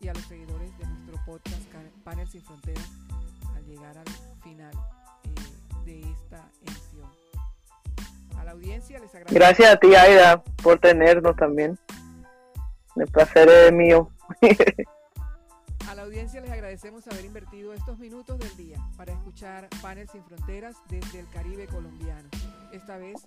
y 0.00 0.08
a 0.08 0.14
los 0.14 0.24
seguidores 0.24 0.76
de 0.78 0.86
nuestro 0.86 1.16
podcast 1.26 1.62
Panel 2.04 2.26
Sin 2.28 2.42
Fronteras 2.42 2.88
al 3.54 3.64
llegar 3.66 3.98
al 3.98 4.08
final 4.42 4.72
eh, 5.24 5.84
de 5.84 6.00
esta 6.00 6.48
edición. 6.62 7.10
A 8.38 8.44
la 8.44 8.52
audiencia 8.52 8.98
les 8.98 9.10
agradezco. 9.10 9.34
Gracias 9.34 9.74
a 9.74 9.76
ti, 9.76 9.94
Aida, 9.94 10.42
por 10.62 10.78
tenernos 10.78 11.36
también. 11.36 11.78
El 12.96 13.06
placer 13.08 13.48
es 13.48 13.72
mío. 13.72 14.10
A 15.88 15.94
la 15.94 16.02
audiencia 16.02 16.40
les 16.40 16.50
agradecemos 16.50 17.06
haber 17.08 17.24
invertido 17.24 17.72
estos 17.72 17.98
minutos 17.98 18.38
del 18.38 18.56
día 18.56 18.78
para 18.96 19.12
escuchar 19.12 19.68
Panel 19.82 20.08
Sin 20.08 20.22
Fronteras 20.22 20.76
desde 20.88 21.18
el 21.18 21.28
Caribe 21.30 21.66
colombiano. 21.66 22.28
Esta 22.72 22.96
vez 22.96 23.26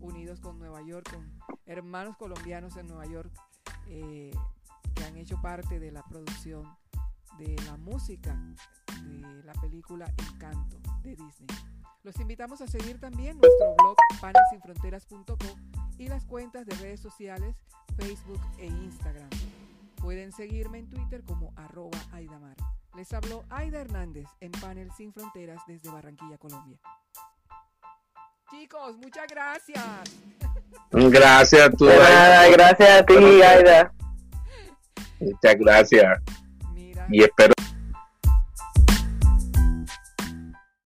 unidos 0.00 0.40
con 0.40 0.58
Nueva 0.58 0.82
York, 0.82 1.08
con 1.10 1.30
hermanos 1.66 2.16
colombianos 2.16 2.76
en 2.76 2.88
Nueva 2.88 3.06
York, 3.06 3.30
eh, 3.88 4.32
que 4.94 5.04
han 5.04 5.16
hecho 5.16 5.40
parte 5.40 5.78
de 5.80 5.90
la 5.92 6.02
producción 6.04 6.76
de 7.38 7.56
la 7.66 7.76
música 7.76 8.38
de 9.02 9.42
la 9.44 9.52
película 9.54 10.06
Encanto 10.18 10.78
de 11.02 11.10
Disney. 11.10 11.48
Los 12.02 12.18
invitamos 12.18 12.60
a 12.60 12.66
seguir 12.66 12.98
también 13.00 13.38
nuestro 13.38 13.74
blog 13.76 13.96
panelsinfronteras.com 14.20 15.36
y 15.98 16.08
las 16.08 16.24
cuentas 16.24 16.66
de 16.66 16.74
redes 16.76 17.00
sociales 17.00 17.56
Facebook 17.96 18.40
e 18.58 18.66
Instagram. 18.66 19.30
Pueden 19.96 20.32
seguirme 20.32 20.78
en 20.78 20.90
Twitter 20.90 21.22
como 21.22 21.52
arroba 21.56 21.98
Aidamar. 22.12 22.56
Les 22.96 23.12
habló 23.12 23.44
Aida 23.50 23.80
Hernández 23.80 24.26
en 24.40 24.50
Panel 24.52 24.90
Sin 24.96 25.12
Fronteras 25.12 25.62
desde 25.66 25.90
Barranquilla, 25.90 26.38
Colombia. 26.38 26.78
Chicos, 28.50 28.96
muchas 28.98 29.26
gracias. 29.28 29.82
Gracias 30.90 31.62
a 31.62 31.70
tú. 31.76 31.86
gracias 31.86 33.00
a 33.00 33.06
ti, 33.06 33.14
Aida. 33.14 33.92
Muchas 35.22 35.56
gracias. 35.58 36.18
Y 37.10 37.22
espero 37.22 37.51